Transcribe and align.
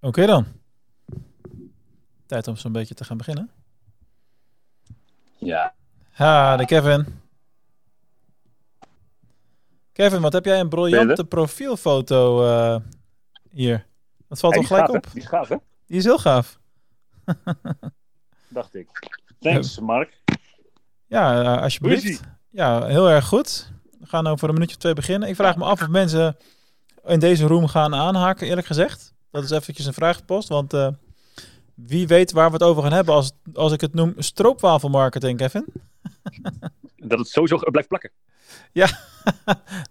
Oké 0.00 0.26
dan. 0.26 0.46
Tijd 2.26 2.48
om 2.48 2.56
zo'n 2.56 2.72
beetje 2.72 2.94
te 2.94 3.04
gaan 3.04 3.16
beginnen. 3.16 3.50
Ja. 5.38 5.74
Ha, 6.10 6.56
de 6.56 6.64
Kevin. 6.64 7.06
Kevin, 9.92 10.20
wat 10.20 10.32
heb 10.32 10.44
jij 10.44 10.60
een 10.60 10.68
briljante 10.68 11.24
profielfoto 11.24 12.44
eh, 12.46 12.80
hier. 13.50 13.86
Dat 14.28 14.38
valt 14.38 14.52
wel 14.54 14.62
die 14.62 14.72
gelijk 14.72 14.88
op. 14.88 15.04
hè? 15.04 15.10
Die 15.12 15.20
is 15.22 15.28
gaaf, 15.28 15.48
hè? 15.48 15.56
Die 15.86 15.96
is 15.98 16.04
heel 16.04 16.18
gaaf. 16.18 16.58
Dacht 18.48 18.74
ik. 18.74 18.88
Thanks, 19.38 19.78
Mark. 19.78 20.22
Ja, 21.06 21.42
eh, 21.56 21.62
alsjeblieft. 21.62 22.04
ie? 22.04 22.18
Ja, 22.50 22.84
heel 22.86 23.10
erg 23.10 23.26
goed. 23.26 23.72
We 23.98 24.06
gaan 24.06 24.26
over 24.26 24.48
een 24.48 24.54
minuutje 24.54 24.74
of 24.74 24.80
twee 24.80 24.94
beginnen. 24.94 25.28
Ik 25.28 25.34
vraag 25.36 25.56
me 25.56 25.64
af 25.64 25.82
of 25.82 25.88
mensen 25.88 26.36
in 27.04 27.18
deze 27.18 27.46
room 27.46 27.66
gaan 27.66 27.94
aanhaken, 27.94 28.46
eerlijk 28.46 28.66
gezegd. 28.66 29.14
Dat 29.30 29.44
is 29.44 29.50
eventjes 29.50 29.86
een 29.86 29.92
vraag 29.92 30.16
gepost, 30.16 30.48
want 30.48 30.72
eh, 30.72 30.88
wie 31.74 32.06
weet 32.06 32.32
waar 32.32 32.46
we 32.46 32.52
het 32.52 32.62
over 32.62 32.82
gaan 32.82 32.92
hebben 32.92 33.14
als, 33.14 33.32
als 33.54 33.72
ik 33.72 33.80
het 33.80 33.94
noem 33.94 34.14
stroopwafelmarketing, 34.16 35.38
Kevin. 35.38 35.66
Dat 36.96 37.18
het 37.18 37.28
sowieso 37.28 37.56
blijft 37.56 37.88
plakken. 37.88 38.10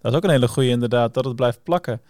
dat 0.01 0.11
is 0.11 0.13
ook 0.13 0.23
een 0.23 0.29
hele 0.29 0.47
goede 0.47 0.69
inderdaad, 0.69 1.13
dat 1.13 1.25
het 1.25 1.35
blijft 1.35 1.63
plakken. 1.63 2.01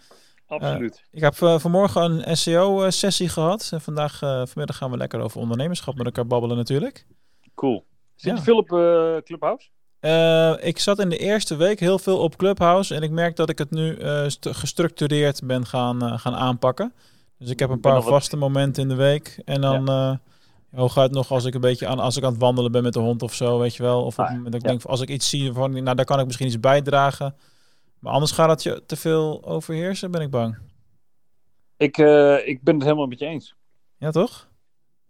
Absoluut. 0.46 1.04
Ik 1.10 1.20
heb 1.20 1.42
eh, 1.42 1.58
vanmorgen 1.58 2.30
een 2.30 2.36
SEO-sessie 2.36 3.28
gehad. 3.28 3.68
En 3.72 3.80
vandaag, 3.80 4.22
eh, 4.22 4.42
vanmiddag 4.46 4.76
gaan 4.76 4.90
we 4.90 4.96
lekker 4.96 5.20
over 5.20 5.40
ondernemerschap 5.40 5.96
met 5.96 6.06
elkaar 6.06 6.26
babbelen 6.26 6.56
natuurlijk. 6.56 7.06
cool. 7.54 7.86
Zit 8.14 8.30
ja. 8.30 8.36
je 8.36 8.42
veel 8.42 8.56
op 8.56 8.72
eh, 8.72 9.16
Clubhouse? 9.24 9.68
Eh, 10.00 10.54
ik 10.60 10.78
zat 10.78 10.98
in 10.98 11.08
de 11.08 11.16
eerste 11.16 11.56
week 11.56 11.80
heel 11.80 11.98
veel 11.98 12.18
op 12.18 12.36
Clubhouse. 12.36 12.94
En 12.94 13.02
ik 13.02 13.10
merk 13.10 13.36
dat 13.36 13.48
ik 13.48 13.58
het 13.58 13.70
nu 13.70 13.94
eh, 13.96 14.24
st- 14.26 14.48
gestructureerd 14.50 15.40
ben 15.44 15.66
gaan, 15.66 16.02
eh, 16.02 16.18
gaan 16.18 16.34
aanpakken. 16.34 16.92
Dus 17.40 17.50
ik 17.50 17.58
heb 17.58 17.70
een 17.70 17.80
paar 17.80 17.94
wat- 17.94 18.04
vaste 18.04 18.36
momenten 18.36 18.82
in 18.82 18.88
de 18.88 18.94
week. 18.94 19.42
En 19.44 19.60
dan 19.60 19.88
eh 19.88 20.16
hooguit 20.70 21.10
nog 21.10 21.30
als 21.30 21.44
ik 21.44 21.54
een 21.54 21.60
beetje 21.60 21.86
aan, 21.86 21.98
als 21.98 22.16
ik 22.16 22.24
aan 22.24 22.30
het 22.32 22.40
wandelen 22.40 22.72
ben 22.72 22.82
met 22.82 22.92
de 22.92 22.98
hond 23.00 23.22
of 23.22 23.34
zo, 23.34 23.58
weet 23.58 23.76
je 23.76 23.82
wel. 23.82 24.04
Of 24.04 24.12
op 24.18 24.18
Ah, 24.18 24.26
het 24.26 24.34
moment 24.36 24.52
dat 24.52 24.60
ik 24.62 24.66
ja. 24.68 24.72
denk, 24.72 24.84
als 24.84 25.00
ik 25.00 25.08
iets 25.08 25.28
zie 25.28 25.52
van, 25.52 25.82
nou 25.82 25.96
daar 25.96 26.04
kan 26.04 26.18
ik 26.20 26.26
misschien 26.26 26.46
iets 26.46 26.60
bijdragen. 26.60 27.36
Maar 27.98 28.12
anders 28.12 28.32
gaat 28.32 28.48
het 28.48 28.62
je 28.62 28.82
te 28.86 28.96
veel 28.96 29.44
overheersen, 29.44 30.10
ben 30.10 30.20
ik 30.20 30.30
bang. 30.30 30.58
Ik, 31.76 31.98
eh, 31.98 32.46
ik 32.48 32.62
ben 32.62 32.74
het 32.74 32.82
helemaal 32.84 33.06
met 33.06 33.18
je 33.18 33.26
eens. 33.26 33.54
Ja, 33.96 34.10
toch? 34.10 34.48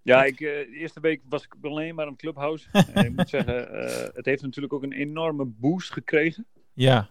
Ja, 0.03 0.25
ik, 0.25 0.41
eh, 0.41 0.49
de 0.49 0.77
eerste 0.77 1.01
week 1.01 1.21
was 1.29 1.45
ik 1.45 1.55
alleen 1.63 1.95
maar 1.95 2.07
aan 2.07 2.17
Clubhouse. 2.17 2.69
en 2.95 3.05
ik 3.05 3.17
moet 3.17 3.29
zeggen, 3.29 3.55
het 4.15 4.25
heeft 4.27 4.43
natuurlijk 4.43 4.73
ook 4.73 4.83
een 4.83 4.93
enorme 4.93 5.45
boost 5.45 5.93
gekregen. 5.93 6.47
Ja. 6.73 7.09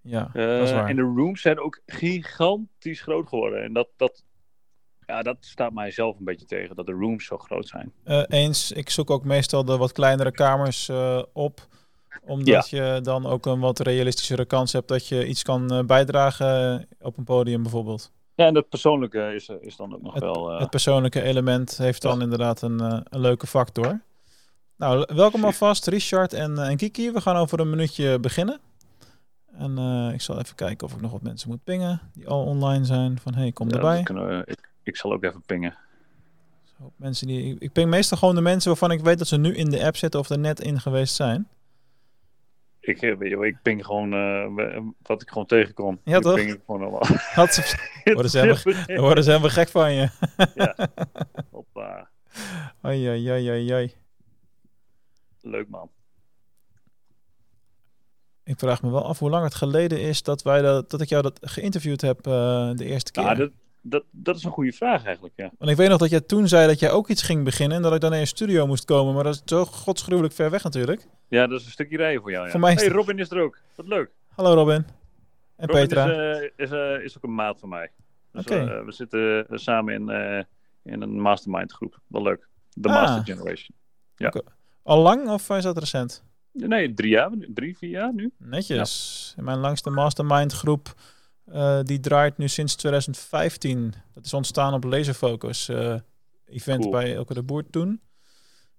Ja, 0.00 0.30
dat 0.32 0.70
waar. 0.70 0.88
en 0.88 0.96
de 0.96 1.02
rooms 1.16 1.40
zijn 1.40 1.58
ook 1.60 1.80
gigantisch 1.86 3.00
groot 3.00 3.28
geworden. 3.28 3.62
En 3.62 3.72
dat, 3.72 3.88
dat, 3.96 4.24
ja, 5.12 5.22
dat 5.22 5.36
staat 5.40 5.72
mij 5.72 5.90
zelf 5.90 6.18
een 6.18 6.24
beetje 6.24 6.46
tegen, 6.46 6.76
dat 6.76 6.86
de 6.86 6.92
rooms 6.92 7.24
zo 7.24 7.38
groot 7.38 7.68
zijn. 7.68 7.92
Eh, 8.04 8.22
eens, 8.28 8.72
ik 8.72 8.90
zoek 8.90 9.10
ook 9.10 9.24
meestal 9.24 9.64
de 9.64 9.76
wat 9.76 9.92
kleinere 9.92 10.30
kamers 10.30 10.88
eh, 10.88 11.22
op. 11.32 11.66
Omdat 12.24 12.70
je 12.70 13.00
dan 13.02 13.26
ook 13.26 13.46
een 13.46 13.60
wat 13.60 13.78
realistischere 13.78 14.44
kans 14.44 14.72
hebt 14.72 14.88
dat 14.88 15.08
je 15.08 15.26
iets 15.26 15.42
kan 15.42 15.70
eh, 15.70 15.84
bijdragen 15.84 16.86
op 17.00 17.18
een 17.18 17.24
podium 17.24 17.62
bijvoorbeeld. 17.62 18.12
Ja, 18.34 18.46
en 18.46 18.54
dat 18.54 18.68
persoonlijke 18.68 19.34
is, 19.34 19.48
is 19.60 19.76
dan 19.76 19.94
ook 19.94 20.02
nog 20.02 20.18
wel... 20.18 20.50
Het 20.50 20.70
persoonlijke 20.70 21.22
element 21.22 21.76
heeft 21.76 22.02
dan 22.02 22.22
inderdaad 22.22 22.62
een, 22.62 22.80
een 22.80 23.20
leuke 23.20 23.46
factor. 23.46 24.00
Nou, 24.76 25.06
welkom 25.14 25.44
alvast 25.44 25.86
Richard 25.86 26.32
en, 26.32 26.58
en 26.58 26.76
Kiki. 26.76 27.10
We 27.10 27.20
gaan 27.20 27.36
over 27.36 27.60
een 27.60 27.70
minuutje 27.70 28.18
beginnen. 28.18 28.60
En 29.52 29.78
ik 30.14 30.20
zal 30.20 30.38
even 30.38 30.56
kijken 30.56 30.86
of 30.86 30.94
ik 30.94 31.00
nog 31.00 31.12
wat 31.12 31.22
mensen 31.22 31.48
moet 31.48 31.64
pingen 31.64 32.00
die 32.12 32.28
al 32.28 32.44
online 32.44 32.84
zijn. 32.84 33.18
Van 33.18 33.34
hey, 33.34 33.52
kom 33.52 33.68
ja, 33.68 33.74
erbij. 33.74 34.02
we- 34.02 34.42
ik, 34.46 34.71
ik 34.82 34.96
zal 34.96 35.12
ook 35.12 35.24
even 35.24 35.42
pingen. 35.46 35.76
Zo, 36.64 36.92
mensen 36.96 37.26
die, 37.26 37.56
ik, 37.58 37.72
ping 37.72 37.90
meestal 37.90 38.18
gewoon 38.18 38.34
de 38.34 38.40
mensen 38.40 38.68
waarvan 38.70 38.90
ik 38.90 39.00
weet 39.00 39.18
dat 39.18 39.28
ze 39.28 39.36
nu 39.38 39.54
in 39.54 39.70
de 39.70 39.84
app 39.84 39.96
zitten 39.96 40.20
of 40.20 40.28
er 40.28 40.38
net 40.38 40.60
in 40.60 40.80
geweest 40.80 41.14
zijn. 41.14 41.48
Ik, 42.80 43.02
eh, 43.02 43.20
ik 43.42 43.56
ping 43.62 43.84
gewoon 43.86 44.12
eh, 44.12 44.78
wat 45.02 45.22
ik 45.22 45.28
gewoon 45.28 45.46
tegenkom. 45.46 46.00
Ja, 46.04 46.16
Ik 46.16 46.22
toch? 46.22 46.34
ping 46.34 46.52
ik 46.52 46.60
gewoon 46.66 46.80
allemaal. 46.80 47.06
Had 47.34 47.54
ze, 47.54 47.76
Worden 48.14 48.30
ze 48.30 48.38
helemaal- 48.38 48.86
dan 48.86 49.00
worden 49.08 49.24
ze 49.24 49.30
helemaal 49.30 49.50
gek 49.50 49.68
van 49.68 49.92
je. 49.92 50.08
Hoppa. 51.50 52.08
Ai, 52.80 53.06
ai, 53.06 53.28
ai, 53.28 53.48
ai, 53.48 53.70
ai. 53.72 53.94
Leuk 55.40 55.68
man. 55.68 55.90
Ik 58.44 58.58
vraag 58.58 58.82
me 58.82 58.90
wel 58.90 59.04
af 59.06 59.18
hoe 59.18 59.30
lang 59.30 59.44
het 59.44 59.54
geleden 59.54 60.00
is 60.00 60.22
dat, 60.22 60.42
wij 60.42 60.62
dat, 60.62 60.90
dat 60.90 61.00
ik 61.00 61.08
jou 61.08 61.22
dat 61.22 61.38
geïnterviewd 61.42 62.00
heb 62.00 62.26
eh, 62.26 62.70
de 62.74 62.84
eerste 62.84 63.10
keer. 63.12 63.22
Nou, 63.24 63.36
dat, 63.36 63.50
dat, 63.82 64.04
dat 64.10 64.36
is 64.36 64.44
een 64.44 64.50
goede 64.50 64.72
vraag 64.72 65.04
eigenlijk, 65.04 65.34
ja. 65.36 65.50
Want 65.58 65.70
ik 65.70 65.76
weet 65.76 65.88
nog 65.88 65.98
dat 65.98 66.10
jij 66.10 66.20
toen 66.20 66.48
zei 66.48 66.66
dat 66.66 66.78
jij 66.78 66.90
ook 66.90 67.08
iets 67.08 67.22
ging 67.22 67.44
beginnen 67.44 67.76
en 67.76 67.82
dat 67.82 67.94
ik 67.94 68.00
dan 68.00 68.12
in 68.12 68.18
je 68.18 68.26
studio 68.26 68.66
moest 68.66 68.84
komen. 68.84 69.14
Maar 69.14 69.24
dat 69.24 69.34
is 69.34 69.42
zo 69.44 69.64
godsgruwelijk 69.64 70.34
ver 70.34 70.50
weg 70.50 70.62
natuurlijk. 70.62 71.06
Ja, 71.28 71.46
dat 71.46 71.60
is 71.60 71.66
een 71.66 71.72
stukje 71.72 71.96
rijden 71.96 72.20
voor 72.22 72.30
jou, 72.30 72.44
ja. 72.44 72.50
Voor 72.50 72.60
mij 72.60 72.72
is 72.72 72.76
hey, 72.78 72.86
het- 72.86 72.96
Robin 72.96 73.18
is 73.18 73.30
er 73.30 73.40
ook. 73.42 73.58
Wat 73.74 73.86
leuk. 73.86 74.10
Hallo 74.28 74.54
Robin. 74.54 74.86
En 75.56 75.66
Robin 75.68 75.82
Petra. 75.82 76.04
is, 76.06 76.16
eh, 76.16 76.48
is, 76.56 76.70
eh, 76.70 77.04
is 77.04 77.16
ook 77.16 77.22
een 77.22 77.34
maat 77.34 77.58
van 77.58 77.68
mij. 77.68 77.90
Dus, 78.32 78.42
Oké. 78.44 78.54
eh, 78.54 78.84
we 78.84 78.92
zitten 78.92 79.46
samen 79.50 79.94
in, 79.94 80.08
in 80.82 81.02
een 81.02 81.20
mastermind 81.20 81.72
groep. 81.72 81.98
Wel 82.06 82.22
leuk. 82.22 82.48
De 82.72 82.88
Ah. 82.88 82.94
Master 82.94 83.34
Generation. 83.34 83.76
Al 84.82 84.98
lang 85.02 85.28
of 85.28 85.50
is 85.50 85.62
dat 85.62 85.78
recent? 85.78 86.22
Nee, 86.52 86.94
drie 86.94 87.10
jaar, 87.10 87.30
drie, 87.54 87.76
vier 87.78 87.90
jaar 87.90 88.14
nu. 88.14 88.32
Netjes. 88.38 89.34
In 89.36 89.44
mijn 89.44 89.58
langste 89.58 89.90
mastermind 89.90 90.52
groep, 90.52 90.94
eh, 91.44 91.78
die 91.82 92.00
draait 92.00 92.38
nu 92.38 92.48
sinds 92.48 92.74
2015. 92.74 93.94
Dat 94.14 94.24
is 94.24 94.34
ontstaan 94.34 94.74
op 94.74 94.84
Laserfocus 94.84 95.68
eh, 95.68 95.94
event 96.44 96.80
Cool. 96.80 96.90
bij 96.92 97.14
Elke 97.14 97.34
de 97.34 97.42
Boer 97.42 97.70
toen. 97.70 98.00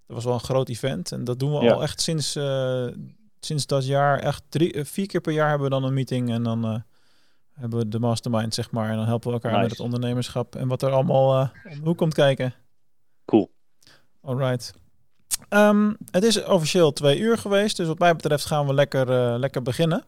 Dat 0.07 0.15
was 0.15 0.23
wel 0.25 0.33
een 0.33 0.39
groot 0.39 0.69
event. 0.69 1.11
En 1.11 1.23
dat 1.23 1.39
doen 1.39 1.51
we 1.59 1.63
Ja. 1.65 1.71
al 1.73 1.81
echt 1.81 2.01
sinds, 2.01 2.35
eh, 2.35 2.87
sinds 3.39 3.65
dat 3.65 3.85
jaar. 3.85 4.19
Echt 4.19 4.43
drie, 4.49 4.83
vier 4.85 5.07
keer 5.07 5.21
per 5.21 5.33
jaar 5.33 5.49
hebben 5.49 5.67
we 5.69 5.73
dan 5.73 5.83
een 5.83 5.93
meeting. 5.93 6.31
En 6.31 6.43
dan 6.43 6.83
hebben 7.53 7.79
we 7.79 7.87
de 7.87 7.99
mastermind, 7.99 8.53
zeg 8.53 8.71
maar. 8.71 8.89
En 8.89 8.95
dan 8.95 9.05
helpen 9.05 9.27
we 9.27 9.33
elkaar 9.33 9.51
Nice. 9.51 9.63
met 9.63 9.71
het 9.71 9.79
ondernemerschap. 9.79 10.55
En 10.55 10.67
wat 10.67 10.81
er 10.81 10.91
allemaal 10.91 11.39
om 11.41 11.51
de 11.79 11.79
hoek 11.83 11.97
komt 11.97 12.13
kijken. 12.13 12.53
Cool. 13.25 13.51
Alright. 14.21 14.73
Ehm, 15.49 15.93
het 16.11 16.23
is 16.23 16.43
officieel 16.43 16.91
twee 16.93 17.19
uur 17.19 17.37
geweest, 17.37 17.77
dus 17.77 17.87
wat 17.87 17.99
mij 17.99 18.15
betreft 18.15 18.45
gaan 18.45 18.65
we 18.67 18.73
lekker, 18.73 19.39
lekker 19.39 19.61
beginnen. 19.61 20.03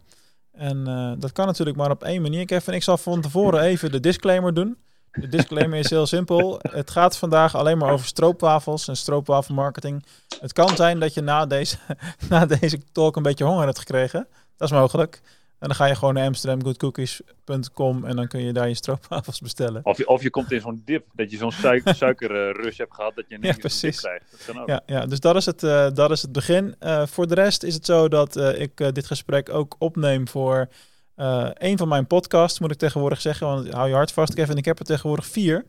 En 0.57 0.87
eh, 0.87 1.11
dat 1.17 1.31
kan 1.31 1.45
natuurlijk 1.45 1.77
maar 1.77 1.91
op 1.91 2.03
één 2.03 2.21
manier, 2.21 2.45
Kevin. 2.45 2.73
Ik 2.73 2.83
zal 2.83 2.97
van 2.97 3.21
tevoren 3.21 3.61
even 3.61 3.91
de 3.91 3.99
disclaimer 3.99 4.53
doen. 4.53 4.77
De 5.11 5.27
disclaimer 5.27 5.79
is 5.79 5.89
heel 5.89 6.05
simpel. 6.05 6.59
Het 6.61 6.91
gaat 6.91 7.17
vandaag 7.17 7.55
alleen 7.55 7.77
maar 7.77 7.91
over 7.91 8.05
stroopwafels 8.05 8.87
en 8.87 8.97
stroopwafelmarketing. 8.97 10.05
Het 10.39 10.53
kan 10.53 10.75
zijn 10.75 10.99
dat 10.99 11.13
je 11.13 11.21
na 11.21 11.45
deze, 11.45 11.77
na 12.29 12.45
deze 12.45 12.79
talk 12.91 13.15
een 13.15 13.23
beetje 13.23 13.43
honger 13.43 13.65
hebt 13.65 13.79
gekregen. 13.79 14.27
Dat 14.57 14.71
is 14.71 14.77
mogelijk. 14.77 15.21
En 15.59 15.67
dan 15.67 15.75
ga 15.75 15.85
je 15.85 15.95
gewoon 15.95 16.13
naar 16.13 16.25
amsterdamgoodcookies.com 16.27 18.05
en 18.05 18.15
dan 18.15 18.27
kun 18.27 18.41
je 18.41 18.53
daar 18.53 18.67
je 18.67 18.75
stroopwafels 18.75 19.39
bestellen. 19.39 19.85
Of 19.85 19.97
je, 19.97 20.07
of 20.07 20.21
je 20.23 20.29
komt 20.29 20.51
in 20.51 20.61
zo'n 20.61 20.81
dip, 20.85 21.05
dat 21.13 21.31
je 21.31 21.37
zo'n 21.37 21.51
suiker, 21.51 21.95
suikerrush 22.05 22.77
hebt 22.77 22.93
gehad, 22.93 23.15
dat 23.15 23.25
je 23.27 23.37
Ja, 23.41 23.47
niet 23.51 23.59
precies. 23.59 23.99
krijgt. 23.99 24.31
Dat 24.31 24.45
kan 24.45 24.61
ook. 24.61 24.67
Ja, 24.67 24.81
ja 24.85 25.05
dus 25.05 25.19
dat 25.19 25.35
is 25.35 25.45
het, 25.45 25.63
eh, 25.63 25.87
dat 25.93 26.11
is 26.11 26.21
het 26.21 26.31
begin. 26.31 26.75
Eh, 26.79 27.05
voor 27.05 27.27
de 27.27 27.33
rest 27.35 27.63
is 27.63 27.73
het 27.73 27.85
zo 27.85 28.07
dat 28.07 28.35
eh, 28.35 28.61
ik 28.61 28.77
dit 28.95 29.05
gesprek 29.05 29.49
ook 29.49 29.75
opneem 29.79 30.27
voor 30.27 30.67
eh, 31.15 31.49
een 31.53 31.77
van 31.77 31.87
mijn 31.87 32.07
podcasts, 32.07 32.59
moet 32.59 32.71
ik 32.71 32.77
tegenwoordig 32.77 33.21
zeggen. 33.21 33.47
Want 33.47 33.69
hou 33.73 33.87
je 33.87 33.93
hart 33.93 34.11
vast, 34.11 34.33
Kevin. 34.33 34.57
Ik 34.57 34.65
heb 34.65 34.79
er 34.79 34.85
tegenwoordig 34.85 35.25
vier. 35.25 35.65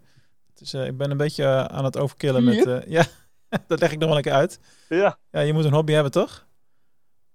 Dus 0.54 0.72
eh, 0.72 0.86
ik 0.86 0.96
ben 0.96 1.10
een 1.10 1.16
beetje 1.16 1.46
aan 1.68 1.84
het 1.84 1.96
overkillen 1.98 2.44
met... 2.44 2.66
Eh, 2.66 2.78
ja, 2.96 3.04
dat 3.68 3.80
leg 3.80 3.92
ik 3.92 3.98
nog 3.98 4.08
wel 4.08 4.16
een 4.16 4.22
keer 4.22 4.32
uit. 4.32 4.60
Ja, 4.88 5.18
Ja, 5.30 5.40
je 5.40 5.52
moet 5.52 5.64
een 5.64 5.72
hobby 5.72 5.92
hebben, 5.92 6.12
toch? 6.12 6.45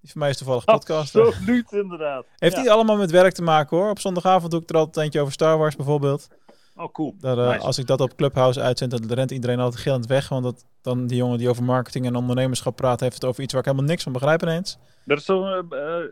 Die 0.01 0.11
van 0.11 0.21
mij 0.21 0.29
is 0.29 0.37
toevallig 0.37 0.65
podcast. 0.65 1.15
absoluut 1.15 1.71
inderdaad. 1.71 2.25
Heeft 2.37 2.55
die 2.55 2.71
allemaal 2.71 2.97
met 2.97 3.11
werk 3.11 3.33
te 3.33 3.41
maken 3.41 3.77
hoor. 3.77 3.89
Op 3.89 3.99
zondagavond 3.99 4.51
doe 4.51 4.61
ik 4.61 4.69
er 4.69 4.75
altijd 4.77 5.05
eentje 5.05 5.19
over 5.21 5.33
Star 5.33 5.57
Wars 5.57 5.75
bijvoorbeeld. 5.75 6.27
Oh, 6.75 6.91
cool. 6.91 7.15
Daar, 7.19 7.37
eh, 7.37 7.49
Nice. 7.49 7.65
Als 7.65 7.77
ik 7.77 7.87
dat 7.87 8.01
op 8.01 8.15
Clubhouse 8.15 8.61
uitzend, 8.61 8.91
dan 8.91 9.13
rent 9.13 9.31
iedereen 9.31 9.59
altijd 9.59 9.81
gillend 9.81 10.05
weg. 10.05 10.29
Want 10.29 10.43
dat, 10.43 10.65
dan 10.81 11.07
die 11.07 11.17
jongen 11.17 11.37
die 11.37 11.49
over 11.49 11.63
marketing 11.63 12.05
en 12.05 12.15
ondernemerschap 12.15 12.75
praat, 12.75 12.99
heeft 12.99 13.13
het 13.13 13.25
over 13.25 13.43
iets 13.43 13.53
waar 13.53 13.61
ik 13.61 13.67
helemaal 13.67 13.89
niks 13.89 14.03
van 14.03 14.11
begrijp 14.11 14.41
ineens. 14.41 14.77
Dat 15.05 15.17
is 15.17 15.25
zo. 15.25 15.45
eh, 15.45 15.57
eh, 15.99 16.05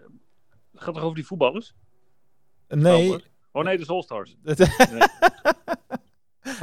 gaat 0.75 0.93
toch 0.93 1.03
over 1.03 1.15
die 1.15 1.25
voetballers? 1.25 1.73
Nee, 2.67 3.09
Oh, 3.11 3.17
Oh 3.51 3.63
nee, 3.63 3.77
de 3.77 3.85
All-Stars. 3.85 4.35
Ja, 4.43 4.55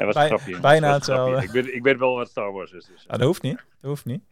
was 0.04 0.14
Bij- 0.14 0.38
bijna 0.60 0.92
hetzelfde. 0.92 1.42
Ik 1.42 1.50
weet, 1.50 1.66
ik 1.66 1.82
weet 1.82 1.98
wel 1.98 2.14
wat 2.14 2.28
Star 2.28 2.52
Wars 2.52 2.72
is. 2.72 2.84
Dus. 2.86 3.04
Ah, 3.08 3.18
dat 3.18 3.26
hoeft 3.26 3.42
niet. 3.42 3.56
Dat 3.56 3.90
hoeft 3.90 4.04
niet. 4.04 4.22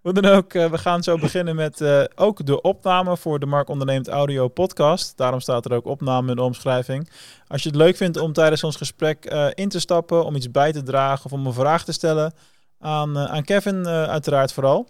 Hoe 0.00 0.12
dan 0.12 0.24
ook, 0.24 0.54
eh, 0.54 0.70
we 0.70 0.78
gaan 0.78 1.02
zo 1.02 1.18
beginnen 1.18 1.56
met 1.56 1.80
eh, 1.80 2.04
ook 2.14 2.46
de 2.46 2.60
opname 2.60 3.16
voor 3.16 3.38
de 3.38 3.46
Mark 3.46 3.68
Onderneemt 3.68 4.08
Audio 4.08 4.48
podcast. 4.48 5.16
Daarom 5.16 5.40
staat 5.40 5.64
er 5.64 5.72
ook 5.72 5.84
opname 5.84 6.30
in 6.30 6.36
de 6.36 6.42
omschrijving. 6.42 7.10
Als 7.46 7.62
je 7.62 7.68
het 7.68 7.78
leuk 7.78 7.96
vindt 7.96 8.16
om 8.16 8.32
tijdens 8.32 8.64
ons 8.64 8.76
gesprek 8.76 9.24
eh, 9.24 9.46
in 9.54 9.68
te 9.68 9.80
stappen, 9.80 10.24
om 10.24 10.34
iets 10.34 10.50
bij 10.50 10.72
te 10.72 10.82
dragen 10.82 11.24
of 11.24 11.32
om 11.32 11.46
een 11.46 11.52
vraag 11.52 11.84
te 11.84 11.92
stellen 11.92 12.32
aan, 12.78 13.18
aan 13.18 13.44
Kevin, 13.44 13.86
uiteraard 13.86 14.52
vooral. 14.52 14.88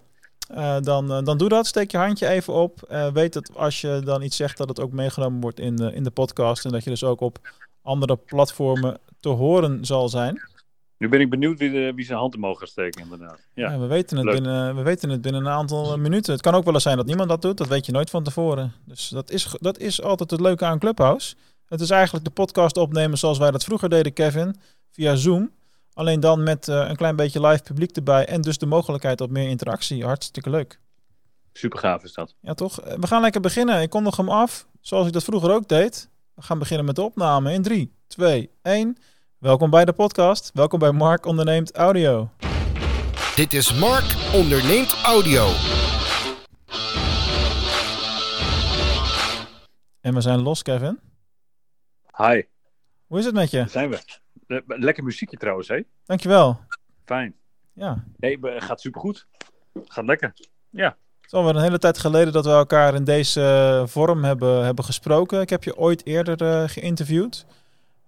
dan, 0.81 1.23
dan 1.23 1.37
doe 1.37 1.49
dat. 1.49 1.67
Steek 1.67 1.91
je 1.91 1.97
handje 1.97 2.27
even 2.27 2.53
op. 2.53 2.79
Weet 3.13 3.33
dat 3.33 3.55
als 3.55 3.81
je 3.81 4.01
dan 4.03 4.21
iets 4.21 4.35
zegt, 4.35 4.57
dat 4.57 4.69
het 4.69 4.79
ook 4.79 4.91
meegenomen 4.91 5.41
wordt 5.41 5.59
in 5.59 5.77
in 5.77 6.03
de 6.03 6.11
podcast. 6.11 6.65
En 6.65 6.71
dat 6.71 6.83
je 6.83 6.89
dus 6.89 7.03
ook 7.03 7.21
op 7.21 7.37
andere 7.81 8.15
platformen 8.15 8.97
te 9.19 9.29
horen 9.29 9.85
zal 9.85 10.09
zijn. 10.09 10.41
Nu 11.01 11.09
ben 11.09 11.19
ik 11.19 11.29
benieuwd 11.29 11.59
wie, 11.59 11.71
de, 11.71 11.91
wie 11.95 12.05
zijn 12.05 12.17
hand 12.17 12.35
omhoog 12.35 12.59
gaat 12.59 12.69
steken, 12.69 13.01
inderdaad. 13.01 13.39
Ja, 13.53 13.71
Ja, 13.71 13.79
we, 13.79 13.85
weten 13.85 14.17
het 14.17 14.25
leuk. 14.25 14.33
binnen, 14.35 14.75
we 14.75 14.81
weten 14.81 15.09
het 15.09 15.21
binnen 15.21 15.41
een 15.45 15.51
aantal 15.51 15.93
eh, 15.93 15.99
minuten. 15.99 16.33
Het 16.33 16.41
kan 16.41 16.55
ook 16.55 16.63
wel 16.63 16.73
eens 16.73 16.83
zijn 16.83 16.97
dat 16.97 17.05
niemand 17.05 17.29
dat 17.29 17.41
doet. 17.41 17.57
Dat 17.57 17.67
weet 17.67 17.85
je 17.85 17.91
nooit 17.91 18.09
van 18.09 18.23
tevoren. 18.23 18.73
Dus 18.85 19.09
dat 19.09 19.31
is, 19.31 19.55
dat 19.59 19.77
is 19.77 20.01
altijd 20.01 20.31
het 20.31 20.39
leuke 20.39 20.65
aan 20.65 20.79
Clubhouse. 20.79 21.35
Het 21.65 21.81
is 21.81 21.89
eigenlijk 21.89 22.25
de 22.25 22.31
podcast 22.31 22.77
opnemen 22.77 23.17
zoals 23.17 23.37
wij 23.37 23.51
dat 23.51 23.63
vroeger 23.63 23.89
deden, 23.89 24.13
Kevin. 24.13 24.55
Via 24.91 25.15
Zoom. 25.15 25.51
Alleen 25.93 26.19
dan 26.19 26.43
met 26.43 26.67
eh, 26.67 26.85
een 26.89 26.95
klein 26.95 27.15
beetje 27.15 27.47
live 27.47 27.63
publiek 27.63 27.95
erbij. 27.95 28.25
En 28.25 28.41
dus 28.41 28.57
de 28.57 28.65
mogelijkheid 28.65 29.21
op 29.21 29.29
meer 29.29 29.49
interactie. 29.49 30.05
Hartstikke 30.05 30.49
leuk. 30.49 30.79
super 31.53 31.79
gaaf 31.79 32.03
is 32.03 32.13
dat. 32.13 32.35
Ja, 32.41 32.53
toch? 32.53 32.81
Eh, 32.81 32.97
We 32.97 33.07
gaan 33.07 33.21
lekker 33.21 33.41
beginnen. 33.41 33.81
Ik 33.81 33.89
kondig 33.89 34.17
hem 34.17 34.29
af, 34.29 34.67
zoals 34.81 35.07
ik 35.07 35.13
dat 35.13 35.23
vroeger 35.23 35.51
ook 35.51 35.67
deed. 35.67 36.09
We 36.35 36.41
gaan 36.41 36.59
beginnen 36.59 36.85
met 36.85 36.95
de 36.95 37.01
opname 37.01 37.53
in 37.53 37.61
3, 37.61 37.91
2, 38.07 38.49
1. 38.61 38.97
Welkom 39.41 39.69
bij 39.69 39.85
de 39.85 39.93
podcast. 39.93 40.51
Welkom 40.53 40.79
bij 40.79 40.91
Mark 40.91 41.25
Onderneemt 41.25 41.75
Audio. 41.75 42.29
Dit 43.35 43.53
is 43.53 43.79
Mark 43.79 44.33
onderneemt 44.33 44.93
audio. 45.03 45.47
En 50.01 50.13
we 50.13 50.21
zijn 50.21 50.41
los, 50.41 50.61
Kevin. 50.61 50.99
Hi, 52.17 52.41
Hoe 53.07 53.19
is 53.19 53.25
het 53.25 53.33
met 53.33 53.51
je? 53.51 53.57
daar 53.57 53.69
zijn 53.69 53.89
we. 53.89 54.63
Lekker 54.67 55.03
muziekje 55.03 55.37
trouwens, 55.37 55.67
hè? 55.67 55.79
Dankjewel. 56.05 56.59
Fijn. 57.05 57.35
Ja, 57.73 58.03
Nee, 58.17 58.39
gaat 58.41 58.81
supergoed. 58.81 59.27
Gaat 59.87 60.05
lekker. 60.05 60.33
Ja, 60.69 60.87
het 60.87 61.25
is 61.25 61.33
alweer 61.33 61.55
een 61.55 61.61
hele 61.61 61.79
tijd 61.79 61.97
geleden 61.97 62.33
dat 62.33 62.45
we 62.45 62.51
elkaar 62.51 62.95
in 62.95 63.03
deze 63.03 63.41
eh, 63.41 63.87
vorm 63.87 64.23
hebben, 64.23 64.65
hebben 64.65 64.85
gesproken. 64.85 65.41
Ik 65.41 65.49
heb 65.49 65.63
je 65.63 65.77
ooit 65.77 66.05
eerder 66.05 66.41
eh, 66.41 66.69
geïnterviewd. 66.69 67.45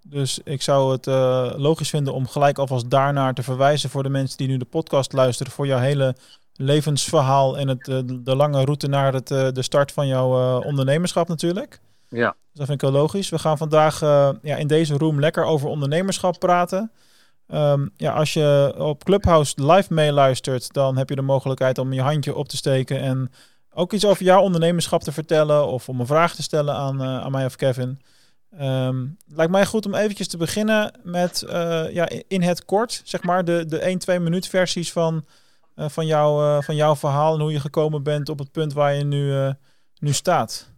Dus 0.04 0.40
ik 0.44 0.62
zou 0.62 0.92
het 0.92 1.08
eh, 1.08 1.52
logisch 1.56 1.90
vinden 1.90 2.14
om 2.14 2.28
gelijk 2.28 2.58
alvast 2.58 2.90
daarnaar 2.90 3.34
te 3.34 3.44
verwijzen 3.44 3.90
voor 3.90 4.04
de 4.04 4.10
mensen 4.10 4.38
die 4.38 4.48
nu 4.48 4.58
de 4.58 4.66
podcast 4.66 5.14
luisteren. 5.14 5.52
Voor 5.52 5.68
jouw 5.68 5.80
hele 5.80 6.16
levensverhaal 6.56 7.58
en 7.58 7.68
het, 7.68 7.88
eh, 7.88 8.00
de 8.06 8.36
lange 8.36 8.64
route 8.64 8.88
naar 8.88 9.14
het, 9.14 9.32
eh, 9.32 9.48
de 9.52 9.62
start 9.62 9.92
van 9.92 10.08
jouw 10.08 10.62
ondernemerschap 10.62 11.28
natuurlijk. 11.28 11.80
ja. 12.10 12.30
Dus 12.30 12.62
dat 12.62 12.68
vind 12.68 12.82
ik 12.82 12.90
heel 12.90 13.00
logisch. 13.00 13.30
We 13.30 13.40
gaan 13.40 13.58
vandaag 13.58 14.00
ja, 14.42 14.56
in 14.56 14.68
deze 14.68 14.98
room 14.98 15.20
lekker 15.20 15.44
over 15.44 15.68
ondernemerschap 15.68 16.40
praten. 16.40 16.92
Ehm, 17.48 17.88
ja, 17.98 18.14
als 18.14 18.34
je 18.34 18.74
op 18.78 19.04
Clubhouse 19.04 19.72
live 19.72 19.94
meeluistert, 19.94 20.74
dan 20.74 20.98
heb 20.98 21.10
je 21.10 21.16
de 21.16 21.22
mogelijkheid 21.22 21.78
om 21.78 21.94
je 21.94 22.02
handje 22.02 22.36
op 22.36 22.50
te 22.50 22.58
steken 22.58 23.00
en 23.00 23.32
ook 23.74 23.94
iets 23.94 24.06
over 24.06 24.24
jouw 24.24 24.42
ondernemerschap 24.42 25.04
te 25.04 25.12
vertellen 25.12 25.68
of 25.68 25.90
om 25.90 26.00
een 26.00 26.06
vraag 26.06 26.36
te 26.36 26.44
stellen 26.44 26.76
aan, 26.76 27.04
aan 27.04 27.32
mij 27.32 27.46
of 27.46 27.56
Kevin. 27.56 28.00
Ehm, 28.58 29.06
lijkt 29.28 29.52
mij 29.52 29.66
goed 29.66 29.86
om 29.86 29.96
eventjes 29.96 30.28
te 30.28 30.38
beginnen 30.38 31.00
met 31.04 31.42
eh, 31.42 31.92
ja, 31.92 32.10
in- 32.28 32.42
het 32.42 32.66
kort, 32.66 33.02
zeg 33.04 33.24
maar, 33.24 33.46
de, 33.46 33.66
de 33.66 33.80
1-2 34.18 34.22
minuut 34.22 34.48
versies 34.48 34.92
van, 34.92 35.26
eh, 35.76 35.90
van, 35.90 36.06
jou, 36.06 36.44
eh, 36.44 36.62
van 36.62 36.76
jouw 36.76 36.96
verhaal 36.96 37.34
en 37.34 37.42
hoe 37.42 37.52
je 37.52 37.60
gekomen 37.60 38.04
bent 38.04 38.30
op 38.30 38.40
het 38.40 38.52
punt 38.52 38.74
waar 38.74 38.94
je 38.94 39.04
nu, 39.04 39.54
nu 40.00 40.12
staat. 40.12 40.72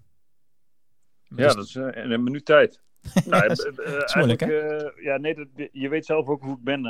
Ja, 1.35 1.53
dat 1.53 1.65
is 1.65 1.75
in 1.75 2.11
een 2.11 2.23
minuut 2.23 2.45
tijd. 2.45 2.81
nou, 3.25 3.47
dat 3.47 3.71
is 4.05 4.15
moeilijk, 4.15 4.41
eh, 4.41 5.03
ja, 5.03 5.17
nee, 5.17 5.35
dat, 5.35 5.47
je 5.71 5.89
weet 5.89 6.05
zelf 6.05 6.27
ook 6.27 6.41
hoe 6.43 6.57
ik 6.57 6.63
ben, 6.63 6.81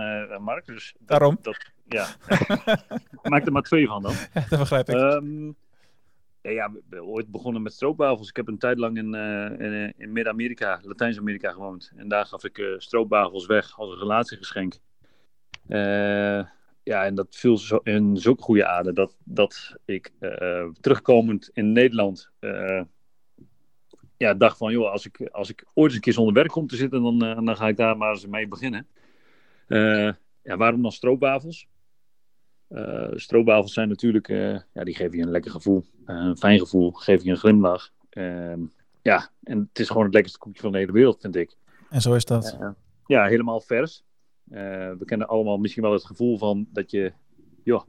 Mark. 0.42 0.66
Dus 0.66 0.96
Daarom. 1.00 1.38
Dat, 1.42 1.58
ja. 1.88 2.08
Maak 3.32 3.46
er 3.46 3.52
maar 3.52 3.62
twee 3.62 3.88
van 3.88 4.02
dan. 4.02 4.14
Ja, 4.34 4.46
dat 4.50 4.60
begrijp 4.60 4.90
ik. 4.90 4.96
Ehm, 4.96 5.52
ja, 6.54 6.72
ooit 6.90 7.32
begonnen 7.32 7.62
met 7.62 7.74
stroopwafels. 7.74 8.30
Ik 8.30 8.36
heb 8.36 8.48
een 8.48 8.58
tijd 8.58 8.78
lang 8.78 8.98
in, 8.98 9.14
eh, 9.16 9.66
in, 9.66 9.74
eh, 9.74 9.90
in 9.98 10.12
Midden-Amerika, 10.12 10.80
Latijns-Amerika 10.84 11.52
gewoond. 11.52 11.92
En 11.96 12.08
daar 12.08 12.26
gaf 12.26 12.44
ik 12.44 12.58
eh 12.58 12.66
stroopwafels 12.78 13.46
weg 13.46 13.80
als 13.80 13.92
een 13.92 13.98
relatiegeschenk. 13.98 14.80
Ja, 16.84 17.06
en 17.06 17.16
dat 17.16 17.36
viel 17.36 17.58
zo, 17.58 17.80
in 17.84 18.18
zulke 18.18 18.42
goede 18.44 18.66
aarde 18.66 18.94
dat, 18.94 19.18
dat 19.24 19.76
ik 19.86 20.12
terugkomend 20.80 21.50
in 21.54 21.72
Nederland 21.72 22.32
ja, 24.18 24.34
dacht 24.34 24.58
van, 24.58 24.72
joh, 24.72 24.92
als 24.92 25.06
ik, 25.06 25.30
als 25.32 25.50
ik 25.50 25.66
ooit 25.74 25.86
eens 25.86 25.96
een 25.96 26.02
keer 26.02 26.14
zonder 26.14 26.34
werk 26.34 26.48
kom 26.48 26.68
te 26.68 26.76
zitten, 26.76 27.02
dan, 27.02 27.20
dan 27.20 27.58
ga 27.58 27.68
ik 27.68 27.78
daar 27.78 27.98
maar 27.98 28.10
eens 28.10 28.28
mee 28.28 28.48
beginnen. 28.48 28.88
Ja, 30.44 30.58
waarom 30.58 30.82
dan 30.82 30.92
stroopwafels? 30.92 31.68
Eh 32.68 33.08
stroopwafels 33.16 33.74
zijn 33.74 33.88
natuurlijk, 33.90 34.30
eh, 34.30 34.60
ja, 34.74 34.84
die 34.84 34.96
geven 34.96 35.18
je 35.18 35.24
een 35.24 35.32
lekker 35.32 35.52
gevoel. 35.52 35.86
Eh, 36.06 36.16
een 36.16 36.38
fijn 36.38 36.60
gevoel, 36.60 36.92
geven 36.92 37.26
je 37.26 37.32
een 37.32 37.38
glimlach. 37.38 37.90
Ehm, 38.10 38.60
ja, 39.02 39.30
en 39.44 39.60
het 39.70 39.80
is 39.80 39.88
gewoon 39.88 40.04
het 40.04 40.14
lekkerste 40.14 40.40
koekje 40.40 40.62
van 40.62 40.72
de 40.72 40.78
hele 40.78 40.92
wereld, 40.92 41.22
vind 41.22 41.36
ik. 41.36 41.56
En 41.90 42.02
zo 42.02 42.14
is 42.14 42.26
dat. 42.26 42.58
Ja, 43.08 43.26
helemaal 43.26 43.62
vers. 43.62 44.04
We 44.44 45.02
kennen 45.06 45.28
allemaal 45.28 45.58
misschien 45.58 45.84
wel 45.84 45.92
het 45.92 46.06
gevoel 46.06 46.38
van 46.38 46.68
dat 46.74 46.92
je, 46.92 47.14
joh, 47.64 47.84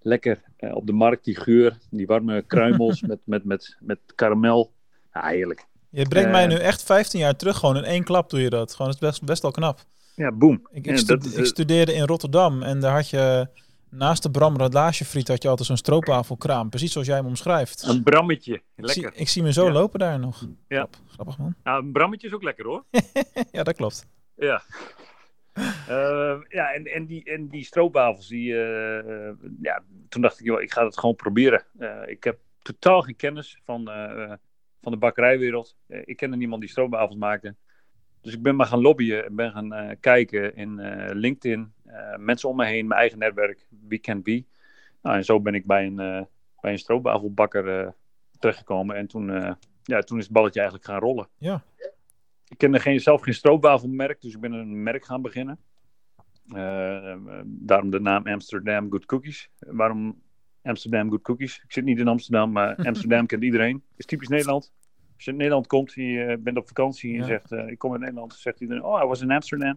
lekker 0.00 0.42
op 0.72 0.86
de 0.86 0.92
markt 0.92 1.24
die 1.24 1.36
geur, 1.36 1.78
die 1.90 2.06
warme 2.06 2.42
kruimels 2.42 3.02
met, 3.10 3.18
met, 3.24 3.44
met, 3.44 3.76
met 3.80 3.98
karamel. 4.14 4.72
Ja, 5.12 5.26
heerlijk. 5.26 5.66
Je 5.90 6.08
brengt 6.08 6.30
mij 6.30 6.46
nu 6.46 6.54
echt 6.54 6.82
15 6.82 7.20
jaar 7.20 7.36
terug. 7.36 7.56
Gewoon 7.58 7.76
in 7.76 7.84
één 7.84 8.04
klap 8.04 8.30
doe 8.30 8.40
je 8.40 8.50
dat. 8.50 8.74
Gewoon, 8.74 8.86
dat 8.92 9.02
is 9.02 9.08
best, 9.08 9.24
best 9.24 9.42
wel 9.42 9.50
knap. 9.50 9.80
Ja, 10.14 10.32
boom. 10.32 10.68
Ik, 10.70 10.86
ik, 10.86 10.98
stu- 10.98 11.16
dat, 11.16 11.36
ik 11.36 11.44
studeerde 11.44 11.92
in 11.94 12.06
Rotterdam 12.06 12.62
en 12.62 12.80
daar 12.80 12.94
had 12.94 13.10
je 13.10 13.48
naast 13.90 14.22
de 14.22 14.30
Bram 14.30 14.56
Radagefriet 14.56 15.28
had 15.28 15.42
je 15.42 15.48
altijd 15.48 15.68
zo'n 15.68 15.76
stroopwafelkraam. 15.76 16.68
Precies 16.68 16.92
zoals 16.92 17.06
jij 17.06 17.16
hem 17.16 17.26
omschrijft. 17.26 17.82
een 17.82 18.02
brammetje. 18.02 18.54
Ik 18.54 18.90
zie, 18.90 19.02
Lekker. 19.02 19.20
ik 19.20 19.28
zie 19.28 19.42
me 19.42 19.52
zo 19.52 19.64
Ja. 19.66 19.72
lopen 19.72 19.98
daar 19.98 20.18
nog. 20.18 20.40
Ja. 20.68 20.76
Grap- 20.78 20.96
grappig 21.08 21.38
man. 21.38 21.54
Nou, 21.62 21.84
een 21.84 21.92
brammetje 21.92 22.26
is 22.26 22.32
ook 22.34 22.42
lekker 22.42 22.64
hoor. 22.66 22.84
ja, 23.52 23.62
dat 23.62 23.76
klopt. 23.76 24.06
Ja. 24.36 24.62
Eh, 25.88 26.36
ja, 26.48 26.72
en, 26.72 26.84
en, 26.84 27.06
die, 27.06 27.24
en 27.24 27.48
die 27.48 27.64
stroopwafels, 27.64 28.28
die, 28.28 28.52
eh, 28.62 29.30
ja, 29.62 29.82
toen 30.08 30.22
dacht 30.22 30.40
ik, 30.40 30.46
joh, 30.46 30.60
ik 30.62 30.72
ga 30.72 30.84
het 30.84 30.98
gewoon 30.98 31.16
proberen. 31.16 31.64
Eh, 31.78 31.96
ik 32.06 32.24
heb 32.24 32.38
totaal 32.62 33.02
geen 33.02 33.16
kennis 33.16 33.60
van, 33.64 33.90
eh, 33.90 34.32
van 34.82 34.92
de 34.92 34.98
bakkerijwereld. 34.98 35.76
Ik 36.04 36.16
kende 36.16 36.36
niemand 36.36 36.60
die 36.60 36.70
stroopwafels 36.70 37.16
maakte. 37.16 37.54
Dus 38.28 38.36
ik 38.36 38.42
ben 38.42 38.56
maar 38.56 38.66
gaan 38.66 38.80
lobbyen 38.80 39.24
en 39.24 39.34
ben 39.34 39.52
gaan 39.52 39.72
eh, 39.72 39.96
kijken 40.00 40.56
in 40.56 40.78
eh, 40.78 41.14
LinkedIn. 41.14 41.72
eh, 41.84 42.16
mensen 42.16 42.48
om 42.48 42.56
me 42.56 42.64
heen, 42.64 42.86
mijn 42.86 43.00
eigen 43.00 43.18
netwerk, 43.18 43.66
wie 43.88 43.98
can 43.98 44.22
be. 44.22 44.44
Nou, 45.02 45.16
en 45.16 45.24
zo 45.24 45.40
ben 45.40 45.54
ik 45.54 45.66
bij 45.66 45.86
een, 45.86 45.96
bij 46.60 46.72
een 46.72 46.78
stroopwafelbakker 46.78 47.94
terechtgekomen. 48.38 48.96
En 48.96 49.06
toen, 49.06 49.56
ja, 49.82 50.00
toen 50.00 50.18
is 50.18 50.24
het 50.24 50.32
balletje 50.32 50.60
eigenlijk 50.60 50.90
gaan 50.90 51.00
rollen. 51.00 51.28
Ja. 51.38 51.62
Ik 52.48 52.58
kende 52.58 52.80
geen, 52.80 53.00
zelf 53.00 53.22
geen 53.22 53.34
stroopwafelmerk, 53.34 54.20
dus 54.20 54.34
ik 54.34 54.40
ben 54.40 54.52
een 54.52 54.82
merk 54.82 55.04
gaan 55.04 55.22
beginnen. 55.22 55.58
Daarom 57.44 57.90
de 57.90 58.00
naam 58.00 58.26
Amsterdam 58.26 58.90
Good 58.90 59.06
Cookies. 59.06 59.50
Waarom 59.58 60.22
Amsterdam 60.62 61.10
Good 61.10 61.22
Cookies? 61.22 61.60
Ik 61.64 61.72
zit 61.72 61.84
niet 61.84 61.98
in 61.98 62.08
Amsterdam, 62.08 62.52
maar 62.52 62.76
Amsterdam 62.88 63.26
kent 63.26 63.42
iedereen. 63.42 63.82
Is 63.96 64.06
typisch 64.06 64.28
Nederland. 64.28 64.72
Als 65.18 65.26
je 65.26 65.30
in 65.32 65.36
Nederland 65.36 65.66
komt, 65.66 65.92
je 65.92 66.20
eh, 66.24 66.36
bent 66.38 66.56
op 66.56 66.66
vakantie 66.66 67.08
en 67.10 67.14
je 67.16 67.20
Ja. 67.20 67.26
zegt, 67.26 67.52
eh, 67.52 67.68
ik 67.68 67.78
kom 67.78 67.92
uit 67.92 68.00
Nederland, 68.00 68.34
zegt 68.34 68.60
iedereen, 68.60 68.84
oh, 68.84 69.02
I 69.02 69.06
was 69.06 69.20
in 69.20 69.30
Amsterdam. 69.30 69.76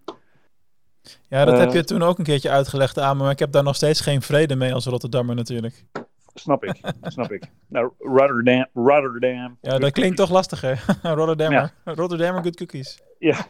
Ja, 1.29 1.45
dat 1.45 1.53
Eh. 1.53 1.59
heb 1.59 1.71
je 1.73 1.83
toen 1.83 2.01
ook 2.01 2.17
een 2.17 2.23
keertje 2.23 2.49
uitgelegd 2.49 2.99
aan 2.99 3.17
me. 3.17 3.23
Maar 3.23 3.31
ik 3.31 3.39
heb 3.39 3.51
daar 3.51 3.63
nog 3.63 3.75
steeds 3.75 4.01
geen 4.01 4.21
vrede 4.21 4.55
mee 4.55 4.73
als 4.73 4.85
Rotterdammer 4.85 5.35
natuurlijk. 5.35 5.85
Snap 6.33 6.63
ik, 6.63 6.79
snap 7.15 7.31
ik. 7.31 7.43
Nou, 7.67 7.91
Rotterdam, 7.99 8.65
Rotterdam. 8.73 9.57
Ja, 9.61 9.77
dat 9.77 9.91
klinkt 9.91 10.17
toch 10.17 10.29
lastiger. 10.29 10.83
Rotterdammer. 11.03 11.73
Rotterdammer 11.83 12.43
good 12.43 12.55
cookies. 12.55 13.01
Ja. 13.19 13.35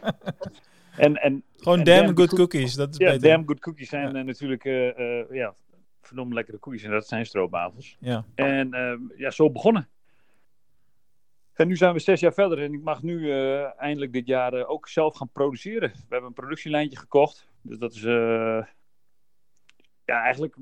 En, 0.96 1.16
en 1.16 1.42
Gewoon 1.56 1.78
En 1.78 1.84
damn 1.84 2.04
damn 2.04 2.16
good 2.18 2.34
cookies. 2.34 2.74
Dat 2.74 2.88
is 2.90 2.96
ja, 2.96 3.12
beter. 3.12 3.28
damn 3.30 3.46
good 3.46 3.58
cookies 3.60 3.88
zijn 3.88 4.16
eh, 4.16 4.24
natuurlijk, 4.24 4.64
eh, 4.64 5.20
eh, 5.20 5.26
ja, 5.30 5.54
verdomme 6.02 6.34
lekkere 6.34 6.58
koekjes. 6.58 6.82
En 6.84 6.90
dat 6.90 7.08
zijn 7.08 7.26
stroopwafels. 7.26 7.96
Ja. 8.00 8.24
En 8.34 8.70
ja, 9.16 9.30
zo 9.30 9.50
begonnen. 9.50 9.88
En 11.52 11.68
nu 11.68 11.76
zijn 11.76 11.92
we 11.92 11.98
zes 11.98 12.20
jaar 12.20 12.32
verder 12.32 12.62
en 12.62 12.72
ik 12.72 12.82
mag 12.82 13.02
nu 13.02 13.32
eh, 13.32 13.80
eindelijk 13.80 14.12
dit 14.12 14.26
jaar 14.26 14.52
eh, 14.52 14.70
ook 14.70 14.88
zelf 14.88 15.16
gaan 15.16 15.30
produceren. 15.32 15.88
We 15.90 16.06
hebben 16.08 16.28
een 16.28 16.34
productielijntje 16.34 16.98
gekocht. 16.98 17.48
Dus 17.62 17.78
dat 17.78 17.92
is, 17.92 18.04
eh, 18.04 18.62
ja, 20.04 20.22
eigenlijk, 20.22 20.56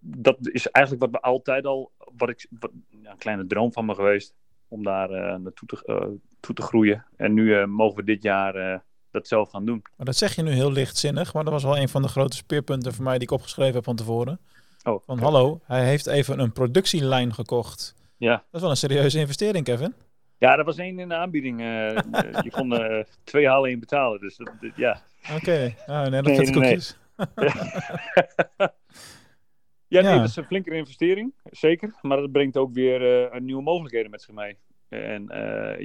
dat 0.00 0.36
is 0.40 0.70
eigenlijk 0.70 1.04
wat 1.04 1.20
we 1.20 1.26
altijd 1.26 1.66
al, 1.66 1.92
wat 2.16 2.28
ik, 2.28 2.46
wat, 2.60 2.70
ja, 3.02 3.10
een 3.10 3.18
kleine 3.18 3.46
droom 3.46 3.72
van 3.72 3.86
me 3.86 3.94
geweest. 3.94 4.34
Om 4.68 4.82
daar 4.82 5.40
naartoe 5.40 5.68
te, 5.68 6.18
toe 6.40 6.54
te 6.54 6.62
groeien. 6.62 7.06
En 7.16 7.34
nu 7.34 7.66
mogen 7.66 7.96
we 7.96 8.04
dit 8.04 8.22
jaar 8.22 8.82
dat 9.10 9.28
zelf 9.28 9.50
gaan 9.50 9.64
doen. 9.64 9.82
Maar 9.96 10.06
dat 10.06 10.16
zeg 10.16 10.34
je 10.34 10.42
nu 10.42 10.50
heel 10.50 10.72
lichtzinnig. 10.72 11.34
Maar 11.34 11.44
dat 11.44 11.52
was 11.52 11.62
wel 11.62 11.78
een 11.78 11.88
van 11.88 12.02
de 12.02 12.08
grote 12.08 12.36
speerpunten 12.36 12.94
voor 12.94 13.04
mij 13.04 13.18
die 13.18 13.22
ik 13.22 13.30
opgeschreven 13.30 13.74
heb 13.74 13.84
van 13.84 13.96
tevoren. 13.96 14.40
Oh, 14.82 15.02
Van 15.06 15.18
hallo, 15.18 15.60
hij 15.64 15.84
heeft 15.86 16.06
even 16.06 16.38
een 16.38 16.52
productielijn 16.52 17.34
gekocht. 17.34 17.94
Ja. 18.16 18.34
Dat 18.36 18.44
is 18.52 18.60
wel 18.60 18.70
een 18.70 18.76
serieuze 18.76 19.18
investering, 19.18 19.64
Kevin. 19.64 19.94
Ja, 20.38 20.58
er 20.58 20.64
was 20.64 20.78
één 20.78 20.98
in 20.98 21.08
de 21.08 21.14
aanbieding. 21.14 21.60
eh, 21.60 21.96
eh, 21.96 22.02
je 22.42 22.50
kon 22.50 22.72
eh, 22.74 23.04
twee 23.24 23.48
halen 23.48 23.70
één 23.70 23.80
betalen. 23.80 24.20
Dus 24.20 24.36
dat, 24.36 24.52
dat- 24.60 24.76
ja. 24.76 25.02
Oké, 25.36 25.74
oh, 25.86 26.02
nee, 26.06 26.22
dat 26.22 26.50
koekjes. 26.50 26.98
ja, 29.88 30.00
nee, 30.02 30.18
dat 30.18 30.28
is 30.28 30.36
een 30.36 30.44
flinkere 30.44 30.76
investering. 30.76 31.34
Zeker. 31.50 31.94
Maar 32.02 32.16
dat 32.16 32.32
brengt 32.32 32.56
ook 32.56 32.72
weer 32.74 33.30
nieuwe 33.42 33.62
mogelijkheden 33.62 34.10
met 34.10 34.22
zich 34.22 34.34
mee. 34.34 34.58
En 34.88 35.24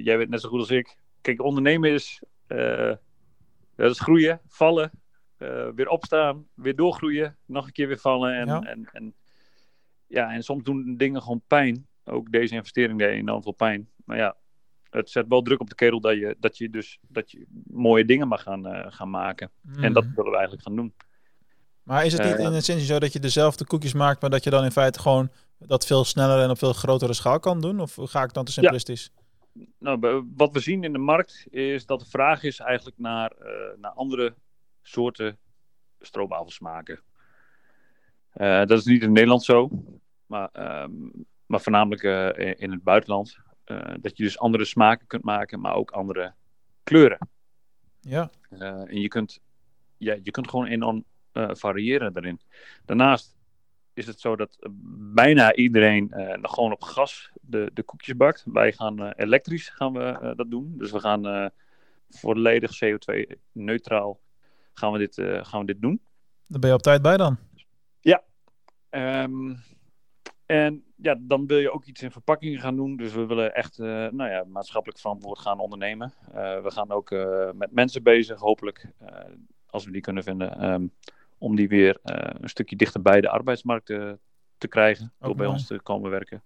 jij 0.04 0.18
weet 0.18 0.30
net 0.30 0.42
zo 0.42 0.50
goed 0.50 0.60
als 0.60 0.70
ik. 0.70 0.96
Kijk, 1.22 1.42
ondernemen 1.42 1.90
is, 1.92 2.22
dat 3.76 3.92
is 3.92 4.00
groeien, 4.00 4.42
vallen, 4.48 4.92
weer 5.76 5.88
opstaan, 5.88 6.48
weer 6.54 6.76
doorgroeien, 6.76 7.38
nog 7.46 7.66
een 7.66 7.72
keer 7.72 7.88
weer 7.88 7.98
vallen. 8.00 8.34
En 8.36 8.48
Ja. 8.48 8.54
ja. 8.54 8.70
En, 8.70 8.90
en, 8.92 9.14
ja, 10.08 10.32
en 10.34 10.44
soms 10.44 10.64
doen 10.64 10.96
dingen 10.98 11.22
gewoon 11.22 11.44
pijn. 11.48 11.88
Ook 12.06 12.32
deze 12.32 12.56
investering 12.56 13.00
deed 13.00 13.10
enorm 13.10 13.44
veel 13.44 13.52
pijn. 13.52 13.90
Maar 14.06 14.18
ja, 14.18 14.36
het 14.94 15.10
zet 15.10 15.28
wel 15.28 15.42
druk 15.42 15.60
op 15.60 15.70
de 15.70 15.76
kerel 15.76 16.00
dat 16.00 16.14
je, 16.16 16.36
dat 16.40 16.58
je 16.58 16.70
dus 16.70 17.00
dat 17.08 17.32
je 17.32 17.46
mooie 17.68 18.06
dingen 18.06 18.28
mag 18.28 18.42
gaan, 18.42 18.66
eh, 18.68 18.86
gaan 18.92 19.10
maken. 19.10 19.52
En 19.76 19.94
dat 19.94 20.04
Mhm. 20.04 20.16
willen 20.16 20.32
we 20.32 20.38
eigenlijk 20.38 20.68
gaan 20.68 20.76
doen. 20.76 20.94
Maar 21.84 22.06
is 22.06 22.14
het 22.14 22.24
niet 22.24 22.34
Eh, 22.34 22.46
in 22.46 22.54
essentie 22.54 22.86
zo 22.86 23.00
dat 23.00 23.14
je 23.14 23.20
dezelfde 23.20 23.66
koekjes 23.66 23.94
maakt, 23.94 24.22
maar 24.22 24.30
dat 24.30 24.44
je 24.44 24.50
dan 24.50 24.64
in 24.64 24.72
feite 24.72 25.00
gewoon 25.00 25.30
dat 25.60 25.86
veel 25.86 26.04
sneller 26.04 26.44
en 26.44 26.50
op 26.50 26.58
veel 26.58 26.74
grotere 26.74 27.14
schaal 27.14 27.40
kan 27.40 27.62
doen? 27.62 27.80
Of 27.80 27.98
ga 28.02 28.24
ik 28.24 28.34
dan 28.34 28.46
te 28.46 28.52
simplistisch? 28.52 29.12
Nou, 29.80 30.24
wat 30.36 30.52
we 30.54 30.60
zien 30.60 30.84
in 30.84 30.92
de 30.94 30.98
markt 31.00 31.46
is 31.50 31.86
dat 31.86 32.00
de 32.00 32.06
vraag 32.10 32.44
is 32.44 32.60
eigenlijk 32.60 32.98
naar, 32.98 33.32
eh, 33.32 33.78
naar 33.78 33.92
andere 33.92 34.36
soorten 34.82 35.38
stroopwafelsmaken. 36.00 37.00
Eh 38.34 38.66
dat 38.66 38.72
is 38.80 38.86
niet 38.86 39.02
in 39.02 39.12
Nederland 39.12 39.44
zo, 39.44 39.70
maar, 40.26 40.50
ehm, 40.52 40.92
maar 41.46 41.62
voornamelijk 41.62 42.04
eh, 42.04 42.54
in 42.62 42.72
het 42.72 42.84
buitenland. 42.84 43.38
Eh, 43.64 43.94
dat 44.02 44.18
je 44.18 44.24
dus 44.24 44.40
andere 44.40 44.66
smaken 44.66 45.08
kunt 45.08 45.24
maken, 45.24 45.60
maar 45.60 45.76
ook 45.76 45.92
andere 45.92 46.34
kleuren. 46.84 47.30
Ja. 48.00 48.32
Eh, 48.50 48.68
en 48.70 49.02
je 49.02 49.08
kunt, 49.08 49.40
ja, 49.98 50.18
je 50.24 50.32
kunt 50.32 50.50
gewoon 50.50 50.66
enorm 50.66 51.04
eh, 51.32 51.50
variëren 51.52 52.14
daarin. 52.14 52.40
Daarnaast 52.86 53.38
is 53.94 54.08
het 54.08 54.20
zo 54.20 54.36
dat 54.36 54.58
bijna 55.14 55.56
iedereen 55.56 56.14
nog 56.42 56.54
gewoon 56.54 56.72
op 56.72 56.82
gas 56.82 57.32
de, 57.42 57.72
de 57.74 57.84
koekjes 57.84 58.16
bakt. 58.16 58.44
Wij 58.46 58.72
gaan 58.72 59.12
elektrisch 59.12 59.70
gaan 59.70 59.94
we, 59.94 60.34
dat 60.36 60.52
doen. 60.52 60.74
Dus 60.78 60.92
we 60.92 61.00
gaan 61.00 61.52
volledig 62.10 62.72
CO2-neutraal 62.84 64.20
gaan, 64.74 64.92
we 64.92 64.98
dit, 64.98 65.16
gaan 65.48 65.60
we 65.60 65.66
dit 65.66 65.82
doen. 65.82 66.02
Daar 66.48 66.60
ben 66.60 66.70
je 66.70 66.76
op 66.76 66.82
tijd 66.82 67.02
bij 67.02 67.18
dan. 67.18 67.38
Ehm, 68.94 69.56
en 70.46 70.84
ja, 70.96 71.16
dan 71.20 71.48
wil 71.48 71.58
je 71.58 71.72
ook 71.72 71.86
iets 71.86 72.02
in 72.02 72.12
verpakkingen 72.12 72.60
gaan 72.60 72.76
doen. 72.76 72.96
Dus 72.98 73.14
we 73.14 73.26
willen 73.26 73.56
echt 73.56 73.80
eh, 73.80 73.88
nou 73.88 74.30
ja, 74.30 74.44
maatschappelijk 74.48 75.00
verantwoord 75.00 75.40
gaan 75.40 75.60
ondernemen. 75.60 76.14
Eh, 76.34 76.62
we 76.62 76.72
gaan 76.72 76.92
ook 76.92 77.12
eh, 77.12 77.52
met 77.52 77.72
mensen 77.72 78.04
bezig, 78.04 78.40
hopelijk, 78.40 78.88
als 79.66 79.86
we 79.86 79.92
die 79.92 80.02
kunnen 80.02 80.24
vinden, 80.24 80.58
ehm, 80.60 80.88
om 81.38 81.56
die 81.56 81.68
weer 81.68 81.98
een 82.04 82.50
stukje 82.50 82.76
dichter 82.76 83.02
bij 83.02 83.22
de 83.22 83.30
arbeidsmarkt 83.30 83.86
te 84.58 84.68
krijgen. 84.68 85.14
door 85.20 85.36
bij 85.36 85.46
ons 85.48 85.68
te 85.68 85.80
komen 85.82 86.10
werken. 86.12 86.44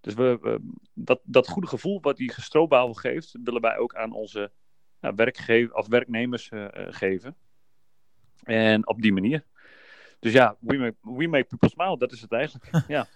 Dus 0.00 0.14
we, 0.14 0.38
we- 0.40 0.70
dat, 0.92 1.20
dat 1.24 1.48
goede 1.48 1.68
gevoel 1.68 2.00
wat 2.00 2.16
die 2.16 2.32
gestroopwafel 2.32 2.94
geeft, 2.94 3.38
willen 3.42 3.60
wij 3.60 3.76
ook 3.76 3.94
aan 3.94 4.12
onze 4.12 4.50
nou, 5.00 5.14
werkgever, 5.14 5.74
of 5.74 5.86
werknemers 5.88 6.50
geven. 6.90 7.36
En 8.42 8.86
op 8.88 9.02
die 9.02 9.12
manier. 9.12 9.44
Dus 10.18 10.32
ja, 10.32 10.56
we 10.60 10.76
make, 10.76 10.96
we 11.00 11.26
make 11.26 11.44
people 11.44 11.68
smile, 11.68 11.98
dat 11.98 12.12
is 12.12 12.20
het 12.20 12.32
eigenlijk. 12.32 12.70
ja. 12.88 13.06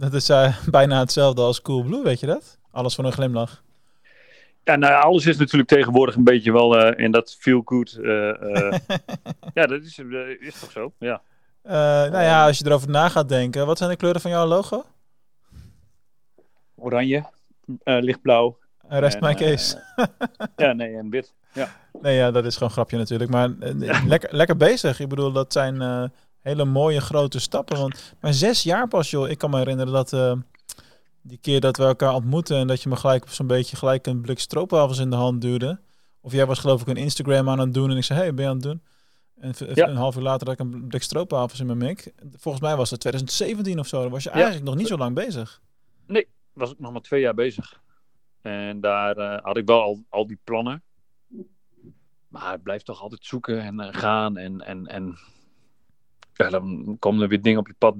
Dat 0.00 0.14
is 0.14 0.28
eh, 0.28 0.56
bijna 0.70 0.98
hetzelfde 0.98 1.42
als 1.42 1.62
Coolblue, 1.62 2.02
weet 2.02 2.20
je 2.20 2.26
dat? 2.26 2.58
Alles 2.70 2.94
voor 2.94 3.04
een 3.04 3.12
glimlach. 3.12 3.62
ja, 4.64 4.76
nou, 4.76 5.02
alles 5.02 5.26
is 5.26 5.36
natuurlijk 5.36 5.68
tegenwoordig 5.68 6.14
een 6.14 6.24
beetje 6.24 6.52
wel 6.52 6.78
eh, 6.78 7.04
in 7.04 7.10
dat 7.10 7.36
feel 7.38 7.62
good. 7.64 7.92
eh, 7.92 8.28
eh, 8.28 8.78
ja, 9.54 9.66
dat 9.66 9.82
is, 9.82 9.98
is 10.40 10.60
toch 10.60 10.70
zo? 10.70 10.92
Ja. 10.98 11.22
Eh, 11.62 11.72
nou 12.12 12.22
ja, 12.22 12.46
als 12.46 12.58
je 12.58 12.66
erover 12.66 12.90
na 12.90 13.08
gaat 13.08 13.28
denken, 13.28 13.66
wat 13.66 13.78
zijn 13.78 13.90
de 13.90 13.96
kleuren 13.96 14.20
van 14.20 14.30
jouw 14.30 14.46
logo? 14.46 14.84
Oranje, 16.74 17.24
eh, 17.82 17.98
lichtblauw. 18.00 18.58
Rest 18.88 19.16
en, 19.16 19.24
my 19.24 19.30
eh, 19.30 19.36
case. 19.36 19.82
ja, 20.56 20.72
nee, 20.72 20.96
en 20.96 21.10
wit. 21.10 21.34
Ja. 21.52 21.68
Nee, 22.00 22.16
ja, 22.16 22.30
dat 22.30 22.44
is 22.44 22.52
gewoon 22.54 22.68
een 22.68 22.74
grapje 22.74 22.96
natuurlijk. 22.96 23.30
Maar 23.30 23.48
lekker, 24.06 24.34
lekker 24.36 24.56
bezig. 24.56 25.00
Ik 25.00 25.08
bedoel, 25.08 25.32
dat 25.32 25.52
zijn 25.52 25.80
eh, 25.82 26.04
hele 26.40 26.64
mooie 26.64 27.00
grote 27.00 27.38
stappen. 27.38 27.78
Want, 27.78 28.14
maar 28.20 28.34
zes 28.34 28.62
jaar 28.62 28.88
pas, 28.88 29.10
joh. 29.10 29.28
Ik 29.28 29.38
kan 29.38 29.50
me 29.50 29.56
herinneren 29.58 29.92
dat 29.92 30.12
eh, 30.12 30.32
die 31.22 31.38
keer 31.38 31.60
dat 31.60 31.76
we 31.76 31.84
elkaar 31.84 32.14
ontmoeten... 32.14 32.56
en 32.56 32.66
dat 32.66 32.82
je 32.82 32.88
me 32.88 32.96
gelijk 32.96 33.22
op 33.22 33.28
zo'n 33.30 33.46
beetje 33.46 33.76
gelijk 33.76 34.06
een 34.06 34.20
blik 34.20 34.38
stroopwafels 34.38 34.98
in 34.98 35.10
de 35.10 35.16
hand 35.16 35.40
duwde. 35.40 35.80
Of 36.20 36.32
jij 36.32 36.46
was 36.46 36.58
geloof 36.58 36.80
ik 36.80 36.86
een 36.86 36.96
Instagram 36.96 37.48
aan 37.48 37.58
het 37.58 37.74
doen 37.74 37.90
en 37.90 37.96
ik 37.96 38.04
zei, 38.04 38.18
hey, 38.18 38.34
ben 38.34 38.44
je 38.44 38.50
aan 38.50 38.56
het 38.56 38.64
doen? 38.64 38.82
En 39.40 39.54
Ja. 39.74 39.88
een 39.88 39.96
half 39.96 40.16
uur 40.16 40.22
later 40.22 40.46
had 40.46 40.60
ik 40.60 40.66
een 40.66 40.86
blik 40.88 41.02
stroopwafels 41.02 41.60
in 41.60 41.66
mijn 41.66 41.78
mik. 41.78 42.12
Volgens 42.36 42.62
mij 42.64 42.76
was 42.76 42.90
het 42.90 43.00
2017 43.00 43.78
of 43.78 43.86
zo. 43.86 44.02
Dan 44.02 44.10
was 44.10 44.22
je 44.22 44.30
eigenlijk 44.30 44.64
nog 44.64 44.76
niet 44.76 44.86
zo 44.86 44.96
lang 44.96 45.14
bezig. 45.14 45.60
was 46.52 46.70
ik 46.70 46.78
nog 46.78 46.92
maar 46.92 47.00
twee 47.00 47.20
jaar 47.20 47.34
bezig. 47.34 47.80
En 48.42 48.80
daar 48.80 49.16
eh, 49.16 49.44
had 49.44 49.56
ik 49.56 49.66
wel 49.66 49.80
al, 49.82 50.04
al 50.08 50.26
die 50.26 50.38
plannen. 50.44 50.82
Maar 52.28 52.52
het 52.52 52.62
blijft 52.62 52.84
toch 52.84 53.02
altijd 53.02 53.24
zoeken 53.24 53.60
en 53.62 53.80
eh, 53.80 54.00
gaan. 54.00 54.36
En, 54.36 54.60
en, 54.60 54.86
en 54.86 55.18
ja, 56.44 56.50
dan 56.50 56.96
komen 56.98 57.22
er 57.22 57.28
weer 57.28 57.42
dingen 57.42 57.58
op 57.60 57.66
je 57.66 57.74
pad 57.78 57.94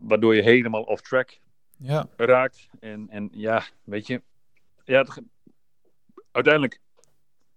waardoor 0.00 0.34
je 0.34 0.42
helemaal 0.42 0.82
off 0.82 1.02
track 1.02 1.38
Ja, 1.76 2.06
raakt. 2.16 2.68
En, 2.80 3.06
en 3.10 3.28
ja, 3.32 3.62
weet 3.84 4.06
je, 4.06 4.22
ja, 4.84 4.98
het 4.98 5.20
uiteindelijk 6.32 6.80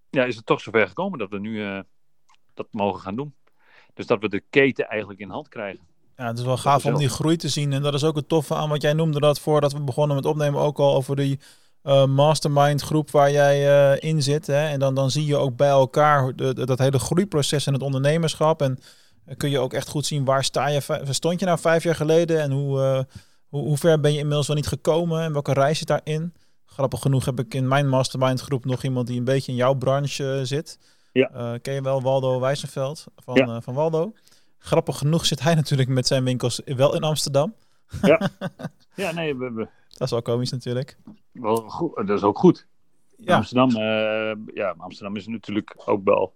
ja, 0.09 0.23
is 0.23 0.35
het 0.35 0.45
toch 0.45 0.61
zover 0.61 0.87
gekomen 0.87 1.19
dat 1.19 1.29
we 1.29 1.39
nu 1.39 1.63
eh, 1.63 1.79
dat 2.53 2.67
mogen 2.71 3.01
gaan 3.01 3.15
doen. 3.15 3.33
Dus 3.93 4.05
dat 4.05 4.21
we 4.21 4.29
de 4.29 4.43
keten 4.49 4.87
eigenlijk 4.87 5.19
in 5.19 5.29
hand 5.29 5.47
krijgen. 5.49 5.85
Ja, 6.15 6.27
het 6.27 6.37
is 6.37 6.43
wel 6.45 6.57
gaaf 6.57 6.85
om 6.85 6.97
die 6.97 7.09
groei 7.09 7.35
te 7.35 7.49
zien. 7.49 7.73
En 7.73 7.81
dat 7.81 7.93
is 7.93 8.03
ook 8.03 8.15
het 8.15 8.27
toffe 8.29 8.55
aan 8.55 8.69
wat 8.69 8.81
jij 8.81 8.93
noemde 8.93 9.19
dat 9.19 9.39
voordat 9.39 9.73
we 9.73 9.79
begonnen 9.81 10.15
met 10.15 10.25
opnemen 10.25 10.59
ook 10.61 10.77
al 10.79 10.95
over 10.95 11.15
die 11.15 11.39
eh, 11.81 12.05
mastermind 12.05 12.81
groep 12.81 13.11
waar 13.11 13.31
jij 13.31 13.67
eh, 13.93 14.09
in 14.09 14.21
zit. 14.23 14.47
Hè? 14.47 14.67
En 14.67 14.79
dan, 14.79 14.95
dan 14.95 15.11
zie 15.11 15.25
je 15.25 15.35
ook 15.37 15.55
bij 15.55 15.69
elkaar 15.69 16.35
de, 16.35 16.53
de- 16.53 16.65
dat 16.65 16.79
hele 16.79 16.99
groeiproces 16.99 17.67
en 17.67 17.73
het 17.73 17.81
ondernemerschap. 17.81 18.61
En 18.61 18.77
kun 19.37 19.49
je 19.49 19.59
ook 19.59 19.73
echt 19.73 19.87
goed 19.89 20.05
zien 20.05 20.25
waar 20.25 20.43
sta 20.43 20.67
je, 20.67 21.03
stond 21.09 21.39
je 21.39 21.45
nou 21.45 21.59
vijf 21.59 21.83
jaar 21.83 21.95
geleden 21.95 22.41
en 22.41 22.51
hoe, 22.51 22.81
eh, 22.81 23.03
hoe, 23.47 23.61
hoe 23.61 23.77
ver 23.77 23.99
ben 23.99 24.11
je 24.11 24.17
inmiddels 24.17 24.47
wel 24.47 24.55
niet 24.55 24.67
gekomen 24.67 25.21
en 25.21 25.33
welke 25.33 25.53
reis 25.53 25.77
zit 25.77 25.87
daarin. 25.87 26.33
Grappig 26.65 27.01
genoeg 27.01 27.25
heb 27.25 27.39
ik 27.39 27.53
in 27.53 27.67
mijn 27.67 27.89
mastermind 27.89 28.41
groep 28.41 28.65
nog 28.65 28.83
iemand 28.83 29.07
die 29.07 29.17
een 29.17 29.23
beetje 29.23 29.51
in 29.51 29.57
jouw 29.57 29.73
branche 29.73 30.33
eh, 30.33 30.43
zit. 30.43 30.79
Ja. 31.13 31.29
Eh, 31.29 31.53
ken 31.61 31.73
je 31.73 31.81
wel 31.81 32.01
Waldo 32.01 32.39
Wijzenveld 32.39 33.05
van, 33.15 33.35
Ja. 33.35 33.61
van 33.61 33.73
Waldo? 33.73 34.13
Grappig 34.57 34.97
genoeg 34.97 35.25
zit 35.25 35.41
hij 35.41 35.55
natuurlijk 35.61 35.89
met 35.89 36.07
zijn 36.07 36.23
winkels 36.23 36.61
wel 36.65 36.95
in 36.95 37.03
Amsterdam. 37.03 37.53
Ja, 38.95 39.11
nee, 39.11 39.35
we, 39.35 39.51
we, 39.51 39.67
Dat 39.89 40.01
is 40.01 40.09
wel 40.09 40.21
komisch 40.21 40.51
natuurlijk. 40.51 40.97
wel 41.31 41.55
goed, 41.55 41.95
dat 41.95 42.17
is 42.17 42.23
ook 42.23 42.37
goed. 42.39 42.67
Ja, 43.17 43.35
Amsterdam, 43.35 43.69
ja, 44.53 44.75
Amsterdam 44.77 45.15
is 45.15 45.27
natuurlijk 45.27 45.73
ook 45.85 46.03
wel. 46.03 46.33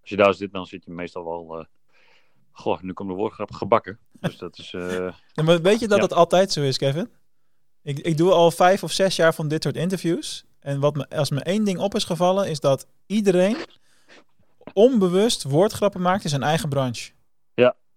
Als 0.00 0.10
je 0.10 0.16
daar 0.16 0.34
zit, 0.34 0.52
dan 0.52 0.66
zit 0.66 0.84
je 0.84 0.90
meestal 0.90 1.24
wel. 1.24 1.66
Goh, 2.52 2.80
nu 2.80 2.92
komt 2.92 3.08
de 3.08 3.14
woordgrap 3.14 3.52
gebakken. 3.52 3.98
Dus 4.20 4.38
dat 4.38 4.58
is. 4.58 4.72
eh, 4.74 5.12
Ja, 5.32 5.42
maar 5.42 5.62
weet 5.62 5.80
je 5.80 5.88
dat 5.88 5.96
Ja. 5.96 6.02
het 6.02 6.12
altijd 6.12 6.52
zo 6.52 6.60
is, 6.62 6.78
Kevin? 6.78 7.10
Ik, 7.82 7.98
ik 7.98 8.16
doe 8.16 8.32
al 8.32 8.50
vijf 8.50 8.82
of 8.82 8.92
zes 8.92 9.16
jaar 9.16 9.34
van 9.34 9.48
dit 9.48 9.62
soort 9.62 9.76
interviews. 9.76 10.44
En 10.60 10.80
wat 10.80 10.94
me, 10.96 11.08
als 11.08 11.30
me 11.30 11.40
één 11.42 11.64
ding 11.64 11.78
op 11.78 11.94
is 11.94 12.04
gevallen, 12.04 12.48
is 12.50 12.60
dat 12.60 12.86
iedereen 13.06 13.56
onbewust 14.72 15.42
woordgrappen 15.42 16.00
maakt 16.00 16.24
in 16.24 16.30
zijn 16.30 16.42
eigen 16.42 16.68
branche. 16.68 17.10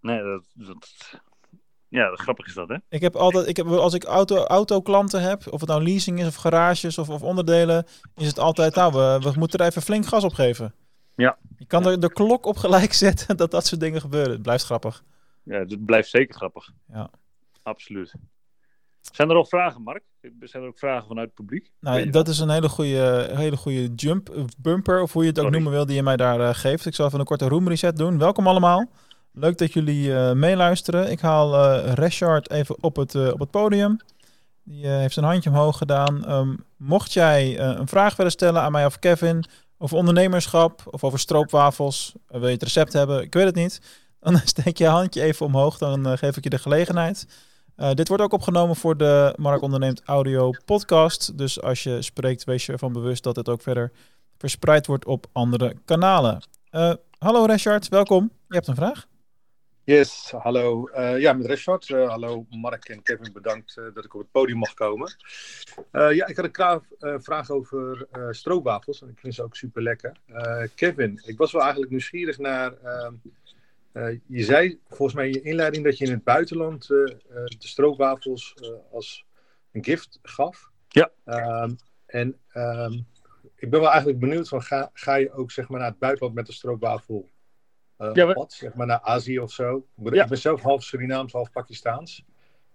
nee, 0.02 0.22
dat, 0.24 0.44
dat, 0.54 0.90
ja, 1.88 2.10
dat, 2.10 2.20
grappig 2.20 2.46
is 2.48 2.54
dat, 2.54 2.68
hè? 2.70 2.76
Ik 2.90 3.02
heb 3.02 3.16
altijd, 3.16 3.48
ik 3.48 3.58
heb, 3.58 3.68
als 3.68 3.94
ik 3.94 4.04
auto, 4.04 4.36
autoklanten 4.36 5.22
heb, 5.22 5.48
of 5.52 5.60
het 5.60 5.70
nou 5.70 5.84
leasing 5.84 6.20
is 6.20 6.28
of 6.28 6.36
garages 6.36 6.98
of, 6.98 7.10
of 7.10 7.22
onderdelen, 7.22 7.86
is 8.16 8.28
het 8.28 8.40
altijd, 8.40 8.76
nou, 8.76 8.92
we, 8.94 9.20
we 9.30 9.40
moeten 9.40 9.60
er 9.60 9.66
even 9.66 9.82
flink 9.82 10.06
gas 10.06 10.24
op 10.24 10.34
geven. 10.34 10.74
Ja. 11.16 11.38
Je 11.58 11.66
kan 11.66 11.88
er 11.88 12.00
de 12.00 12.14
klok 12.14 12.46
op 12.46 12.58
gelijk 12.58 12.94
zetten 13.06 13.38
dat 13.38 13.52
dat 13.52 13.66
soort 13.66 13.82
dingen 13.82 14.02
gebeuren. 14.02 14.32
Het 14.32 14.42
blijft 14.42 14.64
grappig. 14.64 15.04
Ja, 15.44 15.60
het 15.60 15.86
blijft 15.86 16.10
zeker 16.10 16.36
grappig. 16.36 16.72
Ja. 16.88 17.10
Absoluut. 17.64 18.14
Zijn 19.12 19.30
er 19.30 19.36
al 19.36 19.46
vragen, 19.46 19.82
Mark? 19.82 20.04
Zijn 20.40 20.64
er 20.64 20.70
ook 20.70 20.78
vragen 20.78 21.08
vanuit 21.08 21.28
het 21.28 21.36
publiek? 21.36 21.72
Nou, 21.80 22.10
dat 22.10 22.28
is 22.28 22.40
een 22.40 22.50
hele 22.50 22.70
goede, 22.70 23.30
hele 23.34 23.58
goede 23.58 23.94
jump, 23.96 24.46
bumper, 24.58 25.02
of 25.02 25.14
hoe 25.14 25.22
je 25.24 25.30
het 25.30 25.38
ook 25.38 25.44
Sorry. 25.44 25.60
noemen 25.60 25.78
wil, 25.78 25.86
die 25.86 25.96
je 25.96 26.04
mij 26.04 26.18
daar 26.18 26.40
eh, 26.40 26.50
geeft. 26.54 26.86
Ik 26.86 26.96
zal 26.96 27.06
even 27.06 27.20
een 27.20 27.26
korte 27.26 27.48
room 27.48 27.68
reset 27.68 27.98
doen. 27.98 28.18
Welkom 28.18 28.48
allemaal. 28.48 28.90
Leuk 29.32 29.58
dat 29.58 29.74
jullie 29.74 30.16
eh, 30.16 30.34
meeluisteren. 30.34 31.12
Ik 31.12 31.20
haal 31.20 31.56
eh 31.56 31.94
Rashard 31.94 32.50
even 32.50 32.84
op 32.84 32.96
het, 32.96 33.16
op 33.32 33.40
het 33.40 33.52
podium. 33.52 33.98
Die 34.64 34.88
heeft 34.88 35.14
zijn 35.14 35.26
handje 35.26 35.50
omhoog 35.50 35.78
gedaan. 35.78 36.26
Ehm, 36.26 36.56
mocht 36.78 37.14
jij 37.14 37.60
een 37.60 37.88
vraag 37.88 38.16
willen 38.16 38.32
stellen 38.32 38.62
aan 38.62 38.72
mij 38.72 38.86
of 38.86 39.00
Kevin 39.00 39.46
over 39.84 39.98
ondernemerschap 39.98 40.84
of 40.90 41.04
over 41.04 41.20
stroopwafels, 41.20 42.14
eh, 42.28 42.40
wil 42.40 42.48
je 42.48 42.54
het 42.54 42.64
recept 42.64 42.94
hebben, 42.94 43.22
ik 43.22 43.34
weet 43.34 43.46
het 43.46 43.56
niet, 43.56 43.82
dan 44.20 44.38
steek 44.46 44.78
je 44.78 44.88
handje 44.88 45.22
even 45.22 45.46
omhoog, 45.46 45.78
dan 45.78 46.06
eh, 46.06 46.18
geef 46.18 46.38
ik 46.38 46.44
je 46.44 46.50
de 46.50 46.58
gelegenheid. 46.58 47.28
Eh, 47.76 47.92
dit 47.92 48.08
wordt 48.08 48.24
ook 48.24 48.34
opgenomen 48.34 48.76
voor 48.76 48.98
de 48.98 49.34
Mark 49.38 49.62
Onderneemt 49.62 50.02
Audio 50.06 50.52
podcast. 50.66 51.38
Dus 51.38 51.62
als 51.62 51.84
je 51.84 52.02
spreekt, 52.02 52.44
wees 52.44 52.66
je 52.66 52.72
ervan 52.72 52.94
bewust 52.94 53.24
dat 53.24 53.36
het 53.36 53.50
ook 53.50 53.62
verder 53.62 53.92
verspreid 54.38 54.88
wordt 54.88 55.06
op 55.06 55.26
andere 55.32 55.76
kanalen. 55.86 56.44
Hallo 57.18 57.46
Richard, 57.46 57.88
welkom. 57.88 58.32
Je 58.48 58.56
hebt 58.56 58.68
een 58.68 58.76
vraag? 58.76 59.08
Yes, 59.86 60.32
hallo. 60.32 60.88
Eh, 60.88 61.20
ja, 61.20 61.34
met 61.34 61.46
Richard. 61.46 61.90
Eh, 61.90 62.10
hallo 62.10 62.46
Mark 62.50 62.90
en 62.90 63.04
Kevin, 63.04 63.34
bedankt 63.34 63.78
eh, 63.78 63.84
dat 63.94 64.06
ik 64.06 64.14
op 64.14 64.20
het 64.22 64.32
podium 64.32 64.58
mag 64.58 64.74
komen. 64.74 65.16
Ja, 65.92 66.28
ik 66.28 66.36
had 66.36 66.46
een 66.46 66.52
kra- 66.52 66.82
eh, 67.00 67.16
vraag 67.18 67.50
over 67.50 68.08
stroopwafels. 68.30 69.02
En 69.02 69.10
ik 69.10 69.20
vind 69.20 69.34
ze 69.34 69.44
ook 69.44 69.56
super 69.56 69.82
lekker. 69.82 70.18
Kevin, 70.76 71.22
ik 71.26 71.38
was 71.38 71.52
wel 71.52 71.62
eigenlijk 71.62 71.92
nieuwsgierig 71.92 72.38
naar 72.38 72.74
ehm, 72.84 73.14
Eh, 73.92 74.20
je 74.28 74.44
zei 74.44 74.80
volgens 74.88 75.14
mij 75.14 75.28
in 75.28 75.34
je 75.34 75.42
inleiding 75.42 75.84
dat 75.84 75.98
je 75.98 76.06
in 76.06 76.12
het 76.12 76.24
buitenland 76.24 76.88
de 76.88 77.56
stroopwafels 77.60 78.56
als 78.92 79.26
een 79.72 79.84
gift 79.84 80.20
gaf. 80.22 80.70
Ja. 80.88 81.12
Ehm, 81.26 81.74
en 82.06 82.40
ehm, 82.48 82.94
ik 83.56 83.70
ben 83.70 83.80
wel 83.80 83.90
eigenlijk 83.90 84.20
benieuwd 84.20 84.48
van 84.48 84.62
ga, 84.62 84.90
ga 84.94 85.16
je 85.16 85.32
ook 85.32 85.52
zeg 85.52 85.70
maar 85.70 85.80
naar 85.80 85.90
het 85.90 86.00
buitenland 86.00 86.36
met 86.36 86.46
de 86.46 86.54
stroopwafel 86.54 87.30
Ja, 88.14 88.28
we- 88.28 88.34
pad, 88.34 88.52
zeg 88.54 88.74
maar 88.74 88.88
naar 88.88 89.02
Azië 89.02 89.40
of 89.40 89.52
zo. 89.52 89.78
Ik 89.78 89.84
ben, 90.04 90.14
Ja. 90.14 90.36
zelf 90.36 90.62
half 90.62 90.84
Surinaams, 90.84 91.34
half 91.34 91.52
Pakistaans. 91.52 92.26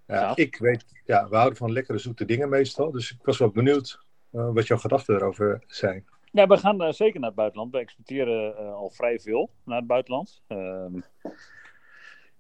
Ja, 0.06 0.14
Ja. 0.20 0.32
ik 0.37 0.56
weet, 0.56 0.85
ja, 1.04 1.28
we 1.28 1.37
houden 1.37 1.58
van 1.58 1.73
lekkere 1.73 1.99
zoete 1.99 2.25
dingen 2.25 2.49
meestal. 2.49 2.90
Dus 2.90 3.11
ik 3.12 3.25
was 3.25 3.38
wel 3.38 3.50
benieuwd 3.50 4.00
eh, 4.32 4.50
wat 4.52 4.66
jouw 4.66 4.78
gedachten 4.78 5.14
erover 5.14 5.62
zijn. 5.66 6.06
Ja, 6.32 6.47
we 6.47 6.56
gaan 6.56 6.82
eh, 6.82 6.92
zeker 6.92 7.20
naar 7.20 7.28
het 7.28 7.38
buitenland. 7.38 7.73
We 7.73 7.78
exporteren 7.78 8.56
eh, 8.56 8.73
al 8.73 8.90
vrij 8.90 9.18
veel 9.18 9.50
naar 9.64 9.78
het 9.78 9.87
buitenland. 9.87 10.42
Ehm 10.47 11.00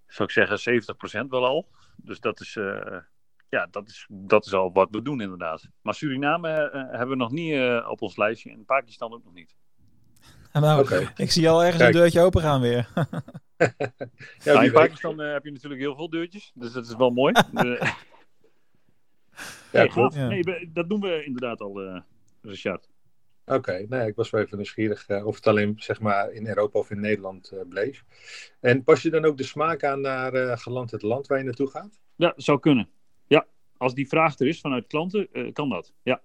zou 0.06 0.28
ik 0.28 0.34
zeggen 0.34 0.58
70% 0.58 1.30
wel 1.30 1.46
al. 1.46 1.68
Dus 1.96 2.20
dat 2.20 2.40
is, 2.40 2.56
eh, 2.56 2.96
ja, 3.48 3.66
dat, 3.70 3.88
is, 3.88 4.06
dat 4.10 4.46
is 4.46 4.54
al 4.54 4.72
wat 4.72 4.88
we 4.90 5.02
doen 5.02 5.20
inderdaad. 5.20 5.68
Maar 5.82 5.94
Suriname 5.94 6.48
eh, 6.48 6.72
hebben 6.90 7.08
we 7.08 7.16
nog 7.16 7.30
niet 7.30 7.52
eh, 7.52 7.86
op 7.90 8.02
ons 8.02 8.16
lijstje. 8.16 8.50
En 8.50 8.64
Pakistan 8.64 9.12
ook 9.12 9.24
nog 9.24 9.32
niet. 9.34 9.56
Nou, 10.60 11.06
ik 11.16 11.30
zie 11.30 11.48
al 11.48 11.60
ergens 11.64 11.82
Kijk. 11.82 11.94
een 11.94 12.00
deurtje 12.00 12.20
open 12.20 12.40
gaan 12.42 12.60
weer. 12.60 12.88
Ja, 13.58 14.52
Nou, 14.52 14.64
in. 14.64 14.72
Pakistan 14.72 15.20
eh, 15.20 15.32
heb 15.32 15.44
je 15.44 15.50
natuurlijk 15.52 15.80
heel 15.80 15.94
veel 15.96 16.10
deurtjes. 16.10 16.52
Dus 16.54 16.72
dat 16.72 16.86
is 16.86 16.96
wel 16.96 17.10
mooi. 17.10 17.32
De- 17.52 17.92
Ja, 19.72 19.80
nee, 19.80 19.88
klopt. 19.88 20.14
Nee, 20.16 20.70
dat 20.72 20.88
doen 20.88 21.00
we 21.00 21.24
inderdaad 21.24 21.60
al, 21.60 21.80
eh 21.80 22.00
Richard. 22.42 22.88
Oké, 23.44 23.86
nee, 23.88 24.06
ik 24.06 24.14
was 24.14 24.30
wel 24.30 24.40
even 24.40 24.56
nieuwsgierig 24.56 25.08
eh, 25.08 25.26
of 25.26 25.34
het 25.34 25.46
alleen 25.46 25.74
zeg 25.78 26.00
maar, 26.00 26.30
in 26.32 26.46
Europa 26.46 26.78
of 26.78 26.90
in 26.90 27.00
Nederland 27.00 27.50
eh, 27.50 27.58
bleef. 27.68 28.04
En 28.60 28.84
pas 28.84 29.02
je 29.02 29.10
dan 29.10 29.24
ook 29.24 29.36
de 29.36 29.42
smaak 29.42 29.84
aan 29.84 30.00
naar 30.00 30.32
eh, 30.34 30.56
geland 30.58 30.90
het 30.90 31.02
land 31.02 31.26
waar 31.26 31.38
je 31.38 31.44
naartoe 31.44 31.70
gaat? 31.70 32.00
Ja, 32.16 32.32
zou 32.36 32.58
kunnen. 32.58 32.88
Ja, 33.26 33.46
als 33.76 33.94
die 33.94 34.08
vraag 34.08 34.38
er 34.38 34.46
is 34.46 34.60
vanuit 34.60 34.86
klanten, 34.86 35.28
eh, 35.32 35.52
kan 35.52 35.68
dat. 35.68 35.92
Ja. 36.02 36.22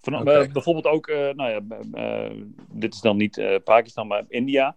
Van, 0.00 0.28
eh, 0.28 0.52
bijvoorbeeld 0.52 0.86
ook, 0.86 1.06
eh, 1.06 1.34
nou 1.34 1.50
ja, 1.50 1.60
eh, 1.92 2.36
dit 2.70 2.94
is 2.94 3.00
dan 3.00 3.16
niet 3.16 3.38
eh, 3.38 3.56
Pakistan, 3.64 4.06
maar 4.06 4.24
India. 4.28 4.76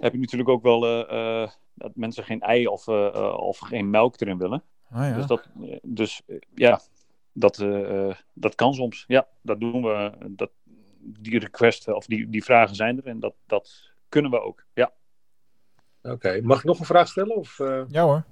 Heb 0.00 0.12
je 0.12 0.18
natuurlijk 0.18 0.50
ook 0.50 0.62
wel 0.62 0.86
eh, 0.86 1.42
eh, 1.42 1.50
dat 1.74 1.90
mensen 1.94 2.24
geen 2.24 2.40
ei 2.40 2.66
of, 2.66 2.88
of 3.36 3.58
geen 3.58 3.90
melk 3.90 4.20
erin 4.20 4.38
willen. 4.38 4.62
Oh 4.92 4.98
ja. 4.98 5.14
Dus, 5.14 5.26
dat, 5.26 5.48
dus 5.82 6.22
ja, 6.54 6.80
dat, 7.32 7.64
dat 8.32 8.54
kan 8.54 8.74
soms. 8.74 9.04
Ja, 9.06 9.28
dat 9.40 9.60
doen 9.60 9.82
we. 9.82 10.12
Dat, 10.28 10.50
die 10.98 11.38
requesten 11.38 11.96
of 11.96 12.06
die, 12.06 12.28
die 12.28 12.44
vragen 12.44 12.76
zijn 12.76 12.98
er 12.98 13.06
en 13.06 13.20
dat, 13.20 13.34
dat 13.46 13.92
kunnen 14.08 14.30
we 14.30 14.40
ook. 14.40 14.64
Ja, 14.74 14.92
Oké, 16.02 16.40
mag 16.42 16.58
ik 16.58 16.64
nog 16.64 16.78
een 16.78 16.84
vraag 16.86 17.08
stellen? 17.08 17.36
Of, 17.36 17.58
eh, 17.58 17.82
Ja 17.88 18.04
hoor. 18.04 18.24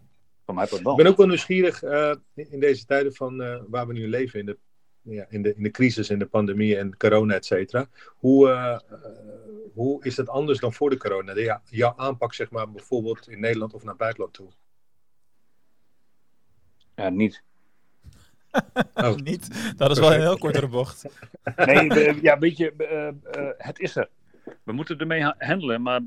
van 0.45 0.55
mij 0.55 0.69
wel. 0.71 0.91
Ik 0.91 0.97
ben 0.97 1.07
ook 1.07 1.17
wel 1.17 1.27
nieuwsgierig 1.27 1.83
eh, 1.83 2.15
in 2.35 2.61
deze 2.61 2.85
tijden 2.85 3.15
van 3.15 3.43
eh, 3.43 3.63
waar 3.69 3.87
we 3.87 3.93
nu 3.93 4.09
leven, 4.09 4.41
in 4.41 4.47
de, 4.47 4.59
ja, 5.03 5.27
in, 5.29 5.43
de, 5.43 5.55
in 5.55 5.63
de 5.63 5.71
crisis, 5.71 6.11
in 6.11 6.19
de 6.19 6.27
pandemie 6.27 6.77
en 6.77 6.97
corona, 6.97 7.35
et 7.35 7.45
cetera. 7.47 7.89
Hoe, 8.17 8.49
eh, 8.51 8.73
eh, 8.75 9.01
hoe 9.75 10.05
is 10.05 10.15
dat 10.15 10.29
anders 10.29 10.59
dan 10.59 10.73
voor 10.73 10.91
de 10.91 10.97
corona? 10.97 11.35
De, 11.35 11.41
ja, 11.41 11.63
jouw 11.65 11.93
aanpak, 11.97 12.35
zeg 12.35 12.51
maar, 12.51 12.71
bijvoorbeeld 12.71 13.29
in 13.29 13.41
Nederland 13.41 13.75
of 13.75 13.81
naar 13.81 13.89
het 13.91 13.99
buitenland 13.99 14.33
toe? 14.35 14.49
Ja, 16.95 17.09
niet. 17.09 17.43
Oh. 18.95 19.15
Niet. 19.17 19.75
Dat 19.79 19.91
is 19.91 19.99
wel 19.99 20.15
een 20.15 20.21
heel 20.21 20.39
kortere 20.39 20.69
bocht. 20.69 21.05
Nee, 21.57 22.23
ja, 22.23 22.39
weet 22.39 22.57
je, 22.57 22.73
eh, 22.77 23.09
eh, 23.09 23.51
het 23.57 23.79
is 23.79 23.97
er. 23.97 24.09
We 24.63 24.73
moeten 24.73 24.99
ermee 24.99 25.23
ha- 25.23 25.35
handelen, 25.39 25.83
maar 25.83 26.01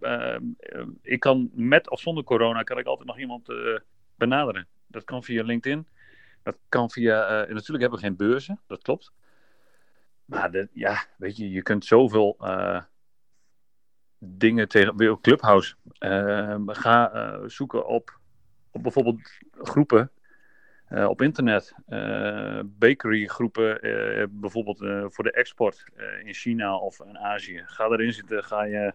ik 1.02 1.20
kan 1.20 1.50
met 1.54 1.90
of 1.90 2.00
zonder 2.00 2.24
corona 2.24 2.64
kan 2.64 2.78
ik 2.78 2.86
altijd 2.86 3.08
nog 3.08 3.20
iemand 3.20 3.50
eh, 3.50 3.80
benaderen. 4.15 4.67
Dat 4.88 5.04
kan 5.04 5.24
via 5.24 5.44
LinkedIn. 5.44 5.88
Dat 6.43 6.58
kan 6.69 6.89
via. 6.89 7.27
eh, 7.27 7.53
natuurlijk 7.53 7.82
hebben 7.82 7.99
we 7.99 8.06
geen 8.06 8.15
beurzen, 8.15 8.62
dat 8.67 8.82
klopt. 8.82 9.12
Maar 10.25 10.67
ja, 10.73 11.06
weet 11.17 11.38
je, 11.38 11.51
je 11.51 11.62
kunt 11.62 11.86
zoveel 11.86 12.36
eh, 12.39 12.82
dingen 14.19 14.67
tegen. 14.67 14.97
Weer 14.97 15.17
Clubhouse. 15.21 15.75
Eh, 15.97 16.60
ga 16.65 17.12
eh, 17.12 17.39
zoeken 17.45 17.88
op, 17.88 18.19
op 18.71 18.84
bijvoorbeeld 18.84 19.21
groepen 19.51 20.12
op 21.08 21.21
internet. 21.21 21.73
bakery 22.65 23.27
groepen, 23.27 23.79
bijvoorbeeld 24.32 24.77
voor 25.13 25.23
de 25.23 25.32
export 25.32 25.84
in 26.23 26.34
China 26.34 26.77
of 26.77 26.99
in 26.99 27.17
Azië. 27.17 27.63
Ga 27.65 27.86
erin 27.86 28.13
zitten, 28.13 28.43
ga, 28.43 28.63
je, 28.63 28.93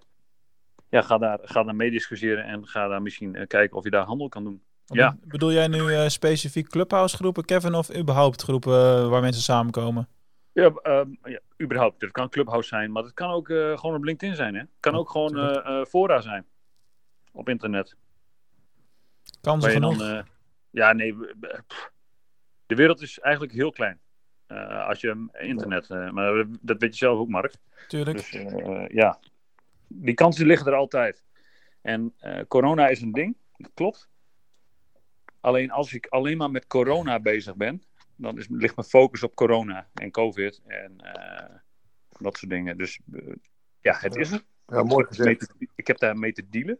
ja, 0.89 1.03
ga, 1.03 1.19
daar, 1.19 1.39
ga 1.43 1.63
daar 1.63 1.77
mee 1.77 1.91
discussiëren 1.91 2.45
en 2.45 2.67
ga 2.67 2.89
daar 2.89 3.03
misschien 3.03 3.47
kijken 3.47 3.77
of 3.77 3.85
je 3.85 3.91
daar 3.91 4.05
handel 4.05 4.29
kan 4.29 4.45
doen. 4.45 4.63
Ja. 4.95 5.17
Bedoel 5.25 5.53
jij 5.53 5.69
nu 5.69 5.95
eh, 5.95 6.09
specifiek 6.09 6.69
clubhouse 6.69 7.17
groepen, 7.17 7.45
Kevin, 7.45 7.75
of 7.75 7.97
überhaupt 7.97 8.43
groepen 8.43 8.73
eh, 8.73 9.09
waar 9.09 9.21
mensen 9.21 9.43
samenkomen? 9.43 10.09
Ja, 10.53 10.71
ehm, 10.71 11.09
ja, 11.23 11.41
überhaupt. 11.63 12.01
Het 12.01 12.11
kan 12.11 12.29
Clubhouse 12.29 12.69
zijn, 12.69 12.93
maar 12.93 13.03
het 13.03 13.15
kan 13.15 13.31
ook 13.31 13.49
eh, 13.49 13.79
gewoon 13.79 13.97
op 13.97 14.05
LinkedIn 14.05 14.35
zijn. 14.35 14.55
Hè? 14.55 14.61
Het 14.61 14.69
kan 14.81 14.95
ook 14.95 15.11
gewoon 15.11 15.87
fora 15.87 16.21
zijn 16.21 16.47
op 17.33 17.49
internet. 17.49 17.97
Genoeg. 19.41 19.97
dan, 19.97 20.09
eh, 20.09 20.23
ja, 20.71 20.93
nee, 20.93 21.17
pff. 21.67 21.93
de 22.67 22.75
wereld 22.75 23.01
is 23.01 23.19
eigenlijk 23.19 23.53
heel 23.53 23.71
klein. 23.71 24.01
Als 24.87 25.01
je 25.01 25.29
internet, 25.33 25.89
maar 25.89 26.45
dat 26.61 26.81
weet 26.81 26.91
je 26.91 26.97
zelf 26.97 27.19
ook, 27.19 27.29
Mark. 27.29 27.55
Tuurlijk. 27.89 28.17
Dus 28.17 28.31
ja, 28.89 29.19
die 29.89 30.15
kansen 30.15 30.47
liggen 30.47 30.67
er 30.67 30.75
altijd. 30.75 31.23
En 31.81 32.15
corona 32.49 32.89
is 32.89 33.01
een 33.01 33.13
ding, 33.13 33.37
dat 33.57 33.71
klopt. 33.75 34.09
Alleen 35.41 35.71
als 35.71 35.93
ik 35.93 36.07
alleen 36.07 36.37
maar 36.37 36.51
met 36.51 36.67
corona 36.67 37.21
bezig 37.21 37.57
ben, 37.57 37.83
dan 38.17 38.39
is, 38.39 38.47
ligt 38.51 38.77
mijn 38.77 38.89
focus 38.89 39.23
op 39.23 39.35
corona 39.35 39.89
en 39.95 40.11
COVID 40.11 40.61
en 40.67 41.01
eh, 41.01 41.55
dat 42.19 42.37
soort 42.39 42.51
dingen. 42.51 42.79
Dus 42.79 43.01
eh, 43.13 43.35
ja, 43.81 43.97
het 44.01 44.17
is 44.17 44.31
er. 44.31 44.43
Ja, 44.67 44.83
mooi 44.83 45.07
Ik 45.11 45.17
heb 45.17 45.25
mee 45.27 45.37
te- 45.37 45.69
ik 45.75 45.87
heb 45.87 45.99
daar 45.99 46.19
mee 46.19 46.33
te 46.33 46.49
dealen. 46.49 46.79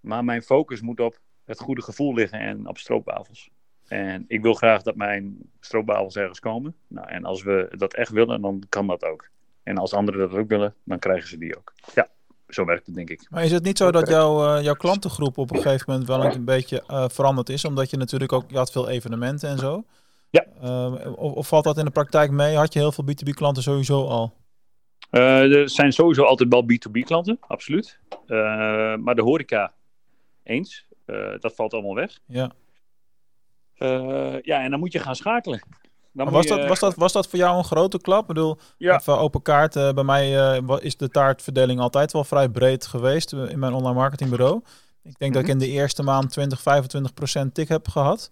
Maar 0.00 0.24
mijn 0.24 0.42
focus 0.42 0.80
moet 0.80 1.00
op 1.00 1.18
het 1.44 1.60
goede 1.60 1.82
gevoel 1.82 2.14
liggen 2.14 2.40
en 2.40 2.66
op 2.68 2.78
stroopwafels. 2.78 3.50
En 3.86 4.24
ik 4.28 4.42
wil 4.42 4.54
graag 4.54 4.82
dat 4.82 4.96
mijn 4.96 5.38
stroopwafels 5.60 6.16
ergens 6.16 6.40
komen. 6.40 6.76
Nou, 6.86 7.08
en 7.08 7.24
als 7.24 7.42
we 7.42 7.66
dat 7.76 7.94
echt 7.94 8.10
willen, 8.10 8.40
dan 8.40 8.62
kan 8.68 8.86
dat 8.86 9.04
ook. 9.04 9.28
En 9.62 9.78
als 9.78 9.94
anderen 9.94 10.20
dat 10.30 10.38
ook 10.38 10.48
willen, 10.48 10.74
dan 10.84 10.98
krijgen 10.98 11.28
ze 11.28 11.38
die 11.38 11.56
ook. 11.56 11.72
Ja, 11.94 12.08
zo 12.48 12.64
werkt 12.64 12.86
het 12.86 12.94
denk 12.94 13.10
ik. 13.10 13.26
Maar 13.30 13.44
is 13.44 13.52
het 13.52 13.64
niet 13.64 13.78
zo 13.78 13.90
dat 13.90 14.08
jouw, 14.08 14.56
eh, 14.56 14.64
jouw 14.64 14.74
klantengroep 14.74 15.38
op 15.38 15.50
een 15.50 15.60
gegeven 15.60 15.84
moment 15.86 16.08
wel 16.08 16.24
een 16.24 16.44
beetje 16.44 16.82
eh, 16.86 17.08
veranderd 17.08 17.48
is? 17.48 17.64
Omdat 17.64 17.90
je 17.90 17.96
natuurlijk 17.96 18.32
ook, 18.32 18.50
je 18.50 18.56
had 18.56 18.72
veel 18.72 18.88
evenementen 18.88 19.48
en 19.48 19.58
zo. 19.58 19.84
Ja. 20.30 20.44
Eh, 20.60 21.12
of, 21.16 21.32
of 21.32 21.48
valt 21.48 21.64
dat 21.64 21.78
in 21.78 21.84
de 21.84 21.90
praktijk 21.90 22.30
mee? 22.30 22.56
Had 22.56 22.72
je 22.72 22.78
heel 22.78 22.92
veel 22.92 23.04
B2B 23.04 23.30
klanten 23.34 23.62
sowieso 23.62 24.06
al? 24.06 24.34
Eh, 25.10 25.54
er 25.54 25.70
zijn 25.70 25.92
sowieso 25.92 26.22
altijd 26.24 26.48
wel 26.48 26.62
B2B 26.62 27.04
klanten, 27.04 27.38
absoluut. 27.40 27.98
Eh, 28.26 28.96
maar 28.96 29.14
de 29.14 29.22
horeca, 29.22 29.72
eens. 30.42 30.86
Eh, 31.04 31.38
dat 31.38 31.54
valt 31.54 31.72
allemaal 31.72 31.94
weg. 31.94 32.18
Ja. 32.26 32.50
Eh, 33.74 34.40
ja, 34.42 34.62
en 34.62 34.70
dan 34.70 34.78
moet 34.78 34.92
je 34.92 34.98
gaan 34.98 35.16
schakelen. 35.16 35.62
Dan 36.24 36.30
was, 36.32 36.44
je- 36.46 36.56
dat, 36.56 36.68
was, 36.68 36.78
dat, 36.80 36.94
was 36.94 37.12
dat 37.12 37.28
voor 37.28 37.38
jou 37.38 37.58
een 37.58 37.64
grote 37.64 37.98
klap? 38.00 38.20
Ik 38.20 38.26
bedoel, 38.26 38.58
Ja. 38.78 39.00
open 39.06 39.42
kaart. 39.42 39.76
eh, 39.76 39.92
bij 39.92 40.04
mij 40.04 40.52
eh, 40.56 40.76
is 40.80 40.96
de 40.96 41.08
taartverdeling 41.08 41.80
altijd 41.80 42.12
wel 42.12 42.24
vrij 42.24 42.48
breed 42.48 42.86
geweest 42.86 43.32
eh, 43.32 43.50
in 43.50 43.58
mijn 43.58 43.72
online 43.72 43.94
marketingbureau. 43.94 44.60
Ik 45.02 45.18
denk 45.18 45.34
dat 45.34 45.42
ik 45.42 45.48
in 45.48 45.58
de 45.58 45.68
eerste 45.68 46.02
maand 46.02 46.30
20, 46.30 46.60
25 46.62 47.14
procent 47.14 47.54
tik 47.54 47.68
heb 47.68 47.88
gehad. 47.88 48.30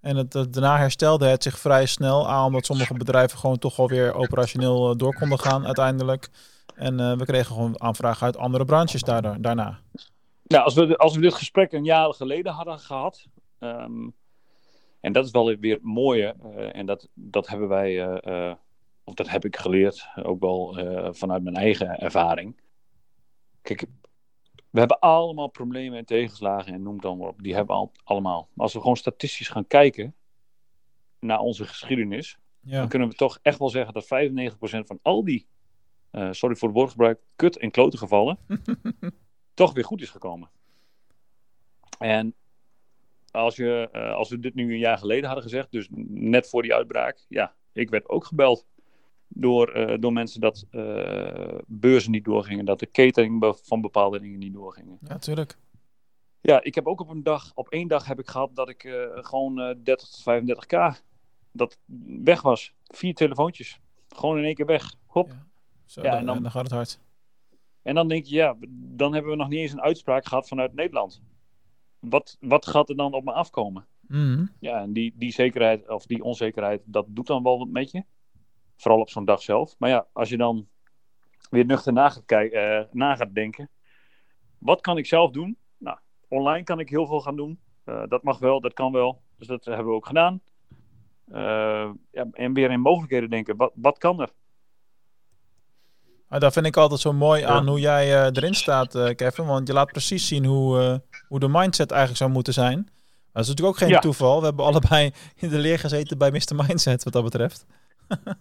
En 0.00 0.16
het, 0.16 0.32
het- 0.32 0.52
daarna 0.52 0.78
herstelde 0.78 1.26
het 1.26 1.42
zich 1.42 1.58
vrij 1.58 1.86
snel 1.86 2.28
aan, 2.28 2.44
omdat 2.44 2.66
sommige 2.66 2.94
bedrijven 2.94 3.38
gewoon 3.38 3.58
toch 3.58 3.78
alweer 3.78 4.14
operationeel 4.14 4.96
door 4.96 5.14
konden 5.14 5.38
gaan 5.38 5.66
uiteindelijk. 5.66 6.28
En 6.74 7.18
we 7.18 7.24
kregen 7.24 7.46
gewoon 7.54 7.82
aanvragen 7.82 8.26
uit 8.26 8.36
andere 8.36 8.64
branches 8.64 9.02
daardoor, 9.02 9.36
daarna. 9.40 9.78
Nou, 10.44 10.64
als 10.64 10.74
we, 10.74 10.96
als 10.96 11.14
we 11.14 11.20
dit 11.20 11.34
gesprek 11.34 11.72
een 11.72 11.84
jaar 11.84 12.14
geleden 12.14 12.52
hadden 12.52 12.78
gehad. 12.78 13.26
ehm, 13.58 14.08
en 15.00 15.12
dat 15.12 15.24
is 15.24 15.30
wel 15.30 15.56
weer 15.56 15.74
het 15.74 15.82
mooie. 15.82 16.34
eh, 16.42 16.76
en 16.76 16.86
dat, 16.86 17.08
dat 17.14 17.48
hebben 17.48 17.68
wij. 17.68 18.02
eh, 18.06 18.48
eh, 18.50 18.56
of 19.04 19.14
dat 19.14 19.28
heb 19.28 19.44
ik 19.44 19.56
geleerd. 19.56 20.08
Ook 20.22 20.40
wel 20.40 20.74
vanuit 21.14 21.42
mijn 21.42 21.56
eigen 21.56 21.98
ervaring. 21.98 22.60
Kijk, 23.62 23.86
we 24.70 24.78
hebben 24.78 24.98
allemaal 24.98 25.48
problemen 25.48 25.98
en 25.98 26.04
tegenslagen. 26.04 26.72
En 26.72 26.82
noem 26.82 26.92
het 26.92 27.02
dan 27.02 27.18
maar 27.18 27.28
op. 27.28 27.42
Die 27.42 27.54
hebben 27.54 27.74
we 27.76 27.80
al, 27.82 27.92
allemaal. 28.04 28.48
Maar 28.54 28.64
als 28.64 28.72
we 28.74 28.80
gewoon 28.80 28.96
statistisch 28.96 29.48
gaan 29.48 29.66
kijken. 29.66 30.14
naar 31.20 31.38
onze 31.38 31.64
geschiedenis. 31.66 32.38
Ja, 32.60 32.78
dan 32.78 32.88
kunnen 32.88 33.08
we 33.08 33.14
toch 33.14 33.38
echt 33.42 33.58
wel 33.58 33.68
zeggen 33.68 33.94
dat 33.94 34.04
95% 34.04 34.86
van 34.86 34.98
al 35.02 35.24
die. 35.24 35.46
sorry 36.30 36.56
voor 36.56 36.68
het 36.68 36.76
woordgebruik. 36.76 37.20
kut- 37.36 37.58
en 37.58 37.70
klote 37.70 37.96
gevallen. 37.96 38.38
toch 39.54 39.72
weer 39.72 39.84
goed 39.84 40.00
is 40.02 40.10
gekomen. 40.10 40.50
En 41.98 42.34
als, 43.38 43.56
je, 43.56 43.88
eh, 43.92 44.14
als 44.14 44.28
we 44.28 44.38
dit 44.40 44.54
nu 44.54 44.72
een 44.72 44.78
jaar 44.78 44.98
geleden 44.98 45.24
hadden 45.24 45.42
gezegd, 45.42 45.70
dus 45.72 45.88
net 46.08 46.48
voor 46.48 46.62
die 46.62 46.74
uitbraak, 46.74 47.24
ja, 47.28 47.54
ik 47.72 47.90
werd 47.90 48.08
ook 48.08 48.24
gebeld 48.24 48.66
door, 49.28 49.68
eh, 49.72 49.96
door 50.00 50.12
mensen 50.12 50.40
dat 50.40 50.66
eh, 50.70 51.54
beurzen 51.66 52.10
niet 52.10 52.24
doorgingen, 52.24 52.64
dat 52.64 52.78
de 52.78 52.90
catering 52.90 53.56
van 53.62 53.80
bepaalde 53.80 54.20
dingen 54.20 54.38
niet 54.38 54.52
doorgingen. 54.52 54.98
ja 55.00 55.18
tuurlijk. 55.18 55.58
Ja, 56.40 56.62
ik 56.62 56.74
heb 56.74 56.86
ook 56.86 57.00
op 57.00 57.08
een 57.08 57.22
dag, 57.22 57.52
op 57.54 57.68
één 57.68 57.88
dag 57.88 58.06
heb 58.06 58.18
ik 58.18 58.28
gehad 58.28 58.54
dat 58.56 58.68
ik 58.68 58.82
gewoon 59.14 59.60
eh 59.60 59.74
30 59.82 60.08
tot 60.08 60.20
35k 60.22 61.02
dat 61.52 61.78
weg 62.22 62.42
was. 62.42 62.74
Vier 62.84 63.14
telefoontjes. 63.14 63.80
Gewoon 64.08 64.38
in 64.38 64.44
één 64.44 64.54
keer 64.54 64.66
weg. 64.66 64.94
Hop. 65.06 65.28
Ja. 65.28 65.46
Zo, 65.84 66.02
Ja, 66.02 66.10
dan, 66.10 66.18
en 66.18 66.26
dan- 66.26 66.42
dan 66.42 66.50
gaat 66.50 66.62
het 66.62 66.72
hard. 66.72 67.00
En 67.82 67.94
dan 67.94 68.08
denk 68.08 68.24
je, 68.24 68.34
ja, 68.34 68.56
dan 68.70 69.12
hebben 69.12 69.30
we 69.30 69.36
nog 69.36 69.48
niet 69.48 69.58
eens 69.58 69.72
een 69.72 69.80
uitspraak 69.80 70.26
gehad 70.26 70.48
vanuit 70.48 70.74
Nederland. 70.74 71.22
Wat, 72.00 72.36
wat 72.40 72.66
gaat 72.66 72.88
er 72.88 72.96
dan 72.96 73.12
op 73.12 73.24
me 73.24 73.32
afkomen? 73.32 73.86
Mhm. 74.00 74.46
Ja, 74.60 74.80
en 74.80 74.92
die, 74.92 75.14
die 75.16 75.32
zekerheid 75.32 75.88
of 75.88 76.06
die 76.06 76.22
onzekerheid, 76.22 76.82
dat 76.84 77.06
doet 77.08 77.26
dan 77.26 77.42
wel 77.42 77.58
wat 77.58 77.68
met 77.68 77.90
je. 77.90 78.04
Vooral 78.76 79.00
op 79.00 79.10
zo'n 79.10 79.24
dag 79.24 79.42
zelf. 79.42 79.74
Maar 79.78 79.90
ja, 79.90 80.06
als 80.12 80.28
je 80.28 80.36
dan 80.36 80.68
weer 81.50 81.64
nuchter 81.64 81.92
na 81.92 82.08
gaat, 82.08 82.24
kijken, 82.24 82.88
na 82.92 83.16
gaat 83.16 83.34
denken. 83.34 83.70
Wat 84.58 84.80
kan 84.80 84.98
ik 84.98 85.06
zelf 85.06 85.30
doen? 85.30 85.56
Nou, 85.76 85.98
online 86.28 86.64
kan 86.64 86.80
ik 86.80 86.88
heel 86.88 87.06
veel 87.06 87.20
gaan 87.20 87.36
doen. 87.36 87.60
Eh, 87.84 88.02
dat 88.08 88.22
mag 88.22 88.38
wel, 88.38 88.60
dat 88.60 88.72
kan 88.72 88.92
wel. 88.92 89.22
Dus 89.36 89.46
dat 89.46 89.64
hebben 89.64 89.86
we 89.86 89.92
ook 89.92 90.06
gedaan. 90.06 90.40
Eh, 91.24 91.90
ja, 92.10 92.26
en 92.32 92.52
weer 92.52 92.70
in 92.70 92.80
mogelijkheden 92.80 93.30
denken. 93.30 93.56
Wat, 93.56 93.72
wat 93.74 93.98
kan 93.98 94.20
er? 94.20 94.32
Maar 96.28 96.40
dat 96.40 96.52
vind 96.52 96.66
ik 96.66 96.76
altijd 96.76 97.00
zo 97.00 97.12
mooi 97.12 97.40
Ja. 97.40 97.48
aan 97.48 97.68
hoe 97.68 97.80
jij 97.80 98.14
eh, 98.14 98.24
erin 98.24 98.54
staat, 98.54 98.94
eh, 98.94 99.14
Kevin. 99.14 99.46
Want 99.46 99.66
je 99.66 99.72
laat 99.72 99.92
precies 99.92 100.26
zien 100.28 100.44
hoe, 100.44 100.80
eh, 100.80 100.96
hoe 101.28 101.40
de 101.40 101.48
mindset 101.48 101.90
eigenlijk 101.90 102.20
zou 102.20 102.30
moeten 102.30 102.52
zijn. 102.52 102.76
Dat 103.32 103.42
is 103.42 103.48
natuurlijk 103.48 103.76
ook 103.76 103.76
geen 103.82 103.88
Ja. 103.88 103.98
toeval. 103.98 104.38
We 104.40 104.46
hebben 104.46 104.64
allebei 104.64 105.12
in 105.36 105.48
de 105.48 105.58
leer 105.58 105.78
gezeten 105.78 106.18
bij 106.18 106.30
Mr. 106.30 106.54
Mindset, 106.54 107.04
wat 107.04 107.12
dat 107.12 107.24
betreft. 107.24 107.66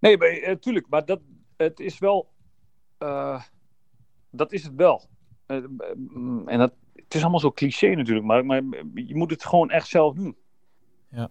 Nee, 0.00 0.16
maar, 0.18 0.28
eh, 0.28 0.56
tuurlijk. 0.56 0.86
Maar 0.88 1.04
dat, 1.04 1.20
het 1.56 1.80
is 1.80 1.98
wel... 1.98 2.28
dat 4.30 4.52
is 4.52 4.62
het 4.64 4.74
wel. 4.74 5.06
En 5.46 6.58
dat, 6.58 6.72
het 6.94 7.14
is 7.14 7.20
allemaal 7.20 7.40
zo 7.40 7.52
cliché 7.52 7.94
natuurlijk. 7.94 8.26
Maar, 8.26 8.46
maar 8.46 8.62
je 8.94 9.14
moet 9.16 9.30
het 9.30 9.44
gewoon 9.44 9.70
echt 9.70 9.88
zelf 9.88 10.14
doen. 10.14 10.36
Ja. 11.10 11.30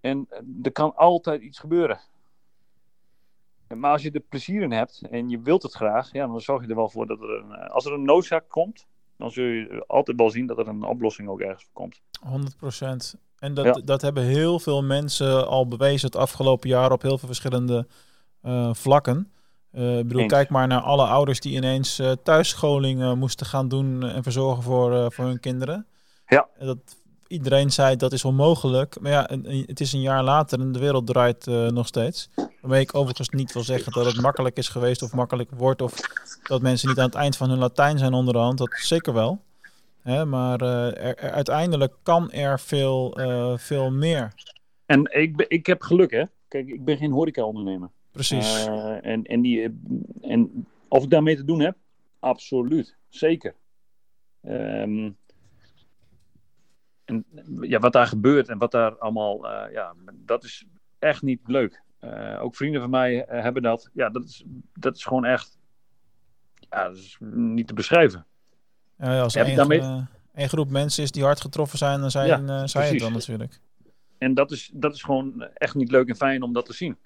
En 0.00 0.28
er 0.62 0.72
kan 0.72 0.96
altijd 0.96 1.42
iets 1.42 1.58
gebeuren. 1.58 2.00
Maar 3.78 3.92
als 3.92 4.02
je 4.02 4.10
er 4.10 4.20
plezier 4.20 4.62
in 4.62 4.72
hebt 4.72 5.02
en 5.10 5.28
je 5.28 5.40
wilt 5.40 5.62
het 5.62 5.72
graag, 5.72 6.12
ja, 6.12 6.26
dan 6.26 6.40
zorg 6.40 6.62
je 6.62 6.68
er 6.68 6.76
wel 6.76 6.88
voor 6.88 7.06
dat 7.06 7.20
er 7.20 7.30
een, 7.30 7.52
eh, 7.52 7.70
als 7.70 7.84
er 7.84 7.92
een 7.92 8.04
noodzaak 8.04 8.44
komt, 8.48 8.86
dan 9.16 9.30
zul 9.30 9.44
je 9.44 9.84
altijd 9.86 10.16
wel 10.16 10.30
zien 10.30 10.46
dat 10.46 10.58
er 10.58 10.68
een 10.68 10.84
oplossing 10.84 11.28
ook 11.28 11.40
ergens 11.40 11.68
komt. 11.72 12.00
100% 12.20 13.14
En 13.38 13.54
dat, 13.54 13.64
Ja. 13.64 13.72
dat 13.84 14.02
hebben 14.02 14.22
heel 14.22 14.58
veel 14.58 14.82
mensen 14.82 15.46
al 15.48 15.68
bewezen 15.68 16.06
het 16.06 16.16
afgelopen 16.16 16.68
jaar 16.68 16.92
op 16.92 17.02
heel 17.02 17.18
veel 17.18 17.28
verschillende 17.28 17.86
eh, 18.42 18.74
vlakken. 18.74 19.32
Eh, 19.70 19.98
ik 19.98 20.06
bedoel, 20.06 20.22
Eens. 20.22 20.32
kijk 20.32 20.48
maar 20.50 20.66
naar 20.66 20.80
alle 20.80 21.06
ouders 21.06 21.40
die 21.40 21.56
ineens 21.56 21.98
eh 21.98 22.12
thuisscholing 22.22 23.14
moesten 23.14 23.46
gaan 23.46 23.68
doen 23.68 24.02
en 24.02 24.22
verzorgen 24.22 24.62
voor, 24.62 25.12
voor 25.12 25.24
hun 25.24 25.40
kinderen. 25.40 25.86
Ja. 26.26 26.48
En 26.58 26.66
Dat, 26.66 27.01
iedereen 27.32 27.70
zei 27.70 27.96
dat 27.96 28.12
is 28.12 28.24
onmogelijk. 28.24 29.00
Maar 29.00 29.12
ja, 29.12 29.28
het 29.66 29.80
is 29.80 29.92
een 29.92 30.00
jaar 30.00 30.22
later 30.24 30.60
en 30.60 30.72
de 30.72 30.78
wereld 30.78 31.06
draait 31.06 31.46
eh, 31.46 31.66
nog 31.68 31.86
steeds. 31.86 32.30
Waarmee 32.60 32.80
ik 32.80 32.94
overigens 32.94 33.28
niet 33.28 33.52
wil 33.52 33.62
zeggen 33.62 33.92
dat 33.92 34.06
het 34.06 34.20
makkelijk 34.20 34.56
is 34.56 34.68
geweest 34.68 35.02
of 35.02 35.12
makkelijk 35.12 35.50
wordt. 35.50 35.82
Of 35.82 35.94
dat 36.42 36.62
mensen 36.62 36.88
niet 36.88 36.98
aan 36.98 37.04
het 37.06 37.14
eind 37.14 37.36
van 37.36 37.48
hun 37.50 37.58
Latijn 37.58 37.98
zijn 37.98 38.12
onderhand. 38.12 38.58
Dat 38.58 38.74
zeker 38.82 39.12
wel. 39.12 39.40
Hè, 40.02 40.24
maar 40.24 40.60
eh, 40.60 40.86
er, 40.86 41.16
er- 41.16 41.30
uiteindelijk 41.30 41.94
kan 42.02 42.30
er 42.30 42.60
veel, 42.60 43.16
eh, 43.18 43.52
veel 43.58 43.90
meer. 43.90 44.32
En 44.86 45.08
ik, 45.12 45.44
ik 45.48 45.66
heb 45.66 45.82
geluk, 45.82 46.10
hè. 46.10 46.22
Kijk, 46.48 46.68
ik 46.68 46.84
ben 46.84 46.96
geen 46.96 47.10
horeca-ondernemer. 47.12 47.90
Precies. 48.12 48.66
En, 49.02 49.24
en, 49.24 49.40
die, 49.40 49.80
en 50.20 50.66
of 50.88 51.02
ik 51.04 51.10
daarmee 51.10 51.36
te 51.36 51.44
doen 51.44 51.60
heb? 51.60 51.76
Absoluut. 52.18 52.96
Zeker. 53.08 53.54
Ehm, 54.42 55.10
en 57.12 57.24
ja, 57.60 57.78
wat 57.78 57.92
daar 57.92 58.06
gebeurt 58.06 58.48
en 58.48 58.58
wat 58.58 58.70
daar 58.70 58.98
allemaal, 58.98 59.48
eh, 59.48 59.72
ja, 59.72 59.94
dat 60.12 60.44
is 60.44 60.64
echt 60.98 61.22
niet 61.22 61.40
leuk. 61.44 61.82
Eh, 61.98 62.42
ook 62.42 62.56
vrienden 62.56 62.80
van 62.80 62.90
mij 62.90 63.24
eh, 63.24 63.42
hebben 63.42 63.62
dat. 63.62 63.90
Ja, 63.92 64.08
dat 64.10 64.24
is, 64.24 64.44
dat 64.74 64.96
is 64.96 65.04
gewoon 65.04 65.24
echt, 65.24 65.58
ja, 66.54 66.88
dat 66.88 66.96
is 66.96 67.16
niet 67.20 67.66
te 67.66 67.74
beschrijven. 67.74 68.26
Ja, 68.96 69.20
als 69.20 69.34
er 69.34 69.54
daarmee- 69.54 70.06
één 70.34 70.48
groep 70.48 70.70
mensen 70.70 71.02
is 71.02 71.10
die 71.10 71.22
hard 71.22 71.40
getroffen 71.40 71.78
zijn, 71.78 72.00
dan 72.00 72.10
zijn, 72.10 72.46
Ja, 72.46 72.66
zij 72.66 72.88
het 72.88 72.98
dan 72.98 73.12
natuurlijk. 73.12 73.60
En 74.18 74.34
dat 74.34 74.50
is, 74.50 74.70
dat 74.74 74.94
is 74.94 75.02
gewoon 75.02 75.42
echt 75.54 75.74
niet 75.74 75.90
leuk 75.90 76.08
en 76.08 76.16
fijn 76.16 76.42
om 76.42 76.52
dat 76.52 76.66
te 76.66 76.72
zien. 76.72 76.96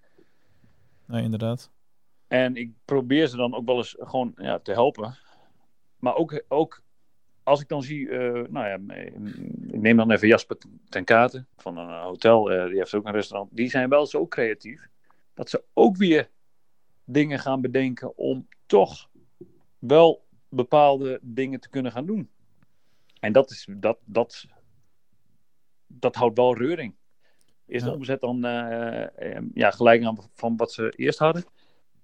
Nee, 1.06 1.22
inderdaad. 1.22 1.70
En 2.28 2.56
ik 2.56 2.70
probeer 2.84 3.26
ze 3.26 3.36
dan 3.36 3.54
ook 3.54 3.66
wel 3.66 3.76
eens 3.76 3.96
gewoon 3.98 4.32
ja, 4.36 4.58
te 4.58 4.72
helpen. 4.72 5.16
Maar 5.98 6.14
ook, 6.14 6.42
ook 6.48 6.82
als 7.46 7.60
ik 7.60 7.68
dan 7.68 7.82
zie, 7.82 8.08
eh, 8.08 8.48
nou 8.48 8.66
ja, 8.66 8.94
ik 8.94 9.80
neem 9.80 9.96
dan 9.96 10.10
even 10.10 10.28
Jasper 10.28 10.56
ten 10.88 11.04
Katen 11.04 11.48
van 11.56 11.76
een 11.78 12.00
hotel, 12.02 12.50
eh, 12.50 12.66
die 12.68 12.76
heeft 12.78 12.94
ook 12.94 13.06
een 13.06 13.12
restaurant. 13.12 13.56
Die 13.56 13.70
zijn 13.70 13.88
wel 13.88 14.06
zo 14.06 14.26
creatief 14.26 14.88
dat 15.34 15.50
ze 15.50 15.64
ook 15.72 15.96
weer 15.96 16.30
dingen 17.04 17.38
gaan 17.38 17.60
bedenken 17.60 18.16
om 18.16 18.48
toch 18.66 19.10
wel 19.78 20.24
bepaalde 20.48 21.18
dingen 21.22 21.60
te 21.60 21.68
kunnen 21.68 21.92
gaan 21.92 22.06
doen. 22.06 22.30
En 23.20 23.32
dat, 23.32 23.50
is, 23.50 23.66
dat, 23.76 23.98
dat, 24.04 24.46
dat 25.86 26.14
houdt 26.14 26.36
wel 26.36 26.56
reuring. 26.56 26.94
Is 27.66 27.82
de 27.82 27.88
Ja. 27.88 27.94
omzet 27.94 28.20
dan 28.20 28.44
eh, 28.44 29.36
eh, 29.36 29.42
ja, 29.54 29.70
gelijk 29.70 30.04
aan 30.04 30.18
van 30.34 30.56
wat 30.56 30.72
ze 30.72 30.92
eerst 30.96 31.18
hadden? 31.18 31.44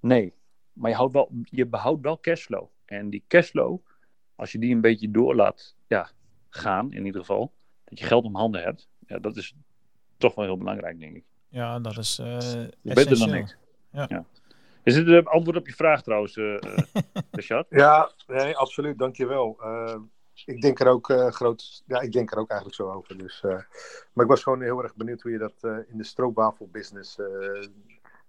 Nee. 0.01 0.35
Maar 0.73 0.91
je, 0.91 0.97
houdt 0.97 1.13
wel, 1.13 1.31
je 1.43 1.67
behoudt 1.67 2.03
wel 2.03 2.21
cashflow. 2.21 2.69
En 2.85 3.11
die 3.11 3.25
cashflow, 3.29 3.79
als 4.43 4.53
je 4.53 4.59
die 4.59 4.75
een 4.75 4.81
beetje 4.81 5.11
door 5.11 5.35
laat 5.35 5.75
ja, 5.87 6.11
gaan, 6.49 6.93
in 6.93 7.05
ieder 7.07 7.21
geval, 7.21 7.53
dat 7.85 7.99
je 7.99 8.05
geld 8.05 8.25
om 8.25 8.35
handen 8.37 8.63
hebt, 8.63 8.89
ja, 9.07 9.19
dat 9.19 9.37
is 9.37 9.55
toch 10.17 10.35
wel 10.35 10.45
heel 10.45 10.59
belangrijk, 10.59 10.99
denk 10.99 11.17
ik. 11.17 11.25
Ja, 11.49 11.79
dat 11.79 11.99
is 11.99 12.19
eh 12.19 12.27
Beter 12.27 12.71
dan 12.83 12.97
essentieel. 12.97 13.33
niks. 13.33 13.57
Ja. 13.93 14.25
Is 14.83 14.95
dit 14.95 15.07
het 15.07 15.27
antwoord 15.27 15.57
op 15.57 15.67
je 15.67 15.75
vraag 15.75 16.03
trouwens, 16.03 16.37
eh 16.37 16.55
eh, 16.55 16.79
Richard? 17.31 17.67
Ja, 17.71 18.13
nee, 18.27 18.57
absoluut, 18.57 18.99
dankjewel. 18.99 19.57
Uh, 19.61 19.97
ik 20.45 20.61
denk 20.61 20.81
er 20.81 20.87
ook 20.87 21.11
eh, 21.11 21.29
groot, 21.31 21.83
ja, 21.87 22.01
ik 22.01 22.13
denk 22.13 22.31
er 22.33 22.39
ook 22.39 22.49
eigenlijk 22.51 22.81
zo 22.81 22.91
over. 22.91 23.19
Dus, 23.19 23.43
eh, 23.43 23.51
maar 24.13 24.25
ik 24.25 24.31
was 24.31 24.43
gewoon 24.43 24.63
heel 24.63 24.83
erg 24.83 24.95
benieuwd 24.95 25.23
hoe 25.23 25.31
je 25.33 25.39
dat 25.39 25.55
eh, 25.61 25.77
in 25.89 25.99
de 25.99 26.05
stroopwafelbusiness 26.05 27.19
eh, 27.19 27.27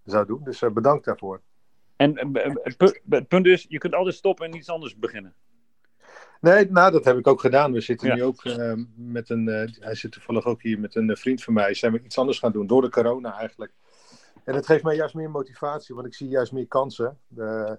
zou 0.04 0.26
doen. 0.26 0.44
Dus 0.44 0.62
eh, 0.62 0.70
bedankt 0.72 1.06
daarvoor. 1.06 1.42
En 1.96 2.18
eh, 2.18 2.54
het 3.10 3.28
punt 3.28 3.46
is, 3.46 3.66
je 3.70 3.78
kunt 3.78 3.94
altijd 3.94 4.16
stoppen 4.16 4.46
en 4.46 4.56
iets 4.56 4.70
anders 4.70 4.98
beginnen. 4.98 5.34
Nee, 6.44 6.72
nou, 6.72 6.92
dat 6.92 7.06
heb 7.06 7.18
ik 7.18 7.28
ook 7.28 7.40
gedaan. 7.40 7.72
We 7.72 7.82
zitten 7.82 8.08
Ja. 8.08 8.16
nu 8.16 8.24
ook 8.24 8.44
eh, 8.44 8.74
met 8.96 9.30
een, 9.30 9.48
eh, 9.48 9.68
hij 9.80 9.96
zit 9.96 10.12
toevallig 10.12 10.46
ook 10.46 10.62
hier 10.62 10.80
met 10.80 10.96
een 10.96 11.10
eh, 11.10 11.16
vriend 11.16 11.44
van 11.44 11.54
mij. 11.54 11.74
Zijn 11.74 11.92
we 11.92 12.02
iets 12.04 12.18
anders 12.18 12.40
gaan 12.40 12.52
doen, 12.52 12.68
door 12.68 12.82
de 12.82 12.90
corona 12.90 13.38
eigenlijk. 13.38 13.72
En 14.44 14.56
het 14.56 14.66
geeft 14.66 14.84
mij 14.84 14.96
juist 14.96 15.16
meer 15.16 15.30
motivatie, 15.30 15.96
want 15.96 16.08
ik 16.08 16.14
zie 16.14 16.28
juist 16.28 16.52
meer 16.52 16.68
kansen. 16.68 17.20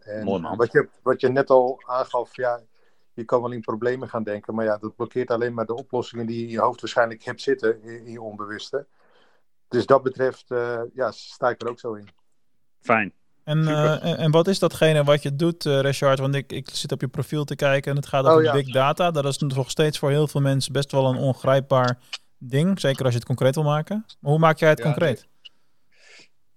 En 0.01 0.25
Mooi, 0.25 0.41
man. 0.41 0.57
Wat, 0.57 0.73
je, 0.73 0.89
wat 1.03 1.21
je 1.21 1.29
net 1.29 1.51
al 1.51 1.83
aangaf, 1.87 2.37
ja, 2.37 2.61
je 3.15 3.25
kan 3.25 3.41
wel 3.43 3.53
in 3.53 3.61
problemen 3.61 4.09
gaan 4.09 4.23
denken, 4.23 4.55
maar 4.55 4.65
ja, 4.65 4.77
dat 4.79 4.97
blokkeert 4.97 5.31
alleen 5.31 5.55
maar 5.55 5.67
de 5.67 5.75
oplossingen 5.75 6.27
die 6.27 6.37
je 6.37 6.45
in 6.45 6.51
je 6.51 6.61
hoofd 6.61 6.81
waarschijnlijk 6.81 7.25
hebt 7.25 7.41
zitten, 7.41 7.83
in, 7.83 8.07
in 8.07 8.13
je 8.13 8.23
onbewuste. 8.23 8.87
Dus 9.69 9.87
dat 9.87 10.03
betreft, 10.03 10.45
ja, 10.95 11.11
sta 11.11 11.49
ik 11.49 11.63
er 11.63 11.69
ook 11.69 11.81
zo 11.81 11.95
in. 11.95 12.09
Fijn. 12.81 13.13
En, 13.45 13.69
eh, 13.69 14.05
en, 14.05 14.17
en 14.17 14.31
wat 14.31 14.49
is 14.49 14.59
datgene 14.59 15.05
wat 15.05 15.23
je 15.23 15.37
doet, 15.37 15.67
eh 15.67 15.81
Richard? 15.81 16.19
Want 16.19 16.35
ik, 16.35 16.53
ik 16.53 16.69
zit 16.73 16.93
op 16.93 17.01
je 17.01 17.09
profiel 17.09 17.45
te 17.45 17.57
kijken 17.57 17.91
en 17.91 17.97
het 17.97 18.07
gaat 18.07 18.25
over 18.25 18.37
Oh, 18.39 18.45
ja. 18.45 18.53
big 18.53 18.73
data. 18.73 19.11
Dat 19.11 19.25
is 19.25 19.39
nog 19.39 19.71
steeds 19.71 19.99
voor 19.99 20.11
heel 20.11 20.29
veel 20.29 20.41
mensen 20.41 20.73
best 20.73 20.93
wel 20.93 21.07
een 21.07 21.17
ongrijpbaar 21.17 21.99
ding. 22.39 22.81
Zeker 22.81 23.03
als 23.05 23.13
je 23.13 23.19
het 23.19 23.27
concreet 23.29 23.55
wil 23.55 23.65
maken. 23.65 24.05
Maar 24.21 24.31
hoe 24.31 24.41
maak 24.41 24.59
jij 24.59 24.69
het 24.69 24.79
Ja, 24.79 24.85
concreet? 24.85 25.27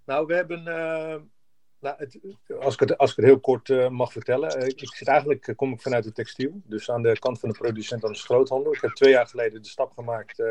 Nou, 0.06 0.26
we 0.26 0.34
hebben. 0.34 0.68
eh, 0.68 1.16
nou, 1.80 1.96
het, 1.98 2.20
als, 2.60 2.74
ik 2.74 2.80
het, 2.80 2.98
als 2.98 3.10
ik 3.12 3.16
het 3.16 3.26
heel 3.26 3.40
kort 3.40 3.90
mag 3.90 4.12
vertellen. 4.12 4.68
ik 4.68 4.96
zit 4.96 5.08
eigenlijk, 5.08 5.54
kom 5.56 5.74
ik 5.74 5.82
vanuit 5.82 6.06
het 6.06 6.16
textiel. 6.16 6.62
Dus 6.64 6.90
aan 6.92 7.02
de 7.02 7.20
kant 7.20 7.40
van 7.40 7.50
de 7.50 7.58
producent 7.58 8.06
aan 8.06 8.12
de 8.12 8.18
groothandel. 8.18 8.74
Ik 8.74 8.82
heb 8.82 8.92
twee 8.92 9.12
jaar 9.12 9.28
geleden 9.28 9.62
de 9.62 9.68
stap 9.68 9.92
gemaakt. 9.92 10.44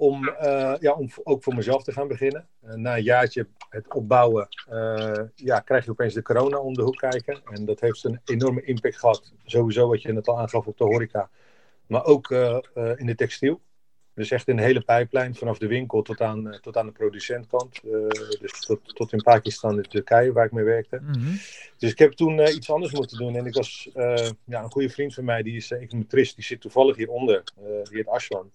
Om, 0.00 0.28
eh, 0.28 0.74
ja, 0.80 0.92
om 0.92 1.08
ook 1.22 1.42
voor 1.42 1.54
mezelf 1.54 1.82
te 1.82 1.92
gaan 1.92 2.08
beginnen. 2.08 2.48
Eh, 2.60 2.74
na 2.74 2.96
een 2.96 3.02
jaartje 3.02 3.46
het 3.68 3.94
opbouwen. 3.94 4.48
eh, 4.68 5.22
ja, 5.34 5.60
krijg 5.60 5.84
je 5.84 5.90
opeens 5.90 6.14
de 6.14 6.22
corona 6.22 6.58
om 6.58 6.74
de 6.74 6.82
hoek 6.82 6.96
kijken. 6.96 7.40
En 7.44 7.64
dat 7.64 7.80
heeft 7.80 8.04
een 8.04 8.20
enorme 8.24 8.62
impact 8.62 8.98
gehad. 8.98 9.32
Sowieso 9.44 9.88
wat 9.88 10.02
je 10.02 10.12
net 10.12 10.28
al 10.28 10.38
aangaf 10.38 10.66
op 10.66 10.78
de 10.78 10.84
horeca. 10.84 11.30
Maar 11.86 12.04
ook 12.04 12.30
in 12.96 13.06
de 13.06 13.14
textiel. 13.14 13.60
Dus 14.14 14.30
echt 14.30 14.48
een 14.48 14.58
hele 14.58 14.80
pijplijn 14.80 15.34
vanaf 15.34 15.58
de 15.58 15.66
winkel 15.66 16.02
tot 16.02 16.20
aan, 16.20 16.58
tot 16.60 16.76
aan 16.76 16.86
de 16.86 16.92
producentkant. 16.92 17.80
Dus 18.40 18.60
tot, 18.66 18.94
tot 18.94 19.12
in 19.12 19.22
Pakistan 19.22 19.76
en 19.76 19.88
Turkije, 19.88 20.32
waar 20.32 20.44
ik 20.44 20.52
mee 20.52 20.64
werkte. 20.64 21.00
Mhm. 21.00 21.36
Dus 21.78 21.90
ik 21.90 21.98
heb 21.98 22.12
toen 22.12 22.40
iets 22.40 22.70
anders 22.70 22.92
moeten 22.92 23.18
doen. 23.18 23.36
En 23.36 23.46
ik 23.46 23.54
was 23.54 23.90
ja, 24.44 24.62
een 24.62 24.70
goede 24.70 24.90
vriend 24.90 25.14
van 25.14 25.24
mij, 25.24 25.42
die 25.42 25.56
is 25.56 25.70
econometrist, 25.70 26.34
die 26.34 26.44
zit 26.44 26.60
toevallig 26.60 26.96
hieronder, 26.96 27.42
die 27.54 27.96
heet 27.96 28.08
Ashwan. 28.08 28.50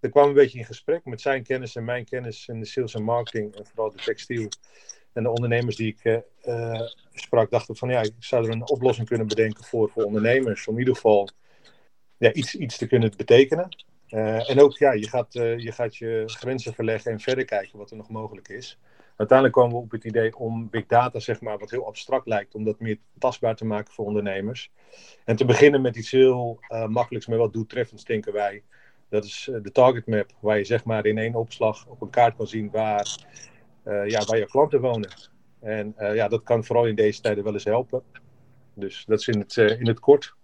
Daar 0.00 0.10
kwam 0.10 0.28
een 0.28 0.34
beetje 0.34 0.58
in 0.58 0.64
gesprek 0.64 1.04
met 1.04 1.20
zijn 1.20 1.42
kennis 1.42 1.76
en 1.76 1.84
mijn 1.84 2.04
kennis 2.04 2.48
in 2.48 2.60
de 2.60 2.66
sales 2.66 2.94
en 2.94 3.02
marketing, 3.02 3.56
en 3.56 3.66
vooral 3.66 3.90
de 3.90 4.02
textiel. 4.02 4.48
En 5.12 5.22
de 5.22 5.30
ondernemers 5.30 5.76
die 5.76 5.96
ik 5.98 6.24
uh, 6.44 6.80
sprak, 7.12 7.50
dachten 7.50 7.76
van 7.76 7.88
ja, 7.88 8.02
ik 8.02 8.12
zou 8.18 8.44
er 8.44 8.52
een 8.52 8.68
oplossing 8.68 9.08
kunnen 9.08 9.26
bedenken 9.26 9.64
voor, 9.64 9.90
voor 9.90 10.04
ondernemers. 10.04 10.66
Om 10.66 10.72
in 10.74 10.78
ieder 10.78 10.94
geval 10.94 11.28
ja, 12.16 12.32
iets, 12.32 12.54
iets 12.54 12.76
te 12.76 12.86
kunnen 12.86 13.12
betekenen. 13.16 13.68
Eh, 14.08 14.50
en 14.50 14.60
ook, 14.60 14.76
ja, 14.76 14.92
je 14.92 15.08
gaat, 15.08 15.34
eh, 15.34 15.58
je 15.58 15.72
gaat 15.72 15.96
je 15.96 16.22
grenzen 16.26 16.74
verleggen 16.74 17.12
en 17.12 17.20
verder 17.20 17.44
kijken 17.44 17.78
wat 17.78 17.90
er 17.90 17.96
nog 17.96 18.08
mogelijk 18.08 18.48
is. 18.48 18.78
Uiteindelijk 19.16 19.58
kwamen 19.58 19.76
we 19.76 19.82
op 19.82 19.90
het 19.90 20.04
idee 20.04 20.36
om 20.36 20.70
big 20.70 20.86
data, 20.86 21.18
zeg 21.18 21.40
maar, 21.40 21.58
wat 21.58 21.70
heel 21.70 21.86
abstract 21.86 22.26
lijkt, 22.26 22.54
om 22.54 22.64
dat 22.64 22.80
meer 22.80 22.98
tastbaar 23.18 23.56
te 23.56 23.64
maken 23.64 23.92
voor 23.92 24.04
ondernemers. 24.04 24.72
En 25.24 25.36
te 25.36 25.44
beginnen 25.44 25.80
met 25.80 25.96
iets 25.96 26.10
heel 26.10 26.60
makkelijks, 26.88 27.26
maar 27.26 27.38
wat 27.38 27.52
doeltreffends, 27.52 28.04
denken 28.04 28.32
wij. 28.32 28.62
Dat 29.10 29.24
is 29.24 29.50
de 29.62 29.72
target 29.72 30.06
map, 30.06 30.30
waar 30.40 30.58
je 30.58 30.64
zeg 30.64 30.84
maar 30.84 31.06
in 31.06 31.18
één 31.18 31.34
opslag 31.34 31.86
op 31.86 32.02
een 32.02 32.10
kaart 32.10 32.36
kan 32.36 32.46
zien 32.46 32.70
waar, 32.70 33.16
ja, 33.84 34.24
waar 34.24 34.38
je 34.38 34.46
klanten 34.46 34.80
wonen. 34.80 35.10
En 35.60 35.94
ja, 35.96 36.28
dat 36.28 36.42
kan 36.42 36.64
vooral 36.64 36.86
in 36.86 36.94
deze 36.94 37.20
tijden 37.20 37.44
wel 37.44 37.52
eens 37.52 37.64
helpen. 37.64 38.02
Dus 38.74 39.04
dat 39.06 39.20
is 39.20 39.28
in 39.28 39.38
het, 39.38 39.56
in 39.56 39.86
het 39.86 40.00
kort. 40.00 40.34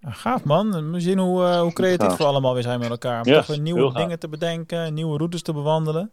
Ja, 0.00 0.10
gaaf 0.10 0.44
man. 0.44 0.92
We 0.92 1.00
zien 1.00 1.18
hoe, 1.18 1.42
uh, 1.42 1.60
hoe 1.60 1.72
creatief 1.72 2.16
we 2.16 2.24
allemaal 2.24 2.54
weer 2.54 2.62
zijn 2.62 2.78
met 2.78 2.90
elkaar. 2.90 3.20
Om 3.20 3.26
yes, 3.26 3.36
toch 3.36 3.46
weer 3.46 3.60
nieuwe 3.60 3.92
dingen 3.92 4.18
te 4.18 4.28
bedenken, 4.28 4.94
nieuwe 4.94 5.16
routes 5.16 5.42
te 5.42 5.52
bewandelen. 5.52 6.10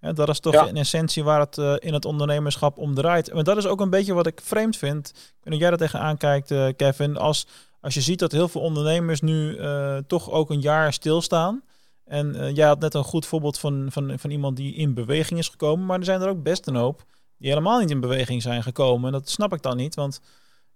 Ja, 0.00 0.12
dat 0.12 0.28
is 0.28 0.40
toch 0.40 0.52
ja. 0.52 0.66
in 0.66 0.76
essentie 0.76 1.24
waar 1.24 1.40
het 1.40 1.56
uh, 1.56 1.74
in 1.78 1.92
het 1.92 2.04
ondernemerschap 2.04 2.78
om 2.78 2.94
draait. 2.94 3.34
Maar 3.34 3.44
dat 3.44 3.56
is 3.56 3.66
ook 3.66 3.80
een 3.80 3.90
beetje 3.90 4.14
wat 4.14 4.26
ik 4.26 4.40
vreemd 4.40 4.76
vind. 4.76 5.08
Ik 5.08 5.16
weet 5.42 5.52
dat 5.52 5.60
jij 5.60 5.70
er 5.70 5.76
tegenaan 5.76 6.16
kijkt, 6.16 6.50
uh, 6.50 6.68
Kevin. 6.76 7.16
Als, 7.16 7.46
als 7.82 7.94
je 7.94 8.00
ziet 8.00 8.18
dat 8.18 8.32
heel 8.32 8.48
veel 8.48 8.60
ondernemers 8.60 9.20
nu 9.20 9.58
toch 10.06 10.30
ook 10.30 10.50
een 10.50 10.60
jaar 10.60 10.92
stilstaan. 10.92 11.62
En 12.04 12.54
jij 12.54 12.66
had 12.66 12.80
net 12.80 12.94
een 12.94 13.04
goed 13.04 13.26
voorbeeld 13.26 13.58
van, 13.58 13.86
van, 13.90 14.18
van 14.18 14.30
iemand 14.30 14.56
die 14.56 14.74
in 14.74 14.94
beweging 14.94 15.38
is 15.38 15.48
gekomen. 15.48 15.86
Maar 15.86 15.98
er 15.98 16.04
zijn 16.04 16.20
er 16.20 16.28
ook 16.28 16.42
best 16.42 16.66
een 16.66 16.74
hoop 16.74 17.04
die 17.42 17.50
helemaal 17.50 17.80
niet 17.80 17.90
in 17.90 18.00
beweging 18.00 18.42
zijn 18.42 18.62
gekomen. 18.62 19.06
En 19.06 19.12
dat 19.12 19.28
snap 19.28 19.52
ik 19.52 19.62
dan 19.62 19.76
niet. 19.76 19.94
Want 19.94 20.20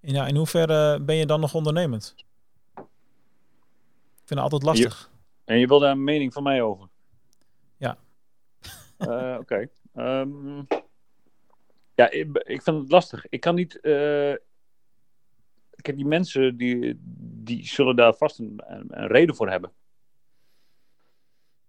ja, 0.01 0.27
in 0.27 0.37
hoeverre 0.37 1.01
ben 1.01 1.17
je 1.17 1.27
dan 1.27 1.41
nog 1.41 1.55
ondernemend? 1.55 2.15
Ik 2.17 2.25
vind 4.25 4.31
het 4.31 4.39
altijd 4.39 4.63
lastig. 4.63 5.11
Je, 5.11 5.53
en 5.53 5.59
je 5.59 5.67
wil 5.67 5.79
daar 5.79 5.91
een 5.91 6.05
mening 6.05 6.33
van 6.33 6.43
mij 6.43 6.63
over? 6.63 6.89
Ja. 7.77 7.99
uh, 8.99 9.09
Oké. 9.41 9.41
Okay. 9.41 9.69
Um, 10.21 10.67
ja, 11.95 12.11
ik, 12.11 12.37
ik, 12.37 12.63
vind 12.63 12.81
het 12.81 12.91
lastig. 12.91 13.27
Ik 13.29 13.41
kan 13.41 13.55
niet. 13.55 13.79
Uh, 13.83 14.35
kijk, 15.83 15.97
die 15.97 16.07
mensen 16.07 16.57
die, 16.57 17.01
die 17.45 17.67
zullen 17.67 17.97
daar 17.97 18.15
vast 18.15 18.39
een, 18.39 18.63
een, 18.67 19.07
reden 19.07 19.35
voor 19.35 19.51
hebben. 19.51 19.73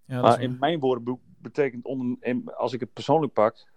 Ja, 0.05 0.21
maar 0.21 0.41
in 0.41 0.57
mijn 0.59 0.79
woorden 0.79 1.19
betekent, 1.37 1.85
onder, 1.85 2.17
als 2.55 2.73
ik 2.73 2.79
het 2.79 2.93
persoonlijk 2.93 3.33
pak, 3.33 3.67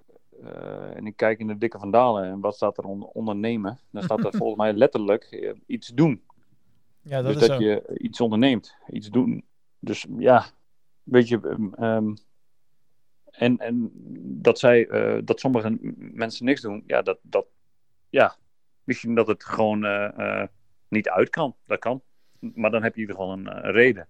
uh, 0.43 0.97
en 0.97 1.07
ik 1.07 1.16
kijk 1.16 1.38
in 1.38 1.47
de 1.47 1.59
dikke 1.59 1.79
vandalen 1.79 2.25
en 2.25 2.40
wat 2.40 2.55
staat 2.55 2.79
er 2.79 2.85
onder 2.85 3.09
ondernemen, 3.09 3.79
dan 3.90 4.03
staat 4.03 4.25
er 4.25 4.33
volgens 4.38 4.59
mij 4.59 4.73
letterlijk 4.73 5.29
uh, 5.31 5.53
iets 5.66 5.88
doen. 5.88 6.23
Ja, 7.03 7.23
dat 7.23 7.33
dus 7.33 7.43
is 7.43 7.49
dat 7.49 7.59
zo. 7.61 7.64
je 7.64 7.99
iets 7.99 8.21
onderneemt, 8.21 8.75
iets 8.88 9.09
doen. 9.09 9.45
Dus 9.79 10.07
ja, 10.19 10.45
weet 11.03 11.29
je, 11.29 11.40
um, 11.81 12.14
en, 13.31 13.59
en 13.59 13.90
dat 14.43 14.59
zij, 14.59 14.88
uh, 14.88 15.21
dat 15.25 15.40
sommige 15.40 15.79
mensen 15.97 16.45
niks 16.45 16.61
doen, 16.61 16.83
ja, 16.87 17.03
dat, 17.03 17.19
dat, 17.23 17.47
ja, 18.09 18.37
misschien 18.90 19.14
dat 19.14 19.26
het 19.26 19.44
gewoon 19.44 19.81
niet 20.88 21.09
uit 21.09 21.31
kan, 21.31 21.55
dat 21.66 21.79
kan. 21.79 22.03
Maar 22.55 22.70
dan 22.70 22.83
heb 22.83 22.94
je 22.94 23.00
in 23.00 23.09
ieder 23.09 23.16
geval 23.16 23.33
een, 23.33 23.66
een 23.66 23.72
reden. 23.72 24.07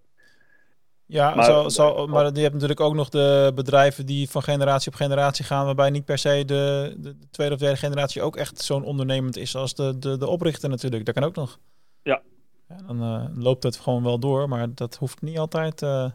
Ja, 1.05 1.35
maar, 1.35 1.45
zo, 1.45 1.69
zo, 1.69 2.07
maar 2.07 2.23
je 2.33 2.39
hebt 2.41 2.53
natuurlijk 2.53 2.79
ook 2.79 2.93
nog 2.93 3.09
de 3.09 3.51
bedrijven 3.55 4.05
die 4.05 4.29
van 4.29 4.43
generatie 4.43 4.91
op 4.91 4.97
generatie 4.97 5.45
gaan, 5.45 5.65
waarbij 5.65 5.89
niet 5.89 6.05
per 6.05 6.17
se 6.17 6.43
de, 6.45 6.95
de 6.97 7.15
tweede 7.31 7.53
of 7.53 7.59
derde 7.59 7.77
generatie 7.77 8.21
ook 8.21 8.35
echt 8.35 8.59
zo'n 8.59 8.83
ondernemend 8.83 9.37
is 9.37 9.55
als 9.55 9.75
de, 9.75 9.99
de, 9.99 10.17
de 10.17 10.27
oprichter 10.27 10.69
natuurlijk. 10.69 11.05
Dat 11.05 11.15
kan 11.15 11.23
ook 11.23 11.35
nog. 11.35 11.59
Ja. 12.03 12.21
ja 12.67 12.75
dan 12.87 13.03
uh, 13.03 13.25
loopt 13.43 13.63
het 13.63 13.77
gewoon 13.77 14.03
wel 14.03 14.19
door, 14.19 14.49
maar 14.49 14.75
dat 14.75 14.95
hoeft 14.95 15.21
niet 15.21 15.37
altijd 15.37 15.81
uh, 15.81 16.09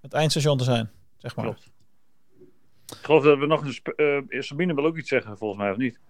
het 0.00 0.12
eindstation 0.12 0.58
te 0.58 0.64
zijn, 0.64 0.90
zeg 1.16 1.36
maar. 1.36 1.44
Klopt. 1.44 1.70
Ik 2.86 2.98
geloof 3.02 3.24
dat 3.24 3.38
we 3.38 3.46
nog 3.46 3.64
een... 3.64 4.26
Uh, 4.30 4.42
Sabine 4.42 4.74
wil 4.74 4.86
ook 4.86 4.96
iets 4.96 5.08
zeggen, 5.08 5.38
volgens 5.38 5.60
mij, 5.60 5.70
of 5.70 5.76
niet? 5.76 6.00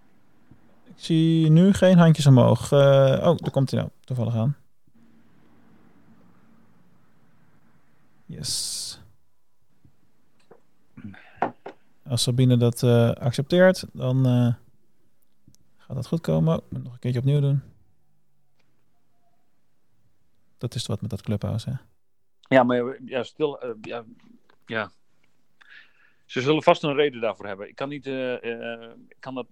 Ik 0.96 1.02
zie 1.08 1.50
nu 1.50 1.72
geen 1.72 1.98
handjes 1.98 2.26
omhoog. 2.26 2.72
oh, 2.72 3.36
daar 3.36 3.50
komt 3.50 3.70
hij 3.70 3.80
nou 3.80 3.92
toevallig 4.04 4.34
aan. 4.34 4.56
Yes. 8.26 9.00
Als 12.08 12.22
Sabine 12.22 12.56
dat 12.56 12.82
uh, 12.82 13.10
accepteert, 13.10 13.84
dan 13.92 14.26
uh, 14.26 14.54
gaat 15.76 15.96
dat 15.96 16.06
goed 16.06 16.20
komen. 16.20 16.62
Moet 16.68 16.82
nog 16.82 16.92
een 16.92 16.98
keertje 16.98 17.20
opnieuw 17.20 17.40
doen. 17.40 17.62
Dat 20.58 20.74
is 20.74 20.86
wat 20.86 21.00
met 21.00 21.10
dat 21.10 21.22
clubhouse, 21.22 21.70
hè? 21.70 21.76
Ja, 22.56 22.62
maar 22.62 22.98
ja, 23.04 23.22
stil, 23.22 23.76
ja, 23.80 24.04
ja. 24.66 24.90
Ze 26.24 26.40
zullen 26.40 26.62
vast 26.62 26.82
een 26.82 26.94
reden 26.94 27.20
daarvoor 27.20 27.46
hebben. 27.46 27.68
Ik 27.68 27.74
kan 27.74 27.88
niet, 27.88 28.06
ik 28.06 29.16
kan 29.20 29.34
dat 29.34 29.46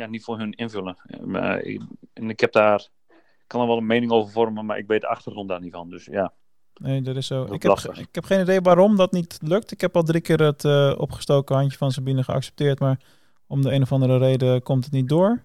ja, 0.00 0.06
niet 0.06 0.24
voor 0.24 0.38
hun 0.38 0.52
invullen. 0.52 0.96
Maar 1.24 1.60
ik, 1.60 1.82
en 2.12 2.30
ik 2.30 2.40
heb 2.40 2.52
daar, 2.52 2.88
ik 3.08 3.44
kan 3.46 3.60
er 3.60 3.66
wel 3.66 3.76
een 3.76 3.86
mening 3.86 4.12
over 4.12 4.32
vormen, 4.32 4.66
maar 4.66 4.78
ik 4.78 4.86
weet 4.86 5.00
de 5.00 5.06
achtergrond 5.06 5.48
daar 5.48 5.60
niet 5.60 5.72
van. 5.72 5.90
Dus 5.90 6.04
ja. 6.04 6.32
Nee, 6.74 7.02
dat 7.02 7.16
is 7.16 7.26
zo. 7.26 7.44
Dat 7.44 7.54
ik, 7.54 7.62
heb, 7.62 7.96
ik 7.96 8.14
heb 8.14 8.24
geen 8.24 8.40
idee 8.40 8.60
waarom 8.60 8.96
dat 8.96 9.12
niet 9.12 9.38
lukt. 9.42 9.70
Ik 9.70 9.80
heb 9.80 9.96
al 9.96 10.02
drie 10.02 10.20
keer 10.20 10.42
het 10.42 10.64
uh, 10.64 10.94
opgestoken 10.96 11.56
handje 11.56 11.78
van 11.78 11.90
Sabine 11.90 12.24
geaccepteerd, 12.24 12.78
maar 12.78 13.00
om 13.46 13.62
de 13.62 13.72
een 13.72 13.82
of 13.82 13.92
andere 13.92 14.18
reden 14.18 14.62
komt 14.62 14.84
het 14.84 14.92
niet 14.92 15.08
door. 15.08 15.44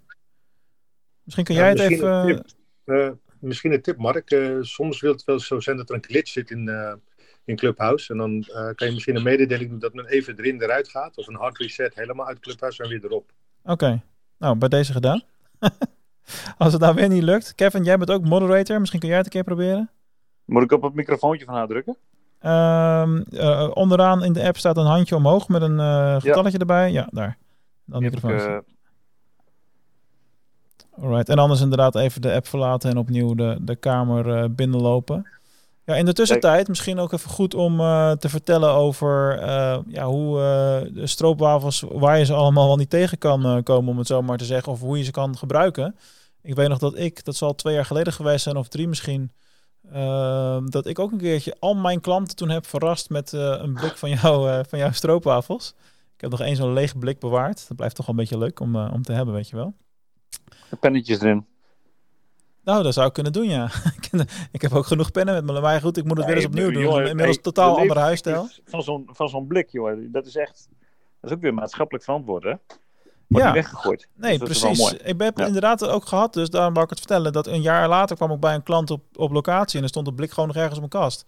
Misschien 1.24 1.46
kun 1.46 1.56
jij 1.56 1.74
ja, 1.74 1.82
het 1.82 1.92
even... 1.92 2.10
Een 2.30 2.44
uh, 2.86 3.12
misschien 3.40 3.74
een 3.74 3.82
tip, 3.82 3.98
Mark. 3.98 4.32
Uh, 4.32 4.58
soms 4.62 5.02
wil 5.02 5.12
het 5.12 5.24
wel 5.24 5.40
zo 5.40 5.60
zijn 5.60 5.78
dat 5.78 5.90
er 5.90 5.96
een 5.96 6.04
glitch 6.04 6.32
zit 6.32 6.52
in, 6.52 7.00
in 7.46 7.56
Clubhouse. 7.56 8.12
En 8.12 8.18
dan 8.18 8.46
kan 8.76 8.88
je 8.88 8.94
misschien 8.94 9.16
een 9.16 9.24
mededeling 9.24 9.70
doen 9.70 9.80
dat 9.80 9.94
men 9.94 10.06
even 10.06 10.38
erin 10.38 10.62
eruit 10.62 10.90
gaat. 10.90 11.18
Of 11.18 11.28
een 11.28 11.36
hard 11.36 11.58
reset 11.58 11.96
helemaal 11.96 12.28
uit 12.28 12.40
Clubhouse 12.40 12.84
en 12.84 12.90
weer 12.90 13.06
erop. 13.06 13.32
Oké. 13.64 13.72
Okay. 13.72 14.02
Nou, 14.38 14.58
bij 14.58 14.70
deze 14.70 14.92
gedaan. 14.92 15.22
Als 16.58 16.74
het 16.74 16.82
nou 16.82 16.96
weer 16.96 17.10
niet 17.10 17.24
lukt. 17.24 17.56
Kevin, 17.56 17.84
jij 17.84 17.98
bent 17.98 18.12
ook 18.12 18.24
moderator. 18.24 18.80
Misschien 18.80 19.00
kun 19.00 19.10
jij 19.10 19.18
het 19.18 19.26
een 19.26 19.32
keer 19.32 19.44
proberen. 19.44 19.90
Moet 20.46 20.64
ik 20.64 20.72
op 20.72 20.82
het 20.82 20.94
microfoontje 20.94 21.46
van 21.46 21.56
haar 21.56 21.68
drukken? 21.68 21.98
Um, 22.42 23.26
uh, 23.30 23.72
onderaan 23.74 24.24
in 24.24 24.34
de 24.34 24.44
app 24.44 24.58
staat 24.58 24.78
een 24.78 24.86
handje 24.86 25.16
omhoog 25.16 25.48
met 25.48 25.62
een 25.62 25.78
uh, 25.78 26.16
getalletje 26.20 26.52
ja. 26.52 26.60
erbij. 26.60 26.92
Ja, 26.92 27.08
daar. 27.12 27.38
Dan 27.86 28.02
microfoon. 28.02 28.32
Uh... 28.32 28.58
Alright. 31.00 31.30
En 31.30 31.38
anders 31.38 31.62
inderdaad 31.62 31.96
even 31.96 32.22
de 32.22 32.34
app 32.34 32.48
verlaten 32.48 32.90
en 32.90 32.98
opnieuw 32.98 33.34
de, 33.34 33.58
de 33.62 33.76
kamer 33.76 34.54
binnenlopen. 34.56 35.28
Ja, 35.86 35.96
in 35.96 36.06
de 36.06 36.14
tussentijd 36.14 36.68
misschien 36.68 37.00
ook 37.00 37.12
even 37.12 37.30
goed 37.30 37.54
om 37.54 37.78
te 38.20 38.30
vertellen 38.30 38.70
over 38.70 39.40
ja, 39.88 40.06
hoe 40.06 40.38
de 40.94 41.08
stroopwafels, 41.08 41.84
waar 41.88 42.18
je 42.18 42.26
ze 42.26 42.34
allemaal 42.34 42.68
wel 42.68 42.76
niet 42.76 42.90
tegen 42.90 43.18
kan 43.18 43.64
komen, 43.64 43.92
om 43.92 43.98
het 43.98 44.08
zo 44.08 44.22
maar 44.22 44.38
te 44.38 44.46
zeggen, 44.46 44.72
of 44.72 44.80
hoe 44.80 44.98
je 44.98 45.04
ze 45.04 45.12
kan 45.12 45.38
gebruiken. 45.38 45.96
Ik 46.42 46.56
weet 46.56 46.70
nog 46.70 46.78
dat 46.78 46.98
ik, 46.98 47.26
dat 47.26 47.36
zal 47.36 47.56
twee 47.56 47.74
jaar 47.74 47.86
geleden 47.86 48.14
geweest 48.14 48.44
zijn, 48.44 48.58
of 48.58 48.68
drie 48.68 48.88
misschien, 48.88 49.32
uh, 49.94 50.58
dat 50.66 50.86
ik 50.86 51.00
ook 51.00 51.12
een 51.12 51.18
keertje 51.18 51.56
al 51.60 51.76
mijn 51.76 52.02
klanten 52.02 52.36
toen 52.36 52.50
heb 52.50 52.66
verrast 52.66 53.10
met 53.10 53.32
een 53.32 53.74
blik 53.74 53.98
van, 53.98 54.10
jou, 54.10 54.64
van 54.68 54.80
jouw 54.80 54.92
stroopwafels. 54.92 55.74
Ik 56.16 56.22
heb 56.22 56.32
nog 56.32 56.42
één 56.42 56.56
zo'n 56.56 56.74
leeg 56.74 56.98
blik 56.98 57.20
bewaard. 57.20 57.68
Dat 57.68 57.78
blijft 57.78 57.96
toch 57.96 58.06
wel 58.06 58.16
een 58.16 58.22
beetje 58.22 58.38
leuk 58.38 58.60
om, 58.60 58.76
om 58.76 59.04
te 59.04 59.14
hebben, 59.14 59.34
weet 59.34 59.50
je 59.50 59.56
wel. 59.56 59.74
De 60.70 60.76
pennetjes 60.76 61.20
erin. 61.22 61.46
Nou, 62.66 62.84
dat 62.84 62.94
zou 62.94 63.08
ik 63.08 63.14
kunnen 63.14 63.34
doen, 63.34 63.48
ja. 63.48 63.70
ik 64.52 64.62
heb 64.62 64.74
ook 64.74 64.86
genoeg 64.86 65.12
pennen 65.12 65.34
met 65.34 65.44
me. 65.44 65.62
Maar 65.62 65.82
goed, 65.82 65.98
ik 65.98 66.04
moet 66.04 66.18
het 66.18 66.26
nee, 66.26 66.36
weer 66.36 66.44
eens 66.44 66.54
opnieuw 66.54 66.72
doen. 66.72 66.82
Jongen, 66.82 67.08
Inmiddels 67.08 67.36
hey, 67.36 67.44
totaal 67.44 67.78
andere 67.78 68.00
huisstijl. 68.00 68.48
Van 68.66 68.84
zo'n, 68.84 69.10
van 69.12 69.30
zo'n 69.30 69.48
blik, 69.48 69.70
joh. 69.70 69.98
Dat 70.12 70.26
is 70.26 70.36
echt... 70.36 70.68
Dat 71.22 71.30
is 71.30 71.36
ook 71.36 71.42
weer 71.42 71.54
maatschappelijk 71.54 72.04
verantwoord, 72.04 72.44
hè? 72.44 72.54
Wordt 73.28 73.46
ja. 73.46 73.54
weggegooid. 73.54 74.08
Nee, 74.14 74.40
dus 74.40 74.60
precies. 74.60 74.94
Ik 74.94 75.22
heb 75.22 75.38
ja. 75.38 75.46
inderdaad 75.46 75.88
ook 75.88 76.06
gehad, 76.06 76.34
dus 76.34 76.50
daarom 76.50 76.74
wou 76.74 76.84
ik 76.84 76.90
het 76.90 77.00
vertellen, 77.00 77.34
dat 77.34 77.48
een 77.48 77.62
jaar 77.62 77.88
later 77.88 78.16
kwam 78.16 78.32
ik 78.32 78.40
bij 78.40 78.56
een 78.56 78.64
klant 78.64 78.92
op, 78.92 79.02
op 79.16 79.32
locatie 79.32 79.78
en 79.78 79.84
er 79.84 79.90
stond 79.90 80.06
de 80.06 80.14
blik 80.14 80.32
gewoon 80.32 80.48
nog 80.48 80.58
ergens 80.58 80.80
op 80.80 80.92
mijn 80.92 81.04
kast. 81.04 81.26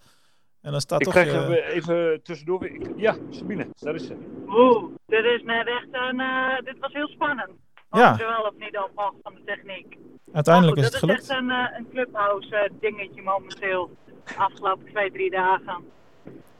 En 0.60 0.70
dan 0.70 0.80
staat 0.80 1.00
ik 1.00 1.04
toch... 1.04 1.14
krijg 1.14 1.32
je... 1.32 1.62
even 1.62 2.22
tussendoor... 2.22 2.66
Ik, 2.66 2.90
ja, 2.96 3.16
Sabine, 3.30 3.66
daar 3.78 3.94
is 3.94 4.06
ze. 4.06 4.16
Oeh, 4.48 4.84
dit 5.06 5.24
is 5.24 5.42
net 5.42 5.66
echt 5.66 5.88
een... 5.90 6.20
Uh, 6.20 6.58
dit 6.64 6.78
was 6.78 6.92
heel 6.92 7.08
spannend. 7.08 7.50
Ja. 7.90 8.18
er 8.18 8.26
wel 8.26 8.42
of 8.42 8.54
niet 8.58 8.78
van 9.22 9.34
de 9.34 9.44
techniek. 9.44 9.96
Uiteindelijk 10.32 10.76
goed, 10.76 10.84
is 10.84 10.90
het 10.92 10.98
gelukt. 10.98 11.28
Dat 11.28 11.30
is 11.30 11.36
echt 11.36 11.40
een, 11.40 11.50
uh, 11.50 11.78
een 11.78 11.86
clubhouse 11.90 12.54
uh, 12.54 12.80
dingetje 12.80 13.22
momenteel. 13.22 13.90
De 14.24 14.36
afgelopen 14.36 14.86
twee, 14.86 15.10
drie 15.10 15.30
dagen. 15.30 15.84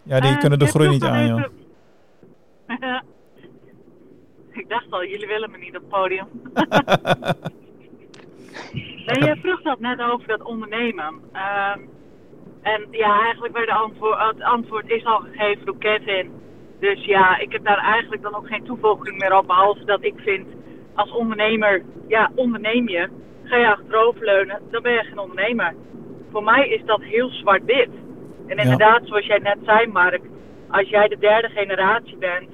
Ja, 0.03 0.21
die 0.21 0.39
kunnen 0.39 0.59
de 0.59 0.67
groei 0.67 0.89
niet 0.89 1.05
aan, 1.05 1.27
joh. 1.27 1.45
Ik 4.51 4.69
dacht 4.69 4.87
al, 4.91 5.05
jullie 5.05 5.27
willen 5.27 5.51
me 5.51 5.59
niet 5.59 5.77
op 5.77 5.83
het 5.83 5.89
podium. 5.89 6.27
nee, 9.07 9.25
je 9.25 9.37
vroeg 9.43 9.63
dat 9.63 9.81
net 9.81 10.01
over 10.01 10.29
dat 10.29 10.43
ondernemen. 10.43 11.15
Uh, 11.33 11.77
en 12.63 12.87
ja, 12.91 13.21
eigenlijk 13.21 13.55
werd 13.55 13.67
de 13.67 13.75
antwoord, 13.75 14.19
het 14.19 14.43
antwoord 14.43 14.91
is 14.91 15.05
al 15.05 15.19
gegeven 15.19 15.67
door 15.67 15.79
Kevin. 15.79 16.31
Dus 16.81 17.05
ja, 17.05 17.39
ik 17.39 17.53
heb 17.53 17.65
daar 17.65 17.79
eigenlijk 17.79 18.23
dan 18.23 18.35
ook 18.35 18.47
geen 18.47 18.65
toevoeging 18.65 19.19
meer 19.19 19.37
op. 19.37 19.47
Behalve 19.47 19.85
dat 19.85 20.05
ik 20.05 20.15
vind, 20.17 20.47
als 20.99 21.11
ondernemer, 21.13 21.83
ja, 22.09 22.31
onderneem 22.35 22.89
je. 22.89 23.09
ga 23.45 23.57
je 23.57 23.67
achteroverleunen, 23.69 24.61
dan 24.71 24.83
ben 24.83 24.93
je 24.93 25.03
geen 25.03 25.19
ondernemer. 25.19 25.75
Voor 26.31 26.43
mij 26.45 26.69
is 26.69 26.85
dat 26.85 27.03
heel 27.03 27.29
zwart-wit. 27.29 27.89
En 28.47 28.57
Ja. 28.57 28.63
inderdaad, 28.63 29.01
zoals 29.05 29.27
jij 29.27 29.39
net 29.39 29.57
zei, 29.65 29.87
Mark, 29.87 30.21
als 30.71 30.89
jij 30.89 31.09
de 31.09 31.19
derde 31.19 31.49
generatie 31.49 32.17
bent, 32.17 32.51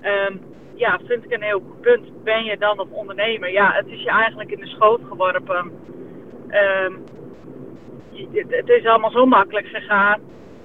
ehm, 0.00 0.36
ja, 0.74 1.00
vind 1.06 1.24
ik 1.24 1.32
een 1.32 1.42
heel 1.42 1.60
goed 1.60 1.80
punt. 1.80 2.22
Ben 2.24 2.44
je 2.44 2.56
dan 2.58 2.76
nog 2.76 2.88
ondernemer? 2.90 3.52
Ja, 3.52 3.72
het 3.72 3.86
is 3.86 4.02
je 4.02 4.10
eigenlijk 4.10 4.50
in 4.50 4.60
de 4.60 4.66
schoot 4.66 5.00
geworpen. 5.08 5.72
Ehm, 6.48 6.92
het 8.48 8.68
is 8.68 8.86
allemaal 8.86 9.10
zo 9.10 9.26
makkelijk 9.26 9.66
gegaan. 9.66 10.20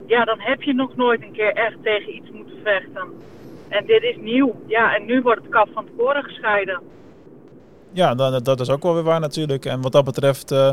Ja, 0.06 0.24
dan 0.26 0.40
heb 0.40 0.62
je 0.62 0.74
nog 0.74 0.96
nooit 0.96 1.22
een 1.22 1.32
keer 1.32 1.54
echt 1.54 1.76
tegen 1.84 2.16
iets 2.16 2.32
moeten 2.32 2.58
vechten. 2.64 3.14
En 3.70 3.86
dit 3.86 4.04
is 4.04 4.16
nieuw. 4.18 4.56
Ja, 4.68 4.96
en 4.96 5.06
nu 5.06 5.22
wordt 5.22 5.42
het 5.42 5.52
kaf 5.52 5.70
van 5.74 5.84
het 5.84 5.94
koren 5.98 6.24
gescheiden. 6.24 6.82
Ja, 7.92 8.16
dat, 8.16 8.46
dat 8.46 8.60
is 8.60 8.70
ook 8.70 8.84
wel 8.84 8.94
weer 8.94 9.04
waar 9.04 9.20
natuurlijk. 9.20 9.66
En 9.66 9.82
wat 9.82 9.92
dat 9.92 10.06
betreft 10.06 10.52
eh, 10.52 10.72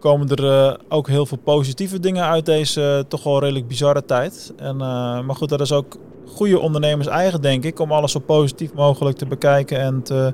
komen 0.00 0.28
er 0.28 0.44
eh, 0.44 0.74
ook 0.88 1.08
heel 1.08 1.26
veel 1.26 1.38
positieve 1.38 2.00
dingen 2.00 2.24
uit 2.24 2.46
deze 2.46 2.82
eh, 2.82 3.08
toch 3.08 3.24
wel 3.24 3.40
redelijk 3.40 3.68
bizarre 3.68 4.04
tijd. 4.04 4.54
En, 4.56 4.76
maar 4.76 5.34
goed, 5.34 5.48
dat 5.48 5.60
is 5.60 5.72
ook 5.72 5.96
goede 6.26 6.58
ondernemers 6.58 7.06
eigen, 7.06 7.42
denk 7.42 7.64
ik, 7.64 7.78
om 7.78 7.92
alles 7.92 8.12
zo 8.12 8.18
positief 8.18 8.74
mogelijk 8.74 9.16
te 9.16 9.26
bekijken 9.26 9.78
en 9.78 10.02
te 10.02 10.32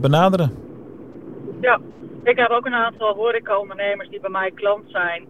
benaderen. 0.00 0.52
Ja, 1.60 1.80
ik 2.22 2.38
heb 2.38 2.50
ook 2.50 2.66
een 2.66 2.74
aantal 2.74 3.14
horeca-ondernemers 3.14 4.08
die 4.08 4.20
bij 4.20 4.30
mij 4.30 4.50
klant 4.50 4.90
zijn. 4.90 5.24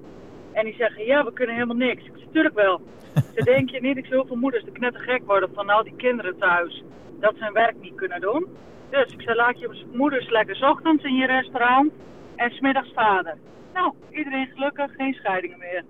En 0.54 0.64
die 0.64 0.74
zeggen, 0.74 1.04
ja, 1.04 1.24
we 1.24 1.32
kunnen 1.32 1.54
helemaal 1.54 1.76
niks. 1.88 2.04
Ik 2.04 2.12
zeg, 2.16 2.26
tuurlijk 2.32 2.54
wel. 2.54 2.80
Ze 3.36 3.44
denk 3.54 3.70
je 3.70 3.80
niet, 3.80 3.96
ik 3.96 4.04
zie 4.04 4.14
heel 4.14 4.26
veel 4.26 4.36
moeders 4.36 4.64
de 4.64 4.72
knettergek 4.72 5.22
worden 5.26 5.48
van 5.54 5.70
al 5.70 5.82
die 5.82 5.94
kinderen 5.96 6.38
thuis. 6.38 6.82
Dat 7.20 7.34
ze 7.38 7.44
hun 7.44 7.52
werk 7.52 7.74
niet 7.80 7.94
kunnen 7.94 8.20
doen. 8.20 8.46
Dus 8.90 9.12
ik 9.12 9.20
zei, 9.22 9.36
laat 9.36 9.58
je 9.58 9.84
moeders 9.92 10.30
lekker 10.30 10.56
's 10.56 10.62
ochtends 10.62 11.04
in 11.04 11.14
je 11.14 11.26
restaurant 11.26 11.92
en 12.36 12.50
smiddags 12.50 12.92
vader. 12.94 13.34
Nou, 13.74 13.92
iedereen 14.10 14.48
gelukkig, 14.54 14.90
geen 14.96 15.14
scheidingen 15.14 15.58
meer. 15.58 15.84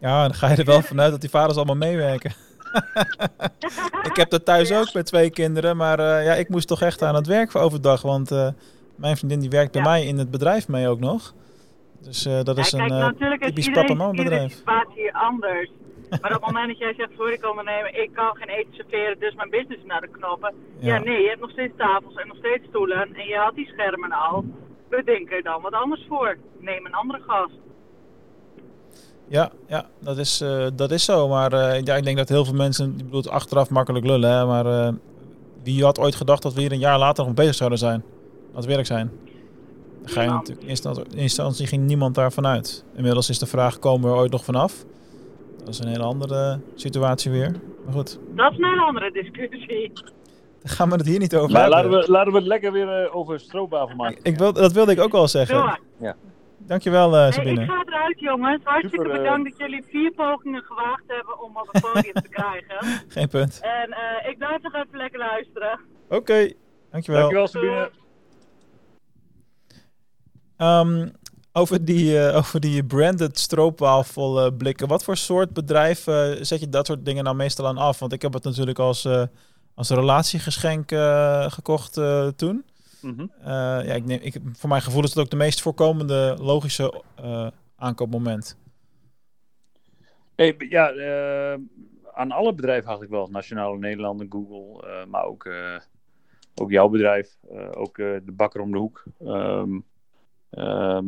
Ja, 0.00 0.22
dan 0.22 0.34
ga 0.34 0.50
je 0.50 0.56
er 0.56 0.64
wel 0.64 0.82
vanuit 0.82 1.10
dat 1.10 1.20
die 1.20 1.30
vaders 1.30 1.56
allemaal 1.56 1.76
meewerken. 1.76 2.32
ik 4.10 4.16
heb 4.16 4.30
dat 4.30 4.44
thuis 4.44 4.72
ook 4.72 4.92
met 4.92 5.06
twee 5.06 5.30
kinderen, 5.30 5.76
maar 5.76 5.98
eh, 5.98 6.24
ja, 6.24 6.34
ik 6.34 6.48
moest 6.48 6.68
toch 6.68 6.82
echt 6.82 7.02
aan 7.02 7.14
het 7.14 7.26
werk 7.26 7.50
voor 7.50 7.60
overdag. 7.60 8.02
Want 8.02 8.30
eh, 8.30 8.48
mijn 8.96 9.16
vriendin 9.16 9.40
die 9.40 9.50
werkt 9.50 9.72
bij 9.72 9.82
Ja. 9.82 9.88
mij 9.88 10.04
in 10.06 10.18
het 10.18 10.30
bedrijf 10.30 10.68
mee 10.68 10.88
ook 10.88 11.00
nog. 11.00 11.34
Dus 12.04 12.26
eh, 12.26 12.42
dat 12.42 12.58
is 12.58 12.70
Ja, 12.70 12.78
een 12.78 12.88
kijk, 12.88 13.00
eh, 13.00 13.06
natuurlijk 13.06 13.40
is 13.40 13.46
typisch 13.48 13.66
iedereen, 13.66 13.86
papa-mama 13.86 14.10
iedere 14.18 14.30
bedrijf. 14.30 14.52
situatie 14.56 15.02
hier 15.02 15.12
anders. 15.12 15.70
Maar 16.10 16.34
op 16.34 16.42
het 16.42 16.46
moment 16.52 16.68
dat 16.68 16.78
jij 16.78 16.94
zegt, 16.94 17.10
sorry, 17.16 17.32
ik 17.32 17.40
kan 17.40 17.50
ondernemen, 17.50 18.02
ik 18.02 18.10
kan 18.12 18.36
geen 18.36 18.48
eten 18.48 18.74
serveren, 18.74 19.18
dus 19.18 19.34
mijn 19.34 19.50
business 19.50 19.84
naar 19.84 20.00
de 20.00 20.08
knoppen. 20.08 20.54
Ja. 20.78 20.94
Ja. 20.94 21.02
nee, 21.02 21.22
je 21.22 21.28
hebt 21.28 21.40
nog 21.40 21.50
steeds 21.50 21.72
tafels 21.76 22.14
en 22.14 22.26
nog 22.28 22.36
steeds 22.36 22.64
stoelen 22.68 23.14
en 23.14 23.26
je 23.26 23.36
had 23.36 23.54
die 23.54 23.66
schermen 23.66 24.12
al. 24.12 24.44
Bedenk 24.88 25.30
er 25.30 25.42
dan 25.42 25.62
wat 25.62 25.72
anders 25.72 26.04
voor. 26.08 26.36
Neem 26.58 26.86
een 26.86 26.94
andere 26.94 27.20
gast. 27.26 27.54
Ja, 29.28 29.50
ja 29.68 29.86
dat, 29.98 30.18
is, 30.18 30.40
eh, 30.40 30.66
dat 30.74 30.90
is 30.90 31.04
zo. 31.04 31.28
Maar 31.28 31.50
ja, 31.84 31.96
ik 31.96 32.04
denk 32.04 32.16
dat 32.16 32.28
heel 32.28 32.44
veel 32.44 32.54
mensen, 32.54 32.94
ik 32.98 33.04
bedoel 33.04 33.30
achteraf 33.30 33.70
makkelijk 33.70 34.06
lullen, 34.06 34.30
hè, 34.30 34.46
maar 34.46 34.92
wie 35.62 35.84
had 35.84 35.98
ooit 35.98 36.14
gedacht 36.14 36.42
dat 36.42 36.54
we 36.54 36.60
hier 36.60 36.72
een 36.72 36.78
jaar 36.78 36.98
later 36.98 37.24
nog 37.24 37.34
bezig 37.34 37.54
zouden 37.54 37.78
zijn? 37.78 38.02
Aan 38.50 38.56
het 38.56 38.64
werk 38.64 38.86
zijn? 38.86 39.10
Dan 40.04 40.12
ga 40.12 40.20
je 40.20 40.26
Niemand. 40.26 40.48
natuurlijk, 40.48 40.62
in 40.62 40.68
instantie, 40.68 41.04
in 41.10 41.18
instantie 41.18 41.66
ging 41.66 41.82
niemand 41.86 42.14
daarvan 42.14 42.46
uit. 42.46 42.84
Inmiddels 42.94 43.28
is 43.28 43.38
de 43.38 43.46
vraag, 43.46 43.78
komen 43.78 44.08
we 44.08 44.14
er 44.14 44.20
ooit 44.20 44.30
nog 44.32 44.44
vanaf? 44.44 44.84
Dat 45.58 45.68
is 45.68 45.78
een 45.78 45.88
hele 45.88 46.02
andere 46.04 46.60
situatie 46.74 47.30
weer. 47.30 47.50
Maar 47.84 47.92
goed, 47.94 48.18
Dat 48.34 48.52
is 48.52 48.58
een 48.58 48.64
hele 48.64 48.82
andere 48.82 49.10
discussie. 49.12 49.92
daar 50.62 50.72
gaan 50.72 50.88
we 50.90 50.96
het 50.96 51.06
hier 51.06 51.18
niet 51.18 51.36
over 51.36 51.50
Maar 51.52 51.62
hebben. 51.70 51.90
laten 51.90 52.06
we, 52.06 52.12
laten 52.12 52.32
we 52.32 52.38
het 52.38 52.46
lekker 52.46 52.72
weer 52.72 53.02
eh, 53.04 53.16
over 53.16 53.40
stroopwafel 53.40 53.96
maken. 53.96 54.18
Ik 54.22 54.38
wil, 54.38 54.52
dat 54.52 54.72
wilde 54.72 54.92
ik 54.92 55.00
ook 55.00 55.14
al 55.14 55.28
zeggen. 55.28 55.56
Door. 56.00 56.16
Dankjewel 56.66 57.14
eh 57.14 57.20
Hey, 57.20 57.32
Sabine. 57.32 57.62
ik 57.62 57.68
ga 57.70 57.82
eruit, 57.86 58.20
jongens. 58.20 58.60
Hartstikke 58.64 58.96
Super, 58.96 59.10
eh. 59.16 59.22
bedankt 59.22 59.50
dat 59.50 59.58
jullie 59.58 59.84
vier 59.88 60.12
pogingen 60.12 60.62
gewaagd 60.62 61.02
hebben 61.06 61.42
om 61.42 61.56
op 61.56 61.68
het 61.72 61.82
podium 61.92 62.12
te 62.14 62.28
krijgen. 62.28 62.76
Geen 63.08 63.28
punt. 63.28 63.58
En 63.62 63.90
eh, 63.92 64.30
ik 64.30 64.38
blijf 64.38 64.62
nog 64.62 64.74
even 64.74 64.96
lekker 64.98 65.18
luisteren. 65.18 65.80
Oké, 66.08 66.52
dankjewel. 66.90 67.20
Dankjewel 67.20 67.46
Sabine. 67.46 67.90
Ehm, 70.56 71.08
over, 71.52 71.84
die, 71.84 72.18
eh, 72.18 72.36
over 72.36 72.60
die 72.60 72.84
branded 72.84 73.38
stroopwafel 73.38 74.44
eh, 74.44 74.56
blikken. 74.56 74.88
Wat 74.88 75.04
voor 75.04 75.16
soort 75.16 75.52
bedrijf 75.52 76.06
eh, 76.06 76.30
zet 76.40 76.60
je 76.60 76.68
dat 76.68 76.86
soort 76.86 77.04
dingen 77.04 77.24
nou 77.24 77.36
meestal 77.36 77.66
aan 77.66 77.76
af? 77.76 77.98
Want 77.98 78.12
ik 78.12 78.22
heb 78.22 78.32
het 78.32 78.44
natuurlijk 78.44 78.78
als, 78.78 79.04
eh, 79.04 79.22
als 79.74 79.90
relatiegeschenk 79.90 80.90
gekocht 81.52 81.92
toen. 82.36 82.64
Mhm. 83.00 83.26
Ja, 83.44 83.94
ik 83.94 84.04
neem, 84.04 84.18
ik, 84.22 84.36
voor 84.52 84.68
mijn 84.68 84.82
gevoel 84.82 85.02
is 85.02 85.08
het 85.08 85.18
ook 85.18 85.30
de 85.30 85.36
meest 85.36 85.60
voorkomende 85.60 86.36
logische 86.40 87.02
aankoopmoment. 87.76 88.56
Hey, 90.34 90.54
ja, 90.58 90.88
aan 92.14 92.30
alle 92.30 92.54
bedrijven 92.54 92.88
eigenlijk 92.88 93.10
wel. 93.10 93.28
Nationale 93.30 93.78
Nederlanden, 93.78 94.26
Google, 94.30 94.84
maar 95.08 95.24
ook, 95.24 95.48
ook 96.54 96.70
jouw 96.70 96.88
bedrijf. 96.88 97.36
ook 97.74 97.96
de 97.96 98.32
bakker 98.32 98.60
om 98.60 98.72
de 98.72 98.78
hoek. 98.78 99.04
Eh, 99.18 99.62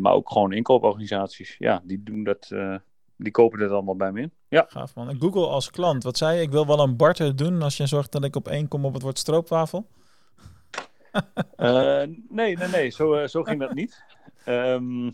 maar 0.01 0.13
ook 0.13 0.31
gewoon 0.31 0.53
inkooporganisaties. 0.53 1.57
Ja, 1.59 1.81
die 1.85 2.03
doen 2.03 2.25
dat. 2.25 2.51
eh, 2.51 2.75
die 3.19 3.33
kopen 3.33 3.59
dit 3.59 3.71
allemaal 3.71 3.97
bij 3.97 4.13
me 4.13 4.21
in. 4.21 4.33
Ja, 4.49 4.67
Gaaf 4.69 4.95
man. 4.95 5.09
En 5.09 5.21
Google 5.21 5.47
als 5.47 5.71
klant, 5.71 6.03
wat 6.03 6.17
zei 6.17 6.37
je? 6.37 6.43
Ik 6.43 6.51
wil 6.51 6.67
wel 6.67 6.81
een 6.81 6.97
barter 6.97 7.37
doen 7.37 7.63
als 7.63 7.77
je 7.77 7.87
zorgt 7.87 8.13
dat 8.13 8.25
ik 8.25 8.37
op 8.37 8.49
één 8.49 8.69
kom 8.69 8.85
op 8.85 8.93
het 8.95 9.03
woord 9.03 9.19
stroopwafel. 9.19 9.87
Eh, 11.57 12.03
nee, 12.29 12.57
nee, 12.57 12.69
nee, 12.73 12.91
zo, 12.91 13.15
eh, 13.15 13.29
zo 13.29 13.43
ging 13.43 13.61
dat 13.61 13.75
niet. 13.75 14.05
Ehm, 14.45 15.05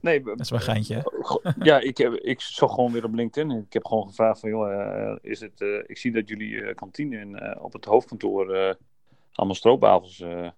nee, 0.00 0.22
Dat 0.22 0.40
is 0.40 0.50
wel 0.50 0.58
een 0.58 0.64
geintje. 0.64 0.94
hè? 0.94 1.50
Ja, 1.62 1.78
ik, 1.78 1.96
heb, 1.98 2.12
ik 2.12 2.40
zag 2.40 2.74
gewoon 2.74 2.92
weer 2.92 3.04
op 3.04 3.14
LinkedIn. 3.14 3.50
Ik 3.58 3.72
heb 3.72 3.86
gewoon 3.86 4.06
gevraagd 4.08 4.40
van, 4.40 4.50
joh, 4.50 4.72
eh, 4.72 5.16
is 5.20 5.40
het, 5.40 5.60
eh, 5.60 5.68
ik 5.86 5.98
zie 5.98 6.12
dat 6.12 6.28
jullie 6.28 6.62
eh, 6.62 6.74
kantine 6.74 7.16
in, 7.20 7.38
eh, 7.38 7.64
op 7.64 7.72
het 7.72 7.84
hoofdkantoor 7.84 8.54
eh, 8.54 8.74
allemaal 9.32 9.56
stroopwafels 9.56 10.20
eh, 10.20 10.48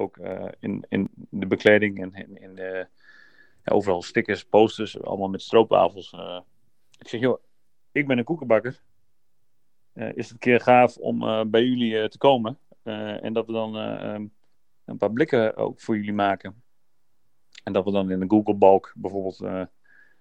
ook 0.00 0.16
eh, 0.16 0.48
in, 0.58 0.84
in 0.88 1.08
de 1.14 1.46
bekleding 1.46 2.00
en 2.02 2.14
in, 2.14 2.42
in 2.42 2.54
de, 2.54 2.86
ja, 3.64 3.72
overal 3.72 4.02
stickers, 4.02 4.44
posters, 4.44 5.02
allemaal 5.02 5.28
met 5.28 5.42
stroopwafels. 5.42 6.12
eh. 6.12 6.40
ik 6.98 7.08
zeg, 7.08 7.20
joh, 7.20 7.42
ik 7.92 8.06
ben 8.06 8.18
een 8.18 8.24
koekenbakker. 8.24 8.82
Eh, 9.92 10.08
is 10.16 10.24
het 10.24 10.30
een 10.32 10.38
keer 10.38 10.60
gaaf 10.60 10.96
om 10.96 11.50
bij 11.50 11.64
jullie 11.64 12.08
te 12.08 12.18
komen 12.18 12.58
en 12.82 13.32
dat 13.32 13.46
we 13.46 13.52
dan 13.52 13.76
eh, 13.76 14.14
ehm, 14.14 14.26
een 14.84 14.96
paar 14.96 15.12
blikken 15.12 15.56
ook 15.56 15.80
voor 15.80 15.96
jullie 15.96 16.12
maken. 16.12 16.62
En 17.64 17.72
dat 17.72 17.84
we 17.84 17.90
dan 17.90 18.10
in 18.10 18.20
de 18.20 18.28
Google 18.28 18.54
Balk 18.54 18.92
bijvoorbeeld 18.96 19.40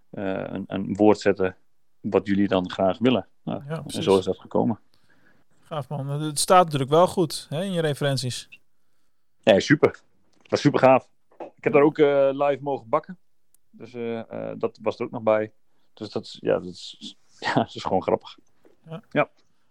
een, 0.09 0.63
een 0.67 0.95
woord 0.95 1.19
zetten 1.19 1.55
wat 2.01 2.27
jullie 2.27 2.47
dan 2.47 2.69
graag 2.69 2.97
willen. 2.97 3.27
Nou, 3.43 3.63
Ja, 3.67 3.83
en 3.87 4.03
zo 4.03 4.17
is 4.17 4.25
dat 4.25 4.39
gekomen. 4.39 4.79
Gaaf 5.59 5.89
man. 5.89 6.07
Het 6.07 6.39
staat 6.39 6.63
natuurlijk 6.63 6.91
wel 6.91 7.07
goed 7.07 7.47
hè, 7.49 7.63
in 7.63 7.71
je 7.71 7.81
referenties. 7.81 8.58
Ja, 9.43 9.59
super. 9.59 9.91
Dat 10.37 10.49
was 10.49 10.61
super 10.61 10.79
gaaf. 10.79 11.09
Ik 11.37 11.63
heb 11.63 11.73
daar 11.73 11.81
ook 11.81 11.97
eh, 11.97 12.29
live 12.31 12.59
mogen 12.63 12.89
bakken. 12.89 13.17
Dus 13.71 13.93
eh, 13.93 14.19
eh, 14.19 14.55
dat 14.57 14.79
was 14.81 14.99
er 14.99 15.05
ook 15.05 15.11
nog 15.11 15.21
bij. 15.23 15.51
Dus 15.93 16.09
dat 16.09 16.23
is, 16.23 16.37
ja, 16.41 16.53
dat 16.53 16.65
is, 16.65 17.15
ja, 17.39 17.53
dat 17.53 17.75
is 17.75 17.83
gewoon 17.83 18.01
grappig. 18.01 18.37
Ja. 18.89 19.03
Ja. 19.09 19.29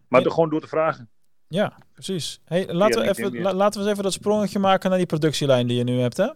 Maar 0.09 0.23
er 0.25 0.31
gewoon 0.31 0.51
door 0.51 0.61
te 0.61 0.67
vragen. 0.67 1.09
Ja, 1.49 1.79
precies. 1.93 2.41
Hey, 2.45 2.73
laten, 2.75 3.01
we 3.01 3.09
even, 3.09 3.41
la- 3.43 3.55
laten 3.55 3.73
we 3.75 3.85
eens 3.85 3.93
even 3.93 4.03
dat 4.05 4.13
sprongetje 4.13 4.59
maken 4.59 4.89
naar 4.89 4.99
die 4.99 5.07
productielijn 5.07 5.67
die 5.67 5.77
je 5.77 5.85
nu 5.85 6.01
hebt. 6.01 6.17
Hè? 6.17 6.29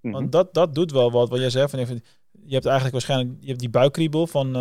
Mhm. 0.00 0.12
Want 0.14 0.32
dat, 0.32 0.54
dat 0.54 0.74
doet 0.74 0.92
wel 0.92 1.10
wat. 1.10 1.28
Wat 1.28 1.38
jij 1.38 1.50
zegt, 1.50 1.70
van 1.70 1.78
even, 1.78 2.04
je 2.44 2.52
hebt 2.52 2.64
eigenlijk 2.64 2.92
waarschijnlijk 2.94 3.38
je 3.40 3.46
hebt 3.46 3.58
die 3.60 3.68
buikkriebel 3.70 4.26
van 4.26 4.52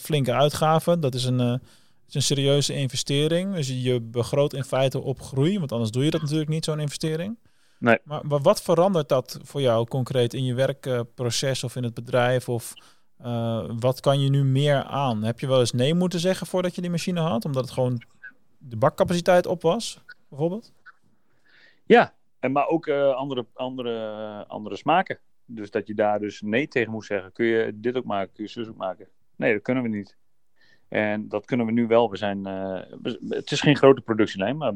flinke 0.00 0.32
uitgaven. 0.32 1.00
Dat 1.00 1.14
is 1.14 1.24
een, 1.24 1.38
het 1.38 1.60
is 2.08 2.14
een 2.14 2.22
serieuze 2.22 2.74
investering. 2.74 3.54
Dus 3.54 3.68
je- 3.68 3.82
je 3.82 4.00
begroot 4.00 4.52
in 4.52 4.64
feite 4.64 5.00
op 5.00 5.20
groei. 5.22 5.58
Want 5.58 5.72
anders 5.72 5.90
doe 5.90 6.04
je 6.04 6.10
dat 6.10 6.20
natuurlijk 6.20 6.48
niet, 6.50 6.64
zo'n 6.64 6.80
investering. 6.80 7.38
Nee. 7.78 7.98
Maar, 8.04 8.26
maar 8.26 8.40
wat 8.40 8.62
verandert 8.62 9.08
dat 9.08 9.38
voor 9.42 9.60
jou 9.60 9.86
concreet 9.86 10.34
in 10.34 10.44
je 10.44 10.54
werkproces 10.54 11.64
of 11.64 11.76
in 11.76 11.82
het 11.82 11.94
bedrijf? 11.94 12.48
Of 12.48 12.74
eh, 13.18 13.70
wat 13.78 14.00
kan 14.00 14.20
je 14.20 14.30
nu 14.30 14.44
meer 14.44 14.82
aan? 14.82 15.22
Heb 15.22 15.40
je 15.40 15.46
wel 15.46 15.60
eens 15.60 15.72
nee 15.72 15.94
moeten 15.94 16.20
zeggen 16.20 16.46
voordat 16.46 16.74
je 16.74 16.80
die 16.80 16.90
machine 16.90 17.20
had? 17.20 17.44
Omdat 17.44 17.64
het 17.64 17.72
gewoon 17.72 18.02
de 18.58 18.76
bakcapaciteit 18.76 19.46
op 19.46 19.62
was, 19.62 20.00
bijvoorbeeld? 20.28 20.72
Ja, 21.86 22.14
en 22.40 22.52
maar 22.52 22.66
ook 22.68 22.86
eh, 22.86 23.14
andere, 23.14 23.46
andere, 23.54 24.44
andere 24.48 24.76
smaken. 24.76 25.18
Dus 25.44 25.70
dat 25.70 25.86
je 25.86 25.94
daar 25.94 26.18
dus 26.18 26.40
nee 26.40 26.68
tegen 26.68 26.92
moet 26.92 27.04
zeggen. 27.04 27.32
Kun 27.32 27.46
je 27.46 27.72
dit 27.74 27.96
ook 27.96 28.04
maken? 28.04 28.32
Kun 28.32 28.44
je 28.44 28.50
zus 28.50 28.68
ook 28.68 28.76
maken? 28.76 29.08
Nee, 29.36 29.52
dat 29.52 29.62
kunnen 29.62 29.82
we 29.82 29.88
niet. 29.88 30.16
En 30.88 31.28
dat 31.28 31.44
kunnen 31.44 31.66
we 31.66 31.72
nu 31.72 31.86
wel. 31.86 32.10
We 32.10 32.16
zijn, 32.16 32.46
eh, 32.46 32.80
het 33.28 33.50
is 33.50 33.60
geen 33.60 33.76
grote 33.76 34.00
productielijn, 34.00 34.56
maar 34.56 34.72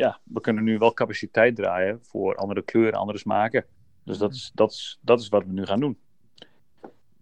ja, 0.00 0.20
we 0.24 0.40
kunnen 0.40 0.64
nu 0.64 0.78
wel 0.78 0.92
capaciteit 0.92 1.56
draaien 1.56 1.98
voor 2.02 2.36
andere 2.36 2.62
kleuren, 2.62 2.98
andere 2.98 3.18
smaken. 3.18 3.64
Dus 4.04 4.18
dat 4.18 4.32
is, 4.32 4.50
dat 4.54 4.70
is, 4.70 4.98
dat 5.02 5.20
is 5.20 5.28
wat 5.28 5.44
we 5.44 5.52
nu 5.52 5.66
gaan 5.66 5.80
doen. 5.80 5.98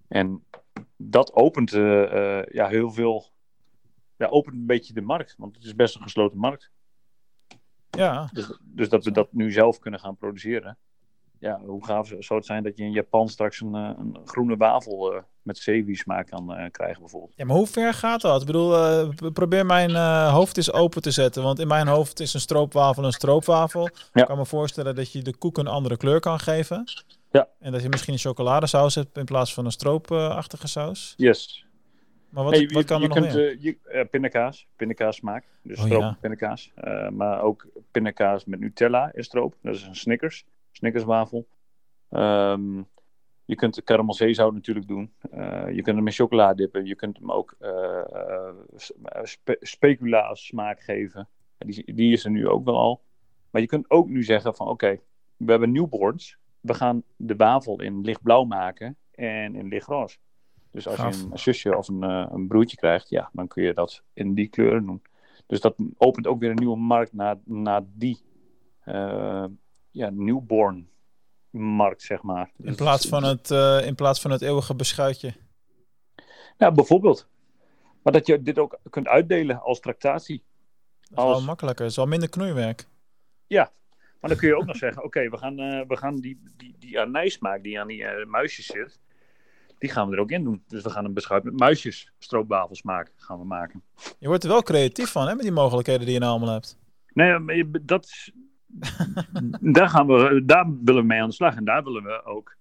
En 0.08 0.44
dat 0.96 1.32
opent 1.32 1.72
eh, 1.72 2.38
eh, 2.38 2.46
ja, 2.46 2.68
heel 2.68 2.90
veel. 2.90 3.30
Ja, 4.16 4.26
opent 4.26 4.54
een 4.54 4.66
beetje 4.66 4.92
de 4.92 5.00
markt, 5.00 5.34
want 5.38 5.54
het 5.54 5.64
is 5.64 5.74
best 5.74 5.94
een 5.94 6.02
gesloten 6.02 6.38
markt. 6.38 6.70
Ja, 7.90 8.28
Dus, 8.32 8.58
dus 8.62 8.88
dat 8.88 9.04
we 9.04 9.10
dat 9.10 9.32
nu 9.32 9.52
zelf 9.52 9.78
kunnen 9.78 10.00
gaan 10.00 10.16
produceren. 10.16 10.78
ja, 11.38 11.60
hoe 11.60 11.84
gaaf 11.84 12.06
zou 12.06 12.38
het 12.38 12.46
zijn 12.46 12.62
dat 12.62 12.76
je 12.76 12.84
in 12.84 12.92
Japan 12.92 13.28
straks 13.28 13.60
een, 13.60 13.74
eh, 13.74 13.92
een 13.98 14.20
groene 14.24 14.56
wafel 14.56 15.14
uh, 15.14 15.22
met 15.49 15.96
smaak 15.99 16.26
kan 16.26 16.61
uh, 16.61 16.64
krijgen 16.70 17.01
bijvoorbeeld. 17.01 17.32
Ja, 17.36 17.44
maar 17.44 17.57
hoe 17.57 17.66
ver 17.66 17.94
gaat 17.94 18.20
dat? 18.20 18.40
Ik 18.40 18.46
bedoel, 18.46 19.12
probeer 19.32 19.66
mijn 19.66 19.94
hoofd 20.30 20.57
eens 20.57 20.72
open 20.72 21.03
te 21.03 21.11
zetten. 21.11 21.42
Want 21.42 21.59
in 21.59 21.68
mijn 21.68 21.86
hoofd 21.86 22.20
is 22.20 22.34
een 22.34 22.40
stroopwafel 22.40 23.05
een 23.05 23.12
stroopwafel. 23.12 23.88
Ja. 24.12 24.20
Ik 24.20 24.26
kan 24.26 24.36
me 24.36 24.46
voorstellen 24.46 24.94
dat 24.94 25.12
je 25.12 25.22
de 25.22 25.36
koek 25.36 25.59
een 25.59 25.66
andere 25.66 25.96
kleur 25.96 26.20
kan 26.20 26.38
geven. 26.38 26.84
Ja. 27.30 27.49
En 27.61 27.72
dat 27.72 27.82
je 27.82 27.88
misschien 27.88 28.12
een 28.12 28.18
chocoladesaus 28.18 28.94
hebt 28.94 29.16
in 29.16 29.24
plaats 29.24 29.55
van 29.55 29.64
een 29.64 29.72
stroopachtige 29.72 30.68
saus. 30.68 31.14
Yes. 31.16 31.66
Maar 32.28 32.44
wat, 32.44 32.72
wat 32.72 32.84
kan 32.84 32.96
er 32.96 33.03
je 33.03 33.09
nog 33.09 33.18
kunt, 33.18 33.34
meer? 33.34 33.57
je, 33.61 33.76
uh, 33.92 34.01
pindakaas, 34.11 34.66
pindakaas 34.76 35.16
smaak. 35.16 35.44
Dus 35.62 35.78
Oh, 35.78 35.84
stroop 35.84 36.01
ja. 36.01 36.16
pindakaas. 36.20 36.72
Uh, 36.84 37.09
maar 37.09 37.40
ook 37.42 37.66
pindakaas 37.90 38.44
met 38.44 38.61
Nutella 38.61 39.11
in 39.14 39.24
stroop. 39.24 39.55
Dat 39.62 39.74
is 39.74 39.82
een 39.82 39.96
Snickers. 39.96 40.44
Snickerswafel. 40.72 41.46
Ehm, 42.09 42.82
je 43.49 43.55
kunt 43.55 43.74
de 43.74 43.82
caramelzeezout 43.82 44.53
natuurlijk 44.53 44.86
doen. 44.86 45.12
Uh, 45.34 45.70
je 45.74 45.82
kunt 45.82 45.96
hem 45.96 46.07
in 46.07 46.12
chocola 46.12 46.55
dippen. 46.55 46.86
Je 46.86 46.94
kunt 46.94 47.18
hem 47.18 47.30
ook 47.30 47.57
uh, 47.61 48.51
spe 49.22 49.57
specula 49.61 50.34
smaak 50.34 50.80
geven. 50.80 51.28
Die, 51.59 51.94
die 51.94 52.12
is 52.12 52.24
er 52.24 52.30
nu 52.30 52.49
ook 52.49 52.64
wel 52.64 52.76
al. 52.76 53.03
Maar 53.51 53.61
je 53.61 53.66
kunt 53.66 53.90
ook 53.90 54.09
nu 54.09 54.24
zeggen 54.24 54.55
van 54.55 54.68
oké, 54.68 54.99
we 55.36 55.51
hebben 55.51 55.72
newborns. 55.72 56.38
We 56.61 56.74
gaan 56.74 57.03
de 57.16 57.36
wafel 57.36 57.80
in 57.80 58.01
lichtblauw 58.01 58.44
maken 58.44 58.96
en 59.11 59.55
in 59.55 59.68
lichtroze. 59.68 60.18
Dus 60.70 60.86
als 60.86 60.96
Gaaf. 60.96 61.20
je 61.20 61.26
een 61.30 61.38
zusje 61.38 61.76
of 61.76 61.88
een, 61.88 62.05
uh, 62.05 62.26
een 62.30 62.49
broertje 62.49 62.76
krijgt, 62.76 63.09
ja, 63.09 63.30
dan 63.32 63.46
kun 63.49 63.62
je 63.62 63.74
dat 63.74 64.03
in 64.12 64.34
die 64.34 64.49
kleuren 64.49 64.86
doen. 64.86 65.03
Dus 65.46 65.61
dat 65.61 65.76
opent 65.96 66.26
ook 66.26 66.40
weer 66.40 66.51
een 66.51 66.57
nieuwe 66.57 66.76
markt 66.76 67.12
naar, 67.12 67.36
naar 67.44 67.82
die 67.84 68.20
ja, 69.90 70.11
newborn 70.11 70.88
markt, 71.51 72.03
zeg 72.03 72.22
maar. 72.22 72.51
In 72.57 72.74
plaats 72.74 73.09
van 73.09 73.24
het, 73.24 73.51
uh, 73.51 73.86
in 73.86 73.94
plaats 73.94 74.20
van 74.20 74.30
het 74.30 74.42
eeuwige 74.42 74.74
beschuitje. 74.74 75.34
Ja, 76.57 76.72
bijvoorbeeld. 76.72 77.28
Maar 78.03 78.12
dat 78.12 78.26
je 78.26 78.42
dit 78.42 78.59
ook 78.59 78.78
kunt 78.90 79.07
uitdelen 79.07 79.61
als 79.61 79.80
tractatie. 79.80 80.42
Dat 81.01 81.18
is 81.18 81.24
als... 81.24 81.36
wel 81.36 81.46
makkelijker. 81.46 81.82
Het 81.82 81.90
is 81.90 81.96
wel 81.99 82.07
minder 82.07 82.28
knoeiwerk. 82.28 82.86
Ja, 83.46 83.72
maar 84.20 84.30
dan 84.30 84.38
kun 84.38 84.49
je 84.49 84.57
ook 84.57 84.66
nog 84.66 84.76
zeggen, 84.76 85.05
oké, 85.05 85.07
okay, 85.07 85.30
we 85.30 85.36
gaan, 85.36 85.61
uh, 85.61 85.86
we 85.88 85.96
gaan 85.96 86.16
die, 86.16 86.42
die, 86.57 86.76
die 86.78 87.01
anijsmaak 87.01 87.62
die 87.62 87.80
aan 87.80 87.86
die 87.86 88.03
uh, 88.03 88.26
muisjes 88.26 88.66
zit, 88.66 89.01
die 89.78 89.90
gaan 89.90 90.09
we 90.09 90.14
er 90.14 90.20
ook 90.20 90.30
in 90.30 90.44
doen. 90.44 90.64
Dus 90.66 90.82
we 90.82 90.90
gaan 90.90 91.05
een 91.05 91.14
beschuit 91.14 91.44
met 91.44 91.59
muisjes 91.59 92.12
stroopwafels 92.18 92.82
maken, 92.82 93.12
gaan 93.16 93.38
we 93.38 93.44
maken. 93.44 93.82
Je 94.18 94.26
wordt 94.26 94.42
er 94.42 94.51
wel 94.51 94.62
creatief 94.62 95.11
van, 95.11 95.28
hè, 95.28 95.34
met 95.34 95.42
die 95.42 95.53
mogelijkheden 95.53 96.05
die 96.05 96.14
je 96.14 96.20
nou 96.20 96.30
allemaal 96.30 96.55
hebt. 96.55 96.78
Nee, 97.12 97.38
maar 97.38 97.64
dat 97.82 98.05
is, 98.05 98.32
daar, 99.76 99.88
gaan 99.88 100.06
we, 100.06 100.42
daar 100.44 100.66
willen 100.84 101.00
we 101.00 101.06
mee 101.06 101.20
aan 101.20 101.28
de 101.28 101.34
slag. 101.34 101.56
En 101.56 101.64
daar 101.64 101.84
willen 101.84 102.02
we 102.02 102.24
ook... 102.24 102.56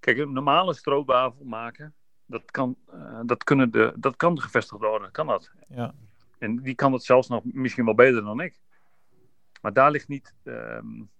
Kijk, 0.00 0.18
een 0.18 0.32
normale 0.32 0.74
stroopwafel 0.74 1.44
maken, 1.44 1.94
dat 2.26 2.50
kan, 2.50 2.76
uh, 2.94 3.20
dat 3.24 3.44
kunnen 3.44 3.70
de, 3.70 3.92
dat 3.96 4.16
kan 4.16 4.40
gevestigd 4.40 4.80
worden. 4.80 5.10
Kan 5.10 5.26
dat. 5.26 5.52
Ja. 5.68 5.94
En 6.38 6.62
die 6.62 6.74
kan 6.74 6.92
het 6.92 7.04
zelfs 7.04 7.28
nog 7.28 7.42
misschien 7.44 7.84
wel 7.84 7.94
beter 7.94 8.22
dan 8.22 8.40
ik. 8.40 8.60
Maar 9.60 9.72
daar 9.72 9.90
ligt 9.90 10.08
niet... 10.08 10.34
Um, 10.44 11.10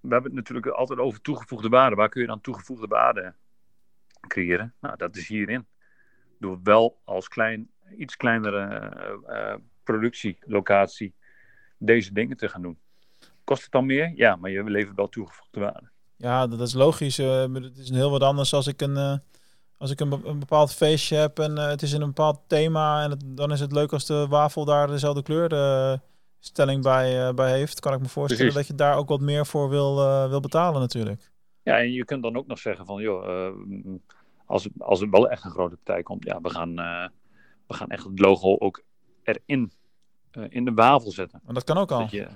we 0.00 0.12
hebben 0.12 0.30
het 0.30 0.40
natuurlijk 0.40 0.66
altijd 0.66 0.98
over 0.98 1.20
toegevoegde 1.20 1.68
waarde. 1.68 1.96
Waar 1.96 2.08
kun 2.08 2.20
je 2.20 2.26
dan 2.26 2.40
toegevoegde 2.40 2.86
waarde 2.86 3.34
creëren? 4.28 4.74
Nou, 4.80 4.96
dat 4.96 5.16
is 5.16 5.28
hierin. 5.28 5.66
Door 6.38 6.60
wel 6.62 7.00
als 7.04 7.28
klein, 7.28 7.70
iets 7.96 8.16
kleinere 8.16 8.92
uh, 9.26 9.36
uh, 9.36 9.54
productielocatie 9.82 11.14
deze 11.80 12.12
dingen 12.12 12.36
te 12.36 12.48
gaan 12.48 12.62
doen. 12.62 12.78
Kost 13.44 13.62
het 13.62 13.72
dan 13.72 13.86
meer? 13.86 14.12
Ja, 14.14 14.36
maar 14.36 14.50
je 14.50 14.64
levert 14.64 14.96
wel 14.96 15.08
toegevoegde 15.08 15.60
waarde. 15.60 15.90
Ja, 16.16 16.46
dat 16.46 16.60
is 16.60 16.72
logisch. 16.72 17.18
Uh, 17.18 17.54
het 17.54 17.78
is 17.78 17.90
heel 17.90 18.10
wat 18.10 18.22
anders 18.22 18.54
als 18.54 18.66
ik 18.66 18.80
een, 18.80 18.96
uh, 18.96 19.16
als 19.76 19.90
ik 19.90 20.00
een, 20.00 20.08
be 20.08 20.20
een, 20.24 20.38
bepaald 20.38 20.74
feestje 20.74 21.16
heb 21.16 21.38
en 21.38 21.56
uh, 21.56 21.66
het 21.66 21.82
is 21.82 21.92
in 21.92 22.00
een 22.00 22.06
bepaald 22.06 22.40
thema. 22.46 23.02
En 23.02 23.10
het, 23.10 23.22
dan 23.26 23.52
is 23.52 23.60
het 23.60 23.72
leuk 23.72 23.92
als 23.92 24.06
de 24.06 24.26
wafel 24.28 24.64
daar 24.64 24.86
dezelfde 24.86 25.22
kleurstelling 25.22 26.82
bij, 26.82 27.34
bij 27.34 27.52
heeft. 27.52 27.80
Kan 27.80 27.92
ik 27.92 28.00
me 28.00 28.08
voorstellen 28.08 28.52
Precies. 28.52 28.68
dat 28.68 28.78
je 28.78 28.84
daar 28.84 28.96
ook 28.96 29.08
wat 29.08 29.20
meer 29.20 29.46
voor 29.46 29.68
wil, 29.68 29.96
wil 30.28 30.40
betalen 30.40 30.80
natuurlijk. 30.80 31.30
Ja, 31.62 31.78
en 31.78 31.92
je 31.92 32.04
kunt 32.04 32.22
dan 32.22 32.36
ook 32.36 32.46
nog 32.46 32.58
zeggen 32.58 32.86
van, 32.86 33.02
joh, 33.02 33.54
als, 34.44 34.68
als 34.78 35.00
er 35.00 35.10
wel 35.10 35.28
echt 35.28 35.44
een 35.44 35.50
grote 35.50 35.76
partij 35.76 36.02
komt, 36.02 36.24
ja, 36.24 36.40
we 36.40 36.50
gaan, 36.50 36.74
we 37.66 37.74
gaan 37.74 37.88
echt 37.88 38.04
het 38.04 38.18
logo 38.18 38.56
ook 38.58 38.82
erin 39.22 39.72
uh, 40.32 40.44
in 40.48 40.64
de 40.64 40.72
wafel 40.72 41.10
zetten. 41.10 41.40
Maar 41.44 41.54
dat 41.54 41.64
kan 41.64 41.78
ook 41.78 41.90
al. 41.90 42.06
Je, 42.10 42.26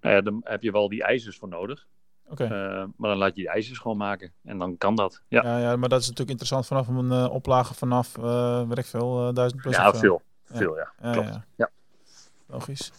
nou 0.00 0.14
ja, 0.14 0.20
dan 0.20 0.40
heb 0.44 0.62
je 0.62 0.72
wel 0.72 0.88
die 0.88 1.02
ijzers 1.02 1.36
voor 1.36 1.48
nodig. 1.48 1.86
Oké. 2.24 2.44
Okay. 2.44 2.80
Uh, 2.80 2.84
maar 2.96 3.10
dan 3.10 3.18
laat 3.18 3.28
je 3.28 3.40
die 3.42 3.48
ijzers 3.48 3.78
gewoon 3.78 3.96
maken. 3.96 4.32
En 4.44 4.58
dan 4.58 4.76
kan 4.76 4.94
dat. 4.94 5.22
Ja, 5.28 5.42
ja, 5.42 5.58
ja 5.58 5.76
maar 5.76 5.88
dat 5.88 6.00
is 6.00 6.08
natuurlijk 6.08 6.30
interessant 6.30 6.66
vanaf 6.66 6.88
een 6.88 7.12
uh, 7.12 7.34
oplage 7.34 7.74
vanaf, 7.74 8.16
uh, 8.16 8.68
weet 8.68 8.78
ik 8.78 8.86
veel, 8.86 9.32
duizend 9.34 9.62
plus. 9.62 9.76
Ja, 9.76 9.94
veel. 9.94 10.22
Veel, 10.44 10.76
ja. 10.76 10.92
ja. 11.02 11.12
Klopt. 11.12 11.28
Ja, 11.28 11.44
ja. 11.56 11.70
Logisch. 12.46 12.92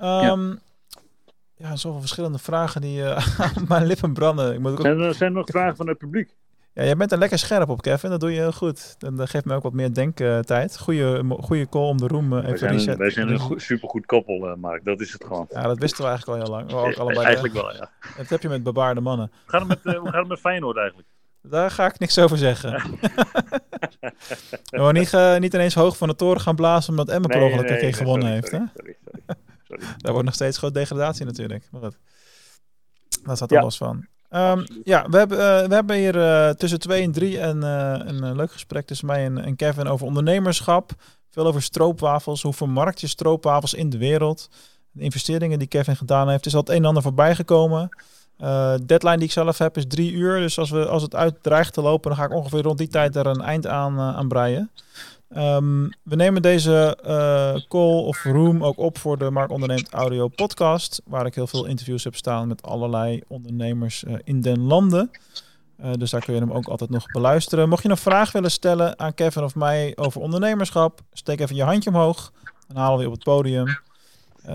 Um, 0.00 0.04
ja. 0.04 0.58
ja, 1.54 1.76
zoveel 1.76 2.00
verschillende 2.00 2.38
vragen 2.38 2.80
die 2.80 3.14
op 3.60 3.68
mijn 3.68 3.86
lippen 3.86 4.12
branden. 4.12 4.54
Ik 4.54 4.60
moet 4.60 4.72
ook... 4.72 4.80
zijn, 4.80 5.00
er, 5.00 5.14
zijn 5.14 5.30
er 5.30 5.36
nog 5.36 5.46
vragen 5.46 5.76
van 5.76 5.88
het 5.88 5.98
publiek? 5.98 6.36
Ja, 6.76 6.84
jij 6.84 6.96
bent 6.96 7.12
er 7.12 7.18
lekker 7.18 7.38
scherp 7.38 7.68
op, 7.68 7.82
Kevin. 7.82 8.10
Dat 8.10 8.20
doe 8.20 8.32
je 8.32 8.38
heel 8.38 8.52
goed. 8.52 8.96
Dat 8.98 9.30
geeft 9.30 9.44
me 9.44 9.54
ook 9.54 9.62
wat 9.62 9.72
meer 9.72 9.94
denktijd. 9.94 10.78
Goeie, 10.78 11.24
goeie 11.28 11.68
call 11.68 11.88
om 11.88 11.96
de 11.96 12.06
room 12.06 12.36
even 12.36 12.48
wij 12.48 12.56
zijn, 12.56 12.72
reset. 12.72 12.96
Wij 12.96 13.10
zijn 13.10 13.28
een 13.28 13.38
goed, 13.38 13.62
supergoed 13.62 14.06
koppel, 14.06 14.48
uh, 14.48 14.54
Mark. 14.54 14.84
Dat 14.84 15.00
is 15.00 15.12
het 15.12 15.24
gewoon. 15.24 15.46
Ja, 15.50 15.62
dat 15.62 15.78
wisten 15.78 16.02
we 16.02 16.08
eigenlijk 16.08 16.40
al 16.40 16.46
heel 16.46 16.54
lang. 16.54 16.72
Ook 16.72 16.96
allebei 16.96 17.24
eigenlijk 17.24 17.54
de... 17.54 17.60
wel, 17.60 17.74
ja. 17.74 17.90
Dat 18.16 18.28
heb 18.28 18.42
je 18.42 18.48
met 18.48 18.62
bebaarde 18.62 19.00
mannen. 19.00 19.30
Hoe 19.32 19.50
gaat 19.50 19.60
het 19.60 19.68
met, 19.68 19.94
uh, 19.94 20.00
hoe 20.00 20.08
gaat 20.08 20.18
het 20.20 20.28
met 20.28 20.40
Feyenoord 20.40 20.76
eigenlijk? 20.76 21.08
Daar 21.42 21.70
ga 21.70 21.86
ik 21.86 21.98
niks 21.98 22.18
over 22.18 22.38
zeggen. 22.38 22.72
we 24.70 24.90
niet, 24.92 25.12
uh, 25.12 25.36
niet 25.36 25.54
ineens 25.54 25.74
hoog 25.74 25.96
van 25.96 26.08
de 26.08 26.14
toren 26.14 26.40
gaan 26.40 26.56
blazen 26.56 26.90
omdat 26.90 27.08
Emma 27.08 27.26
per 27.26 27.42
ongeluk 27.42 27.70
een 27.70 27.78
keer 27.78 27.94
gewonnen 27.94 28.28
heeft. 28.28 28.48
Sorry, 28.48 28.64
hè? 28.64 28.70
sorry, 28.74 28.96
sorry, 29.04 29.32
sorry. 29.62 29.84
Daar 29.96 30.12
wordt 30.12 30.26
nog 30.26 30.34
steeds 30.34 30.58
groot 30.58 30.74
degradatie 30.74 31.24
natuurlijk. 31.24 31.68
Maar. 31.70 31.90
Daar 33.22 33.36
staat 33.36 33.50
er 33.50 33.56
ja. 33.56 33.62
los 33.62 33.76
van. 33.76 34.06
Um, 34.30 34.64
ja, 34.84 35.06
we 35.08 35.16
hebben, 35.18 35.38
uh, 35.38 35.68
we 35.68 35.74
hebben 35.74 35.96
hier 35.96 36.16
uh, 36.16 36.50
tussen 36.50 36.78
twee 36.78 37.02
en 37.02 37.12
drie 37.12 37.40
een, 37.40 37.62
uh, 37.62 38.00
een 38.04 38.36
leuk 38.36 38.52
gesprek 38.52 38.86
tussen 38.86 39.06
mij 39.06 39.24
en, 39.24 39.38
en, 39.38 39.56
Kevin 39.56 39.88
over 39.88 40.06
ondernemerschap. 40.06 40.90
Veel 41.30 41.46
over 41.46 41.62
stroopwafels. 41.62 42.42
Hoe 42.42 42.52
vermarkt 42.52 43.00
je 43.00 43.06
stroopwafels 43.06 43.74
in 43.74 43.90
de 43.90 43.98
wereld? 43.98 44.48
De 44.90 45.02
investeringen 45.02 45.58
die 45.58 45.68
Kevin 45.68 45.96
gedaan 45.96 46.28
heeft. 46.28 46.46
Is 46.46 46.54
al 46.54 46.60
het 46.60 46.68
een 46.68 46.76
en 46.76 46.84
ander 46.84 47.02
voorbij 47.02 47.34
gekomen. 47.34 47.88
deadline 48.86 49.16
die 49.16 49.26
ik 49.26 49.32
zelf 49.32 49.58
heb 49.58 49.76
is 49.76 49.86
drie 49.86 50.12
uur. 50.12 50.38
Dus 50.38 50.58
als, 50.58 50.70
we, 50.70 50.86
als 50.86 51.02
het 51.02 51.14
uit 51.14 51.42
dreigt 51.42 51.72
te 51.72 51.82
lopen, 51.82 52.10
dan 52.10 52.18
ga 52.18 52.24
ik 52.24 52.34
ongeveer 52.34 52.62
rond 52.62 52.78
die 52.78 52.88
tijd 52.88 53.16
er 53.16 53.26
een 53.26 53.40
eind 53.40 53.66
aan, 53.66 54.00
aan 54.00 54.28
breien. 54.28 54.70
Um, 55.28 55.90
we 56.02 56.16
nemen 56.16 56.42
deze 56.42 56.98
uh, 57.06 57.62
call 57.68 58.04
of 58.04 58.24
room 58.24 58.64
ook 58.64 58.78
op 58.78 58.98
voor 58.98 59.18
de 59.18 59.30
Mark 59.30 59.50
Onderneemt 59.50 59.90
Audio 59.90 60.28
podcast, 60.28 61.02
waar 61.04 61.26
ik 61.26 61.34
heel 61.34 61.46
veel 61.46 61.64
interviews 61.64 62.04
heb 62.04 62.16
staan 62.16 62.48
met 62.48 62.62
allerlei 62.62 63.22
ondernemers 63.26 64.04
uh, 64.04 64.14
in 64.24 64.40
den 64.40 64.60
landen. 64.60 65.10
Uh, 65.80 65.92
dus 65.92 66.10
daar 66.10 66.24
kun 66.24 66.34
je 66.34 66.40
hem 66.40 66.52
ook 66.52 66.66
altijd 66.66 66.90
nog 66.90 67.06
beluisteren. 67.06 67.68
Mocht 67.68 67.82
je 67.82 67.88
een 67.88 67.96
vraag 67.96 68.32
willen 68.32 68.50
stellen 68.50 68.98
aan 68.98 69.14
Kevin 69.14 69.42
of 69.42 69.54
mij 69.54 69.92
over 69.96 70.20
ondernemerschap, 70.20 71.00
steek 71.12 71.40
even 71.40 71.56
je 71.56 71.62
handje 71.62 71.90
omhoog. 71.90 72.32
Dan 72.68 72.76
halen 72.76 72.96
we 72.96 73.02
je 73.02 73.08
op 73.08 73.14
het 73.14 73.24
podium. 73.24 73.78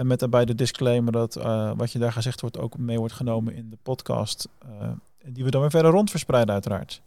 met 0.03 0.19
daarbij 0.19 0.45
de 0.45 0.55
disclaimer 0.55 1.11
dat 1.11 1.33
wat 1.75 1.91
je 1.91 1.99
daar 1.99 2.11
gezegd 2.11 2.41
wordt 2.41 2.57
ook 2.57 2.77
mee 2.77 2.97
wordt 2.97 3.13
genomen 3.13 3.55
in 3.55 3.69
de 3.69 3.77
podcast. 3.83 4.47
die 5.25 5.43
we 5.43 5.51
dan 5.51 5.61
weer 5.61 5.69
verder 5.69 5.91
rond 5.91 6.09
verspreiden 6.09 6.53
uiteraard 6.53 7.01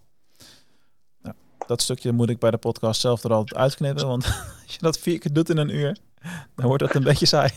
dat 1.67 1.83
stukje 1.83 2.13
moet 2.13 2.31
ik 2.31 2.39
bij 2.39 2.51
de 2.51 2.57
podcast 2.57 3.01
zelf 3.01 3.25
er 3.25 3.33
altijd 3.33 3.61
uitknippen. 3.61 4.07
Want 4.07 4.25
als 4.63 4.73
je 4.75 4.79
dat 4.79 4.99
vier 4.99 5.19
keer 5.19 5.33
doet 5.33 5.51
in 5.51 5.57
een 5.57 5.75
uur, 5.75 5.97
dan 6.55 6.67
wordt 6.67 6.83
dat 6.83 6.95
een 6.95 7.03
beetje 7.03 7.27
saai. 7.27 7.51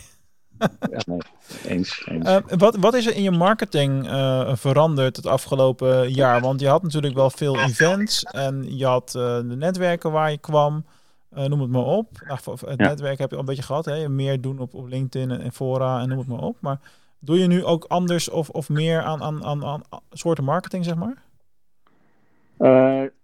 ja, 0.90 1.00
nee. 1.06 1.18
Eens. 1.66 2.06
eens. 2.06 2.28
Uh, 2.28 2.36
wat, 2.56 2.76
wat 2.76 2.94
is 2.94 3.06
er 3.06 3.14
in 3.14 3.22
je 3.22 3.30
marketing 3.30 4.06
uh, 4.06 4.54
veranderd 4.54 5.16
het 5.16 5.26
afgelopen 5.26 6.10
jaar? 6.10 6.40
Want 6.40 6.60
je 6.60 6.68
had 6.68 6.82
natuurlijk 6.82 7.14
wel 7.14 7.30
veel 7.30 7.58
events 7.58 8.22
en 8.22 8.76
je 8.76 8.86
had 8.86 9.14
uh, 9.16 9.36
de 9.36 9.56
netwerken 9.56 10.12
waar 10.12 10.30
je 10.30 10.38
kwam. 10.38 10.84
noem 11.30 11.60
het 11.60 11.70
maar 11.70 11.84
op. 11.84 12.10
Nou, 12.26 12.40
het 12.44 12.78
ja. 12.80 12.88
netwerk 12.88 13.18
heb 13.18 13.28
je 13.28 13.34
al 13.34 13.40
een 13.40 13.48
beetje 13.48 13.62
gehad. 13.62 13.84
Hè? 13.84 14.08
Meer 14.08 14.40
doen 14.40 14.58
op, 14.58 14.74
op 14.74 14.86
LinkedIn 14.86 15.30
en, 15.30 15.40
en 15.40 15.52
fora 15.52 16.00
en 16.00 16.08
noem 16.08 16.18
het 16.18 16.28
maar 16.28 16.42
op. 16.42 16.56
Maar 16.60 16.80
doe 17.18 17.38
je 17.38 17.46
nu 17.46 17.64
ook 17.64 17.84
anders 17.84 18.28
of, 18.28 18.48
of 18.48 18.68
meer 18.68 19.02
aan, 19.02 19.22
aan, 19.22 19.44
aan, 19.44 19.64
aan 19.64 19.82
soorten 20.10 20.44
marketing, 20.44 20.84
zeg 20.84 20.94
maar? 20.94 21.22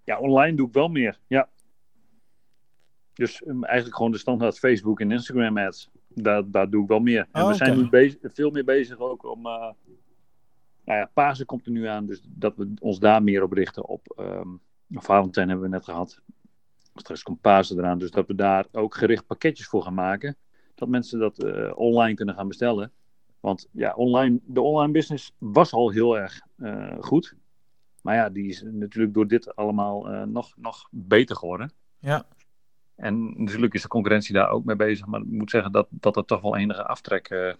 Uh, 0.04 0.14
ja, 0.14 0.18
online 0.18 0.56
doe 0.56 0.66
ik 0.66 0.72
wel 0.72 0.88
meer. 0.88 1.18
Ja. 1.26 1.48
Dus 3.12 3.46
um, 3.46 3.64
eigenlijk 3.64 3.96
gewoon 3.96 4.12
de 4.12 4.18
standaard 4.18 4.58
Facebook 4.58 5.00
en 5.00 5.10
Instagram 5.10 5.58
ads. 5.58 5.90
Daar, 6.08 6.50
daar 6.50 6.70
doe 6.70 6.82
ik 6.82 6.88
wel 6.88 7.00
meer. 7.00 7.28
En 7.32 7.42
Oh, 7.42 7.48
we 7.48 7.54
zijn 7.54 7.70
oké. 7.70 7.80
nu 7.80 7.88
bezig, 7.88 8.18
veel 8.22 8.50
meer 8.50 8.64
bezig 8.64 8.98
ook 8.98 9.24
om. 9.24 9.46
Uh, 9.46 9.70
nou 10.84 10.98
ja, 10.98 11.10
Pasen 11.14 11.46
komt 11.46 11.66
er 11.66 11.72
nu 11.72 11.86
aan, 11.86 12.06
dus 12.06 12.22
dat 12.28 12.56
we 12.56 12.72
ons 12.80 12.98
daar 12.98 13.22
meer 13.22 13.42
op 13.42 13.52
richten. 13.52 13.88
Op 13.88 14.14
um, 14.20 14.60
Valentijn 14.90 15.48
hebben 15.48 15.66
we 15.66 15.74
net 15.74 15.84
gehad. 15.84 16.20
Straks 16.94 17.22
komt 17.22 17.40
Pasen 17.40 17.78
eraan, 17.78 17.98
dus 17.98 18.10
dat 18.10 18.26
we 18.26 18.34
daar 18.34 18.66
ook 18.72 18.94
gericht 18.94 19.26
pakketjes 19.26 19.66
voor 19.66 19.82
gaan 19.82 19.94
maken. 19.94 20.36
Dat 20.74 20.88
mensen 20.88 21.18
dat 21.18 21.44
uh, 21.44 21.72
online 21.74 22.14
kunnen 22.14 22.34
gaan 22.34 22.48
bestellen. 22.48 22.92
Want 23.40 23.68
ja, 23.72 23.94
online, 23.94 24.40
de 24.44 24.60
online 24.60 24.92
business 24.92 25.34
was 25.38 25.72
al 25.72 25.90
heel 25.90 26.18
erg 26.18 26.40
eh, 26.56 26.96
goed. 27.00 27.36
Maar 28.04 28.14
ja, 28.14 28.28
die 28.30 28.48
is 28.48 28.62
natuurlijk 28.62 29.14
door 29.14 29.26
dit 29.26 29.56
allemaal 29.56 30.08
eh, 30.08 30.22
nog, 30.22 30.52
nog 30.56 30.88
beter 30.90 31.36
geworden. 31.36 31.72
Ja. 31.98 32.26
En 32.96 33.42
natuurlijk 33.44 33.74
is 33.74 33.82
de 33.82 33.88
concurrentie 33.88 34.34
daar 34.34 34.48
ook 34.48 34.64
mee 34.64 34.76
bezig. 34.76 35.06
Maar 35.06 35.20
ik 35.20 35.26
moet 35.26 35.50
zeggen 35.50 35.72
dat, 35.72 35.86
dat 35.90 36.16
er 36.16 36.24
toch 36.24 36.40
wel 36.40 36.56
enige 36.56 36.86
aftrek... 36.86 37.28
eh, 37.28 37.54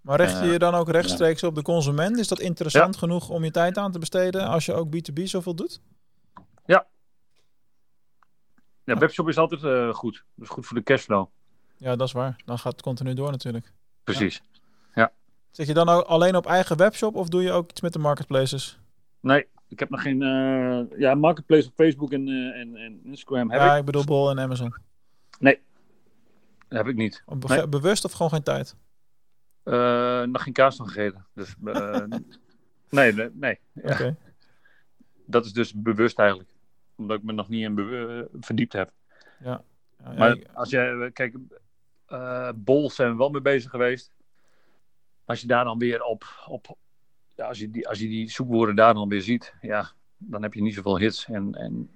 Maar 0.00 0.20
richt 0.20 0.32
je 0.38 0.44
Eh, 0.44 0.52
je 0.52 0.58
dan 0.58 0.74
ook 0.74 0.88
rechtstreeks 0.90 1.42
op 1.42 1.54
de 1.54 1.62
consument? 1.62 2.18
Is 2.18 2.28
dat 2.28 2.40
interessant 2.40 2.96
genoeg 2.96 3.28
om 3.28 3.44
je 3.44 3.50
tijd 3.50 3.78
aan 3.78 3.92
te 3.92 3.98
besteden 3.98 4.46
als 4.46 4.66
je 4.66 4.72
ook 4.74 4.96
B2B 4.96 5.22
zoveel 5.22 5.54
doet? 5.54 5.80
ja, 8.84 8.98
webshop 8.98 9.28
is 9.28 9.38
altijd 9.38 9.64
eh, 9.64 9.94
goed. 9.94 10.24
Dat 10.34 10.44
is 10.44 10.50
goed 10.50 10.66
voor 10.66 10.76
de 10.76 10.82
cashflow. 10.82 11.26
Ja, 11.76 11.96
dat 11.96 12.06
is 12.06 12.12
waar. 12.12 12.36
Dan 12.44 12.58
gaat 12.58 12.72
het 12.72 12.82
continu 12.82 13.14
door 13.14 13.30
natuurlijk. 13.30 13.72
Precies. 14.04 14.42
Zit 15.50 15.66
je 15.66 15.74
dan 15.74 15.88
ook 15.88 16.04
alleen 16.04 16.36
op 16.36 16.46
eigen 16.46 16.76
webshop 16.76 17.14
of 17.16 17.28
doe 17.28 17.42
je 17.42 17.52
ook 17.52 17.70
iets 17.70 17.80
met 17.80 17.92
de 17.92 17.98
marketplaces? 17.98 18.81
Nee, 19.22 19.46
ik 19.68 19.78
heb 19.78 19.90
nog 19.90 20.02
geen... 20.02 20.22
eh, 20.22 20.98
ja, 20.98 21.14
marketplace 21.14 21.68
op 21.68 21.74
Facebook 21.74 22.12
en, 22.12 22.28
eh, 22.28 22.60
en, 22.60 22.76
en 22.76 23.00
Instagram 23.04 23.50
heb 23.50 23.60
ja, 23.60 23.72
ik. 23.72 23.78
ik 23.78 23.84
bedoel 23.84 24.04
Bol 24.04 24.30
en 24.30 24.38
Amazon. 24.38 24.74
heb 26.68 26.86
ik 26.88 26.96
niet. 26.96 27.22
Be- 27.26 27.46
Nee. 27.46 27.68
Bewust 27.68 28.04
of 28.04 28.12
gewoon 28.12 28.30
geen 28.32 28.42
tijd? 28.42 28.76
Eh, 29.62 30.22
nog 30.22 30.42
geen 30.42 30.52
kaas 30.52 30.76
van 30.76 30.86
gegeten. 30.88 31.26
Dus 31.34 31.54
nee, 32.90 33.12
nee, 33.12 33.30
nee. 33.32 33.58
Ja, 33.72 34.14
dat 35.26 35.44
is 35.44 35.52
dus 35.52 35.72
bewust 35.74 36.18
eigenlijk. 36.18 36.50
Omdat 36.96 37.18
ik 37.18 37.22
me 37.24 37.32
nog 37.32 37.48
niet 37.48 37.62
in 37.62 38.28
verdiept 38.40 38.72
heb. 38.72 38.90
Ja, 39.40 39.62
ja, 40.04 40.12
Maar 40.12 40.36
ik- 40.36 40.46
als 40.54 40.70
je, 40.70 41.10
kijk, 41.12 41.36
Bol 42.64 42.90
zijn 42.90 43.10
we 43.10 43.16
wel 43.16 43.30
mee 43.30 43.40
bezig 43.40 43.70
geweest. 43.70 44.12
Als 45.24 45.40
je 45.40 45.46
daar 45.46 45.64
dan 45.64 45.78
weer 45.78 46.02
op, 46.02 46.24
op 46.46 46.76
ja, 47.36 47.46
als, 47.48 47.58
je 47.58 47.70
die, 47.70 47.88
als 47.88 47.98
je 47.98 48.08
die 48.08 48.30
zoekwoorden 48.30 48.76
daar 48.76 48.94
dan 48.94 49.08
weer 49.08 49.22
ziet, 49.22 49.54
ja, 49.60 49.90
dan 50.18 50.42
heb 50.42 50.54
je 50.54 50.62
niet 50.62 50.74
zoveel 50.74 50.98
hits. 50.98 51.24
En, 51.26 51.54
en 51.54 51.90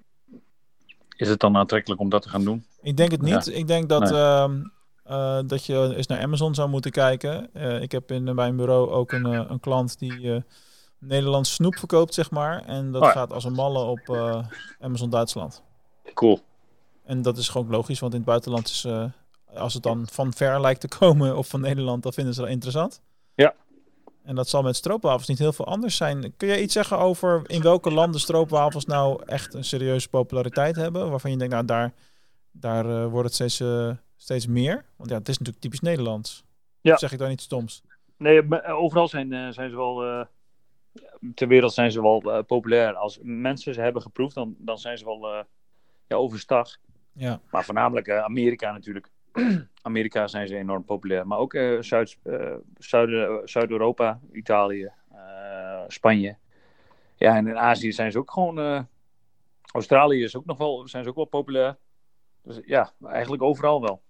is 1.17 1.29
het 1.29 1.39
dan 1.39 1.57
aantrekkelijk 1.57 2.01
om 2.01 2.09
dat 2.09 2.21
te 2.21 2.29
gaan 2.29 2.43
doen? 2.43 2.65
Ik 2.81 2.97
denk 2.97 3.11
het 3.11 3.21
niet. 3.21 3.47
Ik 3.47 3.67
denk 3.67 3.89
dat, 3.89 4.01
Nee. 4.01 4.11
ehm, 4.21 4.61
eh, 5.03 5.39
dat 5.45 5.65
je 5.65 5.93
eens 5.95 6.07
naar 6.07 6.21
Amazon 6.21 6.55
zou 6.55 6.69
moeten 6.69 6.91
kijken. 6.91 7.53
Eh, 7.53 7.81
ik 7.81 7.91
heb 7.91 8.11
in 8.11 8.35
mijn 8.35 8.55
bureau 8.55 8.89
ook 8.89 9.11
een, 9.11 9.25
eh, 9.25 9.45
een 9.47 9.59
klant 9.59 9.99
die 9.99 10.33
eh 10.33 10.41
Nederlands 10.99 11.53
snoep 11.53 11.75
verkoopt, 11.75 12.13
zeg 12.13 12.31
maar. 12.31 12.63
En 12.65 12.91
dat 12.91 13.01
Oh 13.01 13.07
ja. 13.07 13.13
gaat 13.13 13.33
als 13.33 13.43
een 13.43 13.53
malle 13.53 13.83
op 13.83 13.99
eh, 13.99 14.45
Amazon 14.79 15.09
Duitsland. 15.09 15.63
Cool. 16.13 16.39
En 17.03 17.21
dat 17.21 17.37
is 17.37 17.49
gewoon 17.49 17.69
logisch, 17.69 17.99
want 17.99 18.11
in 18.13 18.19
het 18.19 18.27
buitenland 18.27 18.67
is, 18.67 18.83
eh, 18.85 19.05
als 19.55 19.73
het 19.73 19.83
dan 19.83 20.07
van 20.11 20.33
ver 20.33 20.61
lijkt 20.61 20.81
te 20.81 20.87
komen 20.87 21.37
of 21.37 21.47
van 21.47 21.61
Nederland, 21.61 22.03
dan 22.03 22.13
vinden 22.13 22.33
ze 22.33 22.41
dat 22.41 22.49
interessant. 22.49 23.01
Ja. 23.35 23.53
En 24.27 24.35
dat 24.35 24.49
zal 24.49 24.61
met 24.61 24.75
stroopwafels 24.75 25.27
niet 25.27 25.39
heel 25.39 25.53
veel 25.53 25.65
anders 25.65 25.95
zijn. 25.95 26.33
Kun 26.37 26.47
jij 26.47 26.61
iets 26.61 26.73
zeggen 26.73 26.97
over 26.97 27.41
in 27.45 27.61
welke 27.61 27.91
landen 27.91 28.19
stroopwafels 28.19 28.85
nou 28.85 29.23
echt 29.25 29.53
een 29.53 29.63
serieuze 29.63 30.09
populariteit 30.09 30.75
hebben? 30.75 31.09
Waarvan 31.09 31.31
je 31.31 31.37
denkt, 31.37 31.53
nou 31.53 31.65
daar, 31.65 31.93
daar 32.51 32.85
eh, 32.85 33.07
wordt 33.07 33.25
het 33.25 33.33
steeds, 33.33 33.59
eh, 33.59 33.89
steeds 34.15 34.47
meer. 34.47 34.85
Want 34.95 35.09
ja, 35.09 35.17
het 35.17 35.29
is 35.29 35.37
natuurlijk 35.37 35.63
typisch 35.63 35.79
Nederlands. 35.79 36.43
Ja. 36.81 36.93
Of 36.93 36.99
zeg 36.99 37.11
ik 37.11 37.19
daar 37.19 37.29
niet 37.29 37.41
stoms? 37.41 37.81
Nee, 38.17 38.47
eh, 38.47 38.79
overal 38.79 39.07
zijn, 39.07 39.53
zijn 39.53 39.69
ze 39.69 39.75
wel. 39.75 40.25
ter 41.33 41.47
wereld 41.47 41.73
zijn 41.73 41.91
ze 41.91 42.01
wel 42.01 42.43
populair. 42.43 42.95
Als 42.95 43.19
mensen 43.21 43.73
ze 43.73 43.81
hebben 43.81 44.01
geproefd, 44.01 44.35
dan, 44.35 44.55
dan 44.57 44.77
zijn 44.77 44.97
ze 44.97 45.05
wel 45.05 45.45
ja, 46.07 46.15
overstag. 46.15 46.77
Ja. 47.13 47.41
Maar 47.51 47.65
voornamelijk 47.65 48.09
Amerika 48.09 48.71
natuurlijk. 48.71 49.09
Amerika 49.81 50.27
zijn 50.27 50.47
ze 50.47 50.55
enorm 50.57 50.85
populair. 50.85 51.27
Maar 51.27 51.37
ook 51.37 51.53
eh, 51.53 51.81
Zuid, 51.81 52.17
eh, 52.23 52.55
Zuid- 52.77 53.49
Zuid-Europa, 53.49 54.19
Italië, 54.31 54.91
eh, 55.11 55.83
Spanje. 55.87 56.37
Ja, 57.15 57.35
en 57.35 57.47
in 57.47 57.57
Azië 57.57 57.91
zijn 57.91 58.11
ze 58.11 58.17
ook 58.17 58.31
gewoon. 58.31 58.87
Australië 59.71 60.23
is 60.23 60.35
ook 60.35 60.45
nog 60.45 60.57
wel, 60.57 60.87
zijn 60.87 61.03
ze 61.03 61.09
ook 61.09 61.15
wel 61.15 61.25
populair. 61.25 61.77
Dus 62.41 62.59
ja, 62.65 62.93
eigenlijk 63.03 63.41
overal 63.43 63.81
wel. 63.81 64.01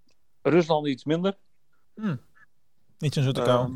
Rusland 0.42 0.88
iets 0.88 1.06
minder. 1.06 1.38
Niet 2.98 3.14
zo'n 3.14 3.24
zoete 3.24 3.42
kou. 3.42 3.66
Ehm, 3.66 3.76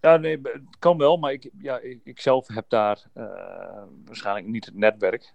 ja, 0.00 0.16
nee, 0.16 0.40
het 0.42 0.62
kan 0.78 0.98
wel, 0.98 1.16
maar 1.16 1.32
ik, 1.32 1.50
ja, 1.58 1.78
ik, 1.78 2.00
ik 2.04 2.20
zelf 2.20 2.46
heb 2.48 2.64
daar 2.68 3.04
waarschijnlijk 4.04 4.46
niet 4.46 4.64
het 4.66 4.74
netwerk. 4.74 5.32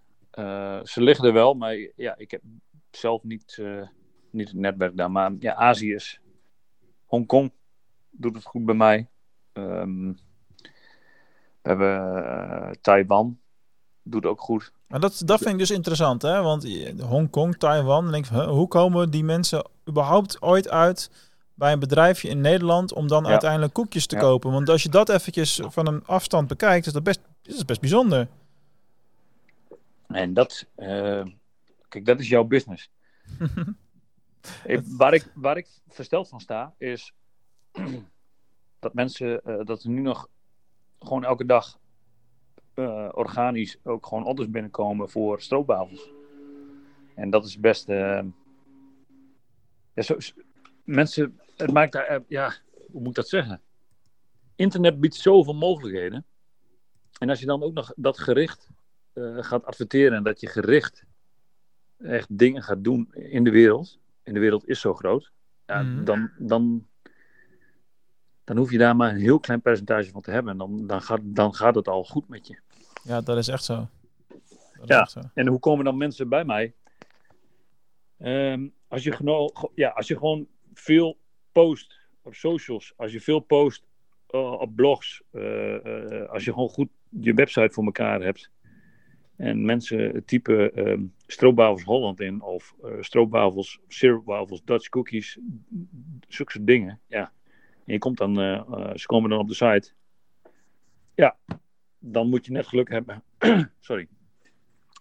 Ze 0.84 1.02
liggen 1.02 1.26
er 1.26 1.34
wel, 1.34 1.54
maar 1.54 1.76
ja, 1.96 2.18
ik 2.18 2.32
heb 2.32 2.42
zelf 2.92 3.24
niet, 3.24 3.62
niet 4.32 4.48
het 4.48 4.58
netwerk 4.58 4.98
daar. 4.98 5.12
Maar 5.12 5.32
ja, 5.40 5.54
Azië 5.54 5.94
is. 5.94 6.20
Hongkong 7.06 7.52
doet 8.10 8.36
het 8.36 8.44
goed 8.46 8.66
bij 8.66 8.76
mij. 8.76 9.08
Ehm, 9.54 10.08
we 11.62 11.70
hebben 11.70 12.26
eh, 12.26 12.70
Taiwan, 12.82 13.40
doet 14.04 14.26
ook 14.26 14.42
goed. 14.42 14.72
Maar 14.88 15.00
dat, 15.00 15.22
dat 15.26 15.38
vind 15.40 15.52
ik 15.52 15.58
dus 15.58 15.72
interessant, 15.72 16.22
hè? 16.22 16.42
Want 16.42 16.64
je- 16.64 17.04
Hongkong, 17.04 17.56
Taiwan, 17.58 18.12
denk 18.12 18.26
ik, 18.26 18.32
hoe 18.32 18.68
komen 18.68 19.10
die 19.12 19.24
mensen 19.24 19.70
überhaupt 19.90 20.42
ooit 20.42 20.70
uit 20.70 21.12
bij 21.54 21.72
een 21.74 21.80
bedrijfje 21.80 22.30
in 22.30 22.42
Nederland 22.42 22.94
om 22.94 23.08
dan 23.08 23.24
Ja. 23.24 23.30
uiteindelijk 23.30 23.74
koekjes 23.74 24.06
te 24.06 24.16
Ja. 24.16 24.22
kopen? 24.22 24.52
Want 24.52 24.70
als 24.70 24.84
je 24.84 24.90
dat 24.90 25.10
eventjes 25.10 25.60
van 25.64 25.88
een 25.88 26.06
afstand 26.06 26.48
bekijkt, 26.48 26.86
is 26.86 26.94
dat 26.94 27.04
best, 27.04 27.20
is 27.44 27.58
dat 27.58 27.66
best 27.66 27.80
bijzonder. 27.82 28.28
En 30.08 30.34
dat, 30.34 30.66
eh, 30.76 31.24
kijk, 31.88 32.06
dat 32.06 32.20
is 32.20 32.28
jouw 32.28 32.44
business. 32.44 32.90
Ik- 34.66 34.84
waar, 34.98 35.14
ik, 35.14 35.32
waar 35.34 35.58
ik 35.58 35.68
versteld 35.88 36.30
van 36.30 36.40
sta, 36.40 36.74
is 36.78 37.14
dat 38.80 38.94
mensen, 38.94 39.44
eh, 39.44 39.66
dat 39.66 39.84
er 39.84 39.90
nu 39.90 40.02
nog 40.02 40.28
gewoon 41.00 41.24
elke 41.24 41.46
dag 41.46 41.80
eh, 42.74 43.10
organisch 43.12 43.78
ook 43.84 44.06
gewoon 44.06 44.26
orders 44.26 44.50
binnenkomen 44.50 45.10
voor 45.10 45.42
stroopwafels. 45.42 46.10
En 47.16 47.30
dat 47.30 47.46
is 47.46 47.60
best, 47.60 47.90
eh, 47.90 48.22
ja, 49.94 50.02
zo, 50.02 50.18
mensen, 50.84 51.40
het 51.58 51.72
maakt 51.72 51.92
daar, 51.92 52.24
ja, 52.28 52.54
hoe 52.92 53.00
moet 53.02 53.10
ik 53.10 53.16
dat 53.16 53.30
zeggen? 53.30 53.62
Internet 54.56 55.00
biedt 55.00 55.16
zoveel 55.16 55.54
mogelijkheden. 55.56 56.26
En 57.20 57.30
als 57.30 57.40
je 57.40 57.46
dan 57.46 57.64
ook 57.64 57.74
nog 57.74 57.94
dat 57.96 58.20
gericht 58.20 58.70
gaat 59.40 59.66
adverteren 59.66 60.18
en 60.18 60.24
dat 60.24 60.40
je 60.40 60.48
gericht 60.48 61.06
echt 61.98 62.38
dingen 62.38 62.64
gaat 62.64 62.84
doen 62.84 63.14
in 63.14 63.44
de 63.44 63.50
wereld. 63.52 64.00
En 64.32 64.38
de 64.38 64.44
wereld 64.44 64.68
is 64.68 64.80
zo 64.80 64.94
groot. 64.94 65.32
Ja, 65.66 65.82
Mhm. 65.82 66.04
dan, 66.04 66.32
dan, 66.38 66.88
dan 68.44 68.58
hoef 68.58 68.72
je 68.72 68.78
daar 68.78 68.96
maar 68.96 69.10
een 69.10 69.20
heel 69.20 69.40
klein 69.40 69.62
percentage 69.62 70.10
van 70.12 70.22
te 70.22 70.32
hebben. 70.32 70.52
En 70.52 70.58
dan, 70.58 70.88
dan, 70.88 71.02
gaat, 71.02 71.20
dan 71.24 71.54
gaat 71.56 71.76
het 71.76 71.88
al 71.88 72.04
goed 72.04 72.28
met 72.28 72.48
je. 72.48 72.60
Ja, 73.04 73.22
dat 73.22 73.38
is 73.38 73.48
echt 73.48 73.64
zo. 73.64 73.88
Dat 74.74 74.88
Ja. 74.88 75.00
echt 75.02 75.12
zo. 75.12 75.20
En 75.34 75.48
hoe 75.48 75.60
komen 75.60 75.86
dan 75.86 75.98
mensen 75.98 76.30
bij 76.30 76.46
mij? 76.46 76.74
Ehm, 78.18 78.68
als, 78.88 79.04
je 79.04 79.70
ja, 79.76 79.90
als 79.90 80.08
je 80.08 80.18
gewoon 80.18 80.48
veel 80.74 81.18
post 81.52 82.00
op 82.22 82.34
socials, 82.36 82.94
als 82.96 83.12
je 83.12 83.22
veel 83.22 83.40
post 83.40 83.84
eh, 84.28 84.52
op 84.52 84.76
blogs, 84.76 85.22
eh, 85.32 86.22
eh, 86.22 86.30
als 86.30 86.46
je 86.46 86.54
gewoon 86.54 86.70
goed 86.70 86.90
je 87.10 87.34
website 87.34 87.74
voor 87.74 87.84
elkaar 87.86 88.22
hebt 88.22 88.50
en 89.42 89.66
mensen 89.66 90.26
typen 90.26 90.74
ehm 90.76 91.04
stroopwafels 91.28 91.84
Holland 91.84 92.20
in 92.20 92.42
of 92.42 92.74
eh 92.84 92.90
stroopwafels, 93.00 94.62
Dutch 94.66 94.90
cookies, 94.90 95.40
zulke 96.28 96.64
dingen, 96.64 97.00
ja. 97.08 97.32
En 97.86 97.94
je 97.94 98.00
komt 98.00 98.18
dan, 98.18 98.40
eh, 98.40 98.54
eh, 98.54 98.96
ze 98.96 99.06
komen 99.06 99.30
dan 99.30 99.40
op 99.40 99.48
de 99.48 99.54
site. 99.54 99.92
Ja, 101.16 101.38
dan 102.00 102.30
moet 102.30 102.46
je 102.46 102.52
net 102.52 102.68
geluk 102.68 102.90
hebben. 102.90 103.24
Sorry 103.80 104.08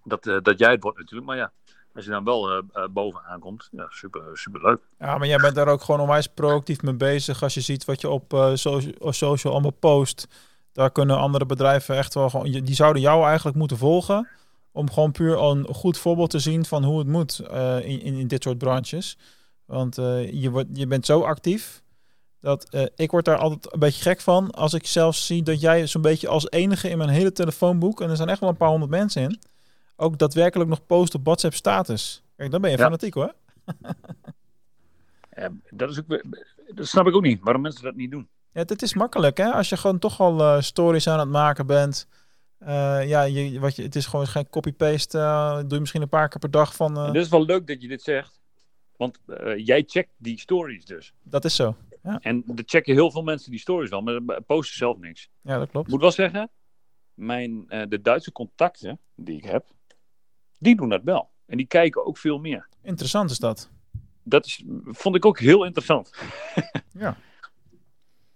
dat, 0.05 0.45
dat 0.45 0.59
jij 0.59 0.70
het 0.70 0.82
wordt 0.82 0.99
natuurlijk. 0.99 1.26
Maar 1.26 1.36
ja, 1.36 1.53
als 1.95 2.05
je 2.05 2.11
dan 2.11 2.24
wel 2.24 2.62
bovenaan 2.93 3.41
komt, 3.41 3.68
ja, 3.72 3.86
super, 3.88 4.22
super 4.32 4.62
leuk. 4.62 4.80
Ja, 4.99 5.18
maar 5.18 5.26
jij 5.26 5.38
bent 5.38 5.55
daar 5.55 5.68
ook 5.68 5.82
gewoon 5.82 6.01
onwijs 6.01 6.26
proactief 6.26 6.82
mee 6.82 6.95
bezig. 6.95 7.43
Als 7.43 7.55
je 7.55 7.61
ziet 7.61 7.84
wat 7.84 8.01
je 8.01 8.09
op 8.09 8.53
social, 8.55 9.12
social 9.12 9.53
allemaal 9.53 9.70
post. 9.70 10.28
Daar 10.73 10.91
kunnen 10.91 11.18
andere 11.18 11.47
bedrijven 11.47 11.97
echt 11.97 12.14
wel 12.14 12.31
gewoon... 12.31 12.51
Die 12.51 12.75
zouden 12.75 13.03
jou 13.03 13.27
eigenlijk 13.27 13.57
moeten 13.57 13.77
volgen. 13.77 14.29
Om 14.73 14.91
gewoon 14.91 15.12
puur 15.12 15.39
een 15.39 15.66
goed 15.66 15.99
voorbeeld 15.99 16.31
te 16.31 16.39
zien 16.39 16.64
van 16.64 16.85
hoe 16.85 16.99
het 16.99 17.09
moet 17.09 17.39
eh, 17.39 17.89
in, 17.89 18.01
in, 18.01 18.29
dit 18.29 18.43
soort 18.43 18.59
branches. 18.59 19.18
Want 19.64 19.99
eh, 19.99 20.33
je, 20.33 20.51
wordt, 20.51 20.68
je 20.73 20.87
bent 20.87 21.07
zo 21.07 21.21
actief. 21.23 21.83
Dat 22.41 22.68
eh, 22.71 22.87
ik 22.97 23.11
word 23.11 23.25
daar 23.25 23.37
altijd 23.37 23.73
een 23.73 23.79
beetje 23.79 24.03
gek 24.03 24.21
van. 24.21 24.51
Als 24.51 24.75
ik 24.75 24.87
zelfs 24.87 25.27
zie 25.27 25.43
dat 25.43 25.61
jij 25.61 25.87
zo'n 25.87 26.03
beetje 26.03 26.29
als 26.29 26.51
enige 26.51 26.89
in 26.89 26.99
mijn 26.99 27.11
hele 27.11 27.33
telefoonboek. 27.33 28.01
En 28.01 28.11
er 28.11 28.16
zijn 28.16 28.29
echt 28.29 28.41
wel 28.41 28.49
een 28.49 28.57
paar 28.57 28.68
honderd 28.68 28.91
mensen 28.91 29.23
in. 29.23 29.39
Ook 29.97 30.18
daadwerkelijk 30.18 30.71
nog 30.71 30.87
post 30.87 31.14
op 31.14 31.25
WhatsApp 31.25 31.55
status. 31.55 32.23
Kijk, 32.37 32.51
dan 32.51 32.61
ben 32.61 32.71
je 32.71 32.77
Ja. 32.77 32.83
fanatiek 32.83 33.14
hoor. 33.14 33.35
Ja, 35.37 35.53
dat, 35.71 35.91
is 35.91 35.99
ook, 35.99 36.23
dat 36.75 36.87
snap 36.87 37.07
ik 37.07 37.14
ook 37.14 37.23
niet, 37.23 37.41
waarom 37.43 37.62
mensen 37.62 37.83
dat 37.83 37.95
niet 37.95 38.11
doen. 38.11 38.29
Ja, 38.53 38.65
dit 38.65 38.83
is 38.83 38.95
makkelijk 38.95 39.37
hè. 39.37 39.51
Als 39.53 39.69
je 39.69 39.77
gewoon 39.77 39.99
toch 39.99 40.21
al 40.21 40.41
eh, 40.41 40.61
stories 40.61 41.09
aan 41.09 41.19
het 41.19 41.29
maken 41.29 41.67
bent. 41.67 42.07
Eh, 42.59 43.09
ja, 43.09 43.23
je, 43.23 43.61
wat 43.61 43.77
je, 43.77 43.83
het 43.83 43.97
is 43.97 44.07
gewoon 44.07 44.27
geen 44.27 44.49
copy-paste. 44.51 45.19
eh, 45.19 45.57
doe 45.59 45.69
je 45.75 45.81
misschien 45.81 46.03
een 46.03 46.09
paar 46.09 46.29
keer 46.29 46.39
per 46.41 46.51
dag 46.51 46.75
van. 46.75 46.99
het 46.99 47.15
is 47.15 47.29
wel 47.29 47.45
leuk 47.45 47.67
dat 47.67 47.83
je 47.83 47.89
dit 47.89 48.03
zegt, 48.03 48.41
want 48.97 49.19
jij 49.57 49.85
checkt 49.87 50.13
die 50.17 50.39
stories 50.39 50.85
dus. 50.85 51.13
dat 51.23 51.45
is 51.45 51.55
zo. 51.55 51.77
Ja. 52.03 52.19
En 52.21 52.45
er 52.57 52.63
checken 52.67 52.95
heel 52.95 53.11
veel 53.11 53.23
mensen 53.23 53.51
die 53.51 53.61
stories 53.61 53.91
wel, 53.91 54.01
maar 54.01 54.43
posten 54.43 54.77
zelf 54.77 54.99
niks. 54.99 55.29
Ja, 55.43 55.55
dat 55.55 55.65
Ik 55.65 55.71
klopt. 55.71 55.89
moet 55.89 56.01
wel 56.01 56.13
zeggen, 56.13 56.51
mijn, 57.15 57.67
de 57.89 58.01
Duitse 58.03 58.33
contacten 58.33 58.99
die 59.15 59.37
ik 59.37 59.45
heb, 59.45 59.67
die 60.59 60.77
doen 60.77 60.89
dat 60.89 61.03
wel. 61.05 61.31
En 61.47 61.57
die 61.57 61.67
kijken 61.67 62.07
ook 62.07 62.19
veel 62.19 62.39
meer. 62.39 62.69
Interessant 62.83 63.31
is 63.31 63.39
dat. 63.39 63.71
Dat 64.23 64.47
is, 64.47 64.65
vond 64.85 65.17
ik 65.17 65.25
ook 65.25 65.39
heel 65.39 65.65
interessant. 65.65 66.11
Ja. 66.93 67.17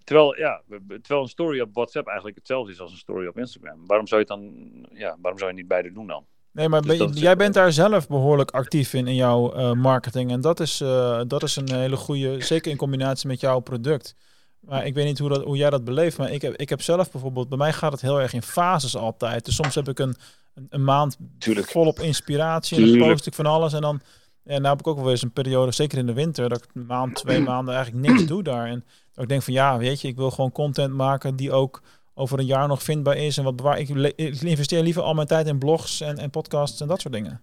Terwijl, 0.05 0.37
ja, 0.37 0.61
terwijl 0.87 1.21
een 1.21 1.27
story 1.27 1.59
op 1.59 1.69
WhatsApp 1.73 2.07
eigenlijk 2.07 2.37
hetzelfde 2.37 2.71
is 2.71 2.79
als 2.79 2.91
een 2.91 2.97
story 2.97 3.27
op 3.27 3.37
Instagram. 3.37 3.85
Waarom 3.85 4.07
zou 4.07 4.21
je 4.21 4.27
het 4.33 4.39
dan, 4.41 4.53
ja, 4.99 5.17
waarom 5.21 5.39
zou 5.39 5.51
je 5.51 5.57
niet 5.57 5.67
beide 5.67 5.91
doen 5.91 6.07
dan? 6.07 6.25
Nee, 6.51 6.69
maar 6.69 6.81
Dus 6.81 6.97
ben- 6.97 7.09
jij 7.11 7.35
bent 7.35 7.53
daar 7.53 7.71
zelf 7.71 8.07
behoorlijk 8.07 8.51
actief 8.51 8.93
in, 8.93 9.07
in 9.07 9.15
jouw 9.15 9.53
eh, 9.53 9.71
marketing. 9.71 10.31
En 10.31 10.41
dat 10.41 10.59
is, 10.59 10.81
eh, 10.81 11.21
dat 11.27 11.43
is 11.43 11.55
een 11.55 11.71
hele 11.73 11.95
goede, 11.95 12.41
zeker 12.41 12.71
in 12.71 12.77
combinatie 12.77 13.27
met 13.27 13.39
jouw 13.39 13.59
product. 13.59 14.15
Maar 14.59 14.85
ik 14.85 14.93
weet 14.93 15.05
niet 15.05 15.19
hoe, 15.19 15.29
dat, 15.29 15.43
hoe 15.43 15.57
jij 15.57 15.69
dat 15.69 15.83
beleeft, 15.83 16.17
maar 16.17 16.31
ik 16.31 16.41
heb, 16.41 16.55
ik 16.55 16.69
heb 16.69 16.81
zelf 16.81 17.11
bijvoorbeeld, 17.11 17.49
bij 17.49 17.57
mij 17.57 17.73
gaat 17.73 17.91
het 17.91 18.01
heel 18.01 18.21
erg 18.21 18.33
in 18.33 18.41
fases 18.41 18.95
altijd. 18.95 19.45
Dus 19.45 19.55
soms 19.55 19.75
heb 19.75 19.87
ik 19.89 19.99
een, 19.99 20.15
een, 20.53 20.67
een 20.69 20.83
maand 20.83 21.17
Tuurlijk. 21.39 21.67
volop 21.71 21.99
inspiratie 21.99 22.77
en 22.77 22.99
dan 22.99 23.07
post 23.09 23.27
ik 23.27 23.33
van 23.33 23.45
alles. 23.45 23.73
En 23.73 23.81
dan, 23.81 24.01
en 24.45 24.61
nou 24.61 24.77
heb 24.77 24.79
ik 24.79 24.87
ook 24.87 24.99
wel 24.99 25.09
eens 25.09 25.21
een 25.21 25.31
periode, 25.31 25.71
zeker 25.71 25.97
in 25.97 26.05
de 26.05 26.13
winter, 26.13 26.49
dat 26.49 26.63
ik 26.63 26.69
een 26.73 26.85
maand, 26.85 27.15
twee 27.15 27.41
maanden 27.51 27.75
eigenlijk 27.75 28.07
niks 28.07 28.25
doe 28.25 28.43
daar. 28.43 28.67
En 28.67 28.83
dat 29.13 29.23
ik 29.23 29.29
denk 29.29 29.41
van 29.41 29.53
ja, 29.53 29.77
weet 29.77 30.01
je, 30.01 30.07
ik 30.07 30.15
wil 30.15 30.31
gewoon 30.31 30.51
content 30.51 30.93
maken 30.93 31.35
die 31.35 31.51
ook 31.51 31.81
over 32.13 32.39
een 32.39 32.45
jaar 32.45 32.67
nog 32.67 32.83
vindbaar 32.83 33.17
is. 33.17 33.37
En 33.37 33.43
wat 33.43 33.55
bewaar 33.55 33.79
ik, 33.79 33.89
ik 34.15 34.41
investeer 34.41 34.83
liever 34.83 35.01
al 35.01 35.13
mijn 35.13 35.27
tijd 35.27 35.47
in 35.47 35.59
blogs 35.59 36.01
en, 36.01 36.17
en 36.17 36.29
podcasts 36.29 36.81
en 36.81 36.87
dat 36.87 37.01
soort 37.01 37.13
dingen. 37.13 37.41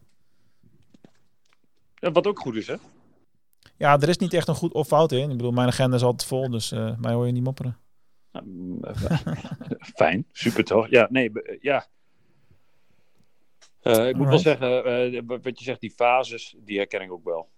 Ja, 1.94 2.12
wat 2.12 2.26
ook 2.26 2.40
goed 2.40 2.55
is, 2.55 2.66
hè? 2.66 2.76
Ja, 3.76 4.00
er 4.00 4.09
is 4.09 4.18
niet 4.18 4.34
echt 4.34 4.48
een 4.48 4.55
goed 4.55 4.72
of 4.72 4.86
fout 4.86 5.12
in. 5.12 5.30
Ik 5.30 5.36
bedoel, 5.36 5.53
mijn 5.53 5.68
agenda 5.68 5.96
is 5.96 6.03
altijd 6.03 6.28
vol, 6.28 6.50
dus 6.50 6.72
eh, 6.72 6.96
mij 6.98 7.12
hoor 7.12 7.26
je 7.26 7.32
niet 7.32 7.42
mopperen. 7.42 7.76
Nou, 8.32 8.80
Fijn, 9.96 10.26
super 10.32 10.64
toch? 10.64 10.88
Ja, 10.90 11.07
nee, 11.11 11.30
ja. 11.61 11.86
Eh, 13.83 14.09
ik 14.09 14.16
moet 14.16 14.28
wel 14.28 14.39
zeggen, 14.39 14.85
eh, 14.85 15.22
wat 15.43 15.59
je 15.59 15.64
zegt, 15.64 15.80
die 15.80 15.91
fases, 15.91 16.55
die 16.64 16.76
herken 16.78 17.01
ik 17.01 17.12
ook 17.12 17.24
wel. 17.24 17.49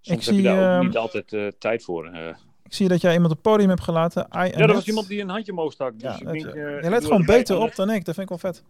Soms 0.00 0.18
Ik 0.18 0.24
heb 0.24 0.34
je 0.34 0.40
zie, 0.40 0.42
daar 0.42 0.78
ook 0.78 0.84
niet 0.84 0.96
altijd 0.96 1.32
eh, 1.32 1.46
tijd 1.58 1.84
voor. 1.84 2.06
eh. 2.06 2.28
Ik 2.64 2.74
zie 2.74 2.88
dat 2.88 3.00
jij 3.00 3.12
iemand 3.12 3.30
op 3.30 3.36
het 3.42 3.46
podium 3.52 3.68
hebt 3.68 3.80
gelaten. 3.82 4.22
I 4.36 4.38
ja, 4.38 4.50
er 4.52 4.72
was 4.72 4.86
iemand 4.88 5.08
die 5.08 5.20
een 5.20 5.28
handje 5.28 5.52
omhoog 5.52 5.72
stak. 5.72 5.92
Dus 5.92 6.02
Ja, 6.02 6.18
ik 6.18 6.24
dat- 6.24 6.32
denk, 6.32 6.46
eh, 6.46 6.82
je 6.82 6.90
let 6.90 7.04
gewoon 7.04 7.24
beter 7.24 7.58
op 7.58 7.74
dan 7.74 7.90
ik. 7.90 8.04
Dat 8.04 8.14
vind 8.14 8.30
ik 8.30 8.40
wel 8.40 8.52
vet. 8.52 8.64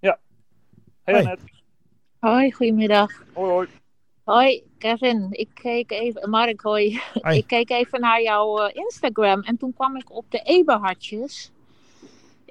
Hey, 0.00 1.14
Hoi. 1.14 1.26
Annette. 1.26 1.44
Hoi, 2.18 2.52
goedemiddag. 2.52 3.10
Hoi, 3.32 3.50
hoi. 3.50 3.68
Hoi, 4.24 4.62
Kevin. 4.78 5.26
Ik 5.30 5.48
keek 5.54 5.90
even, 5.90 6.30
Mark, 6.30 6.60
hoi. 6.60 7.00
Hoi. 7.22 7.36
Ik 7.38 7.46
keek 7.46 7.70
even 7.70 8.00
naar 8.00 8.22
jouw 8.22 8.58
eh, 8.58 8.74
Instagram 8.76 9.40
en 9.42 9.56
toen 9.56 9.72
kwam 9.74 9.96
ik 9.96 10.12
op 10.16 10.24
de 10.28 10.38
Eberhartjes. 10.38 11.52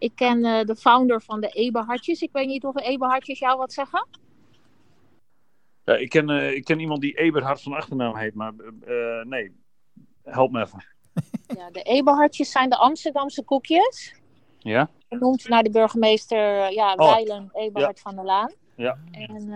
Ik 0.02 0.16
ken 0.16 0.45
eh, 0.45 0.66
de 0.66 0.76
founder 0.76 1.22
van 1.22 1.41
de 1.41 1.47
Eberhartjes. 1.47 2.22
Ik 2.22 2.30
weet 2.32 2.47
niet 2.47 2.66
of 2.66 2.82
Eberhartjes 2.82 3.39
jou 3.39 3.58
wat 3.58 3.74
zeggen. 3.74 4.08
Ja, 5.84 5.95
ik, 5.95 6.10
ken, 6.10 6.30
eh, 6.30 6.52
ik 6.52 6.64
ken 6.64 6.80
iemand 6.80 7.02
die 7.02 7.18
Eberhard 7.18 7.62
van 7.62 7.74
achternaam 7.74 8.16
heet, 8.16 8.34
maar 8.34 8.54
eh, 8.86 9.26
nee, 9.26 9.56
help 10.24 10.52
me 10.52 10.62
even. 10.62 10.86
Ja, 11.58 11.70
de 11.70 11.82
Eberhartjes 11.82 12.52
zijn 12.52 12.70
de 12.70 12.78
Amsterdamse 12.78 13.43
koekjes. 13.43 14.16
Ja? 14.58 14.89
Genoemd 15.10 15.47
naar 15.47 15.64
de 15.64 15.70
burgemeester 15.70 16.72
ja, 16.72 16.93
Oh. 16.93 17.14
Weilen 17.14 17.49
Eberhard 17.54 17.99
van 17.99 18.16
der 18.16 18.26
Laan. 18.26 18.54
Ja. 18.76 18.97
En 19.12 19.49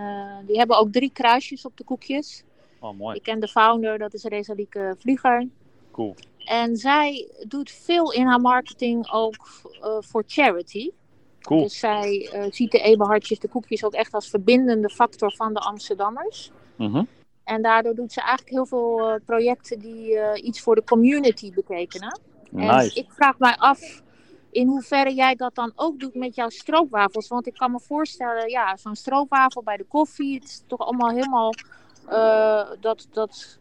die 0.45 0.57
hebben 0.57 0.77
ook 0.77 0.91
drie 0.91 1.11
kruisjes 1.11 1.65
op 1.65 1.77
de 1.77 1.83
koekjes. 1.83 2.43
Oh, 2.79 2.97
mooi. 2.97 3.15
Ik 3.15 3.23
ken 3.23 3.39
de 3.39 3.47
founder, 3.47 3.97
dat 3.97 4.13
is 4.13 4.23
Resalieke 4.23 4.95
Vlieger. 4.99 5.47
Cool. 5.91 6.15
En 6.45 6.77
zij 6.77 7.31
doet 7.47 7.71
veel 7.71 8.11
in 8.11 8.25
haar 8.25 8.41
marketing 8.41 9.11
ook 9.11 9.35
eh, 9.81 9.97
voor 9.99 10.23
charity. 10.27 10.91
Cool. 11.41 11.61
Dus 11.61 11.79
zij 11.79 12.29
eh, 12.31 12.51
ziet 12.51 12.71
de 12.71 12.79
Eberhartjes, 12.79 13.39
de 13.39 13.47
koekjes, 13.47 13.83
ook 13.83 13.93
echt 13.93 14.13
als 14.13 14.29
verbindende 14.29 14.89
factor 14.89 15.31
van 15.31 15.53
de 15.53 15.59
Amsterdammers. 15.59 16.51
Mhm. 16.75 17.03
En 17.43 17.61
daardoor 17.61 17.95
doet 17.95 18.13
ze 18.13 18.19
eigenlijk 18.19 18.49
heel 18.49 18.65
veel 18.65 19.09
eh, 19.09 19.15
projecten 19.25 19.79
die 19.79 20.41
iets 20.41 20.61
voor 20.61 20.75
de 20.75 20.83
community 20.83 21.53
betekenen. 21.53 22.19
En 22.55 22.75
Nice. 22.75 22.99
ik 22.99 23.11
vraag 23.11 23.39
mij 23.39 23.55
af 23.57 24.03
in 24.51 24.67
hoeverre 24.67 25.13
jij 25.13 25.35
dat 25.35 25.55
dan 25.55 25.71
ook 25.75 25.99
doet 25.99 26.15
met 26.15 26.35
jouw 26.35 26.49
stroopwafels. 26.49 27.27
Want 27.27 27.47
ik 27.47 27.53
kan 27.53 27.71
me 27.71 27.79
voorstellen, 27.79 28.49
ja, 28.49 28.77
zo'n 28.77 28.95
stroopwafel 28.95 29.63
bij 29.63 29.77
de 29.77 29.83
koffie, 29.83 30.35
het 30.35 30.43
is 30.43 30.63
toch 30.67 30.79
allemaal 30.79 31.09
helemaal 31.09 31.53
dat, 32.79 33.07
dat 33.11 33.59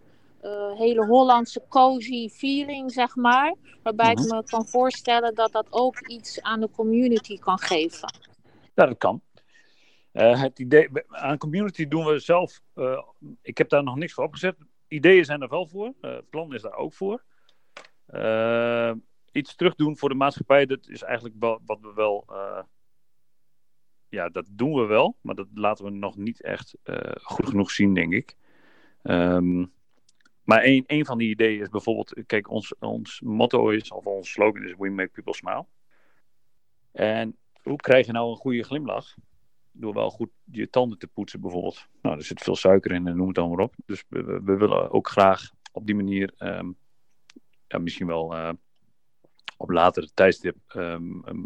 hele 0.76 1.06
Hollandse 1.06 1.62
cozy 1.68 2.28
feeling, 2.28 2.92
zeg 2.92 3.16
maar. 3.16 3.54
Waarbij 3.82 4.10
ik 4.10 4.18
me 4.18 4.42
kan 4.44 4.66
voorstellen 4.66 5.34
dat 5.34 5.52
dat 5.52 5.66
ook 5.70 6.00
iets 6.08 6.42
aan 6.42 6.60
de 6.60 6.70
community 6.70 7.38
kan 7.38 7.58
geven. 7.58 8.12
Ja, 8.74 8.86
dat 8.86 8.98
kan. 8.98 9.22
Eh, 10.12 10.42
het 10.42 10.58
idee, 10.58 10.88
aan 11.08 11.38
community 11.38 11.88
doen 11.88 12.04
we 12.04 12.18
zelf. 12.18 12.60
eh, 12.74 13.02
ik 13.42 13.58
heb 13.58 13.68
daar 13.68 13.82
nog 13.82 13.96
niks 13.96 14.12
voor 14.12 14.24
opgezet. 14.24 14.56
Ideeën 14.88 15.24
zijn 15.24 15.42
er 15.42 15.48
wel 15.48 15.68
voor. 15.68 15.92
eh, 16.00 16.14
het 16.14 16.30
plan 16.30 16.54
is 16.54 16.62
daar 16.62 16.76
ook 16.76 16.94
voor. 16.94 17.24
Eh, 18.06 18.92
iets 19.32 19.54
terugdoen 19.54 19.96
voor 19.96 20.08
de 20.08 20.14
maatschappij, 20.14 20.66
dat 20.66 20.88
is 20.88 21.02
eigenlijk 21.02 21.34
wel, 21.38 21.60
wat 21.66 21.80
we 21.80 21.92
wel. 21.94 22.24
eh, 22.28 22.62
ja, 24.08 24.28
dat 24.28 24.46
doen 24.50 24.74
we 24.74 24.84
wel, 24.86 25.16
maar 25.20 25.34
dat 25.34 25.46
laten 25.54 25.84
we 25.84 25.90
nog 25.90 26.16
niet 26.16 26.42
echt 26.42 26.76
eh, 26.82 27.12
goed 27.22 27.46
genoeg 27.48 27.70
zien, 27.70 27.94
denk 27.94 28.12
ik. 28.12 28.34
Ehm, 29.02 29.64
maar 30.44 30.64
een, 30.64 30.84
een 30.86 31.04
van 31.04 31.18
die 31.18 31.30
ideeën 31.30 31.60
is 31.60 31.68
bijvoorbeeld, 31.68 32.14
kijk, 32.26 32.50
ons, 32.50 32.74
ons 32.78 33.20
motto 33.20 33.68
is, 33.68 33.92
of 33.92 34.06
ons 34.06 34.30
slogan 34.30 34.64
is: 34.64 34.74
We 34.78 34.90
make 34.90 35.10
people 35.10 35.34
smile. 35.34 35.66
En 36.92 37.36
hoe 37.62 37.76
krijg 37.76 38.06
je 38.06 38.12
nou 38.12 38.30
een 38.30 38.36
goede 38.36 38.62
glimlach? 38.62 39.14
Door 39.72 39.94
wel 39.94 40.10
goed 40.10 40.30
je 40.44 40.70
tanden 40.70 40.98
te 40.98 41.06
poetsen, 41.06 41.40
bijvoorbeeld. 41.40 41.86
Nou, 42.02 42.16
er 42.16 42.24
zit 42.24 42.42
veel 42.42 42.56
suiker 42.56 42.92
in 42.92 43.06
en 43.06 43.16
noem 43.16 43.26
het 43.26 43.36
dan 43.36 43.48
maar 43.48 43.58
op. 43.58 43.74
Dus 43.86 44.04
we, 44.08 44.56
willen 44.56 44.90
ook 44.90 45.08
graag 45.08 45.50
op 45.72 45.86
die 45.86 45.94
manier, 45.94 46.32
ehm, 46.36 46.72
ja, 47.66 47.78
misschien 47.78 48.06
wel 48.06 48.36
eh, 48.36 48.52
op 49.56 49.70
latere 49.70 50.10
tijdstip, 50.14 50.56
ehm, 50.66 51.24
ehm, 51.24 51.44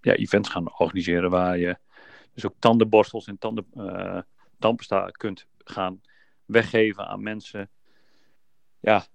ja, 0.00 0.14
events 0.14 0.48
gaan 0.48 0.78
organiseren 0.78 1.30
waar 1.30 1.58
je 1.58 1.78
dus 2.34 2.46
ook 2.46 2.54
tandenborstels 2.58 3.26
en 3.26 3.38
tanden, 3.38 3.66
tandpasta 4.58 5.06
kunt 5.06 5.46
gaan 5.58 6.00
weggeven 6.44 7.06
aan 7.06 7.22
mensen. 7.22 7.70
Ja, 8.82 9.06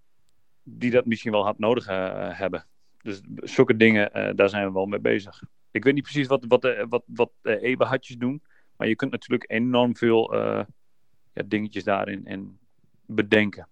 die 0.64 0.92
dat 0.92 1.06
misschien 1.06 1.32
wel 1.32 1.44
hard 1.44 1.60
nodig 1.60 1.88
eh, 1.88 2.38
hebben. 2.40 2.66
Dus 3.02 3.22
zulke 3.36 3.76
dingen, 3.78 4.14
eh, 4.14 4.36
daar 4.36 4.50
zijn 4.50 4.68
we 4.68 4.74
wel 4.74 4.86
mee 4.86 5.00
bezig. 5.00 5.44
Ik 5.72 5.84
weet 5.84 5.94
niet 5.94 6.04
precies 6.04 6.28
wat, 6.28 6.46
wat, 6.48 6.62
de- 6.62 6.86
wat, 6.90 7.04
wat 7.06 7.32
de 7.42 7.60
eberhatjes 7.60 8.18
doen. 8.18 8.44
Maar 8.78 8.88
je 8.88 8.96
kunt 8.96 9.12
natuurlijk 9.12 9.52
enorm 9.52 9.96
veel 9.96 10.34
eh, 10.34 10.64
ja, 11.34 11.44
dingetjes 11.46 11.84
daarin 11.84 12.26
en 12.26 12.60
bedenken. 13.06 13.68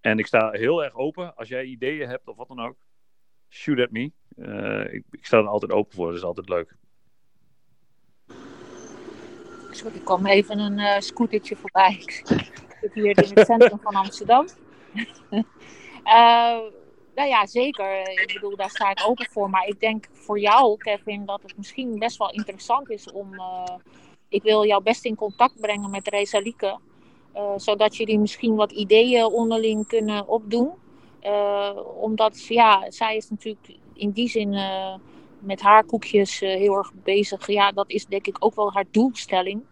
En 0.00 0.18
ik 0.18 0.26
sta 0.26 0.50
heel 0.50 0.84
erg 0.84 0.94
open. 0.94 1.36
Als 1.36 1.48
jij 1.48 1.64
ideeën 1.64 2.08
hebt 2.08 2.28
of 2.28 2.36
wat 2.36 2.48
dan 2.48 2.60
ook, 2.60 2.76
shoot 3.48 3.78
at 3.80 3.90
me. 3.90 4.12
Eh, 4.36 4.94
ik, 4.94 5.04
ik 5.10 5.26
sta 5.26 5.38
er 5.38 5.46
altijd 5.46 5.72
open 5.72 5.94
voor. 5.94 6.06
Dat 6.06 6.16
is 6.16 6.22
altijd 6.22 6.48
leuk. 6.48 6.76
Sorry, 9.70 9.96
ik 9.96 10.04
kwam 10.04 10.26
even 10.26 10.58
een 10.58 10.78
eh 10.78 11.00
scootertje 11.00 11.56
voorbij. 11.56 11.94
Ik 11.98 12.22
zit 12.80 12.94
hier 12.94 13.04
in 13.04 13.30
het 13.34 13.46
centrum 13.46 13.78
van 13.80 13.94
Amsterdam. 13.94 14.46
Eh, 16.04 16.58
nou 17.14 17.28
ja, 17.28 17.46
zeker. 17.46 18.08
Ik 18.08 18.30
bedoel, 18.32 18.56
daar 18.56 18.70
sta 18.70 18.90
ik 18.90 19.02
open 19.06 19.26
voor. 19.30 19.50
Maar 19.50 19.66
ik 19.66 19.80
denk 19.80 20.06
voor 20.12 20.38
jou, 20.38 20.76
Kevin, 20.76 21.24
dat 21.26 21.42
het 21.42 21.56
misschien 21.56 21.98
best 21.98 22.16
wel 22.18 22.30
interessant 22.30 22.90
is 22.90 23.10
om... 23.12 23.34
eh, 23.34 23.74
ik 24.28 24.42
wil 24.42 24.66
jou 24.66 24.82
best 24.82 25.04
in 25.04 25.14
contact 25.14 25.60
brengen 25.60 25.90
met 25.90 26.08
Resalieke. 26.08 26.78
eh 27.32 27.52
zodat 27.56 27.96
jullie 27.96 28.18
misschien 28.18 28.54
wat 28.54 28.72
ideeën 28.72 29.24
onderling 29.24 29.86
kunnen 29.86 30.28
opdoen. 30.28 30.70
Omdat, 32.00 32.46
ja, 32.46 32.90
zij 32.90 33.16
is 33.16 33.30
natuurlijk 33.30 33.76
in 33.94 34.10
die 34.10 34.28
zin... 34.28 34.50
met 35.38 35.60
haar 35.60 35.84
koekjes 35.84 36.40
heel 36.40 36.76
erg 36.76 36.92
bezig. 36.94 37.46
Ja, 37.46 37.72
dat 37.72 37.90
is 37.90 38.06
denk 38.06 38.26
ik 38.26 38.36
ook 38.44 38.54
wel 38.54 38.72
haar 38.72 38.84
doelstelling. 38.90 39.62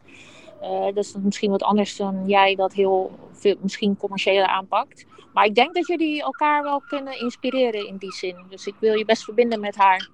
Eh 0.61 0.85
dat 0.85 0.97
is 0.97 1.15
misschien 1.23 1.51
wat 1.51 1.63
anders 1.63 1.97
dan 1.97 2.23
jij 2.27 2.55
dat 2.55 2.73
heel 2.73 3.11
veel, 3.33 3.57
misschien 3.61 3.97
commerciëler 3.97 4.47
aanpakt. 4.47 5.07
Maar 5.35 5.45
ik 5.45 5.55
denk 5.55 5.75
dat 5.75 5.87
jullie 5.87 6.23
elkaar 6.23 6.63
wel 6.63 6.81
kunnen 6.81 7.21
inspireren 7.21 7.87
in 7.87 7.97
die 7.97 8.13
zin. 8.13 8.37
Dus 8.49 8.67
ik 8.67 8.75
wil 8.81 8.95
je 8.95 9.05
best 9.05 9.25
verbinden 9.25 9.61
met 9.61 9.77
haar. 9.77 10.09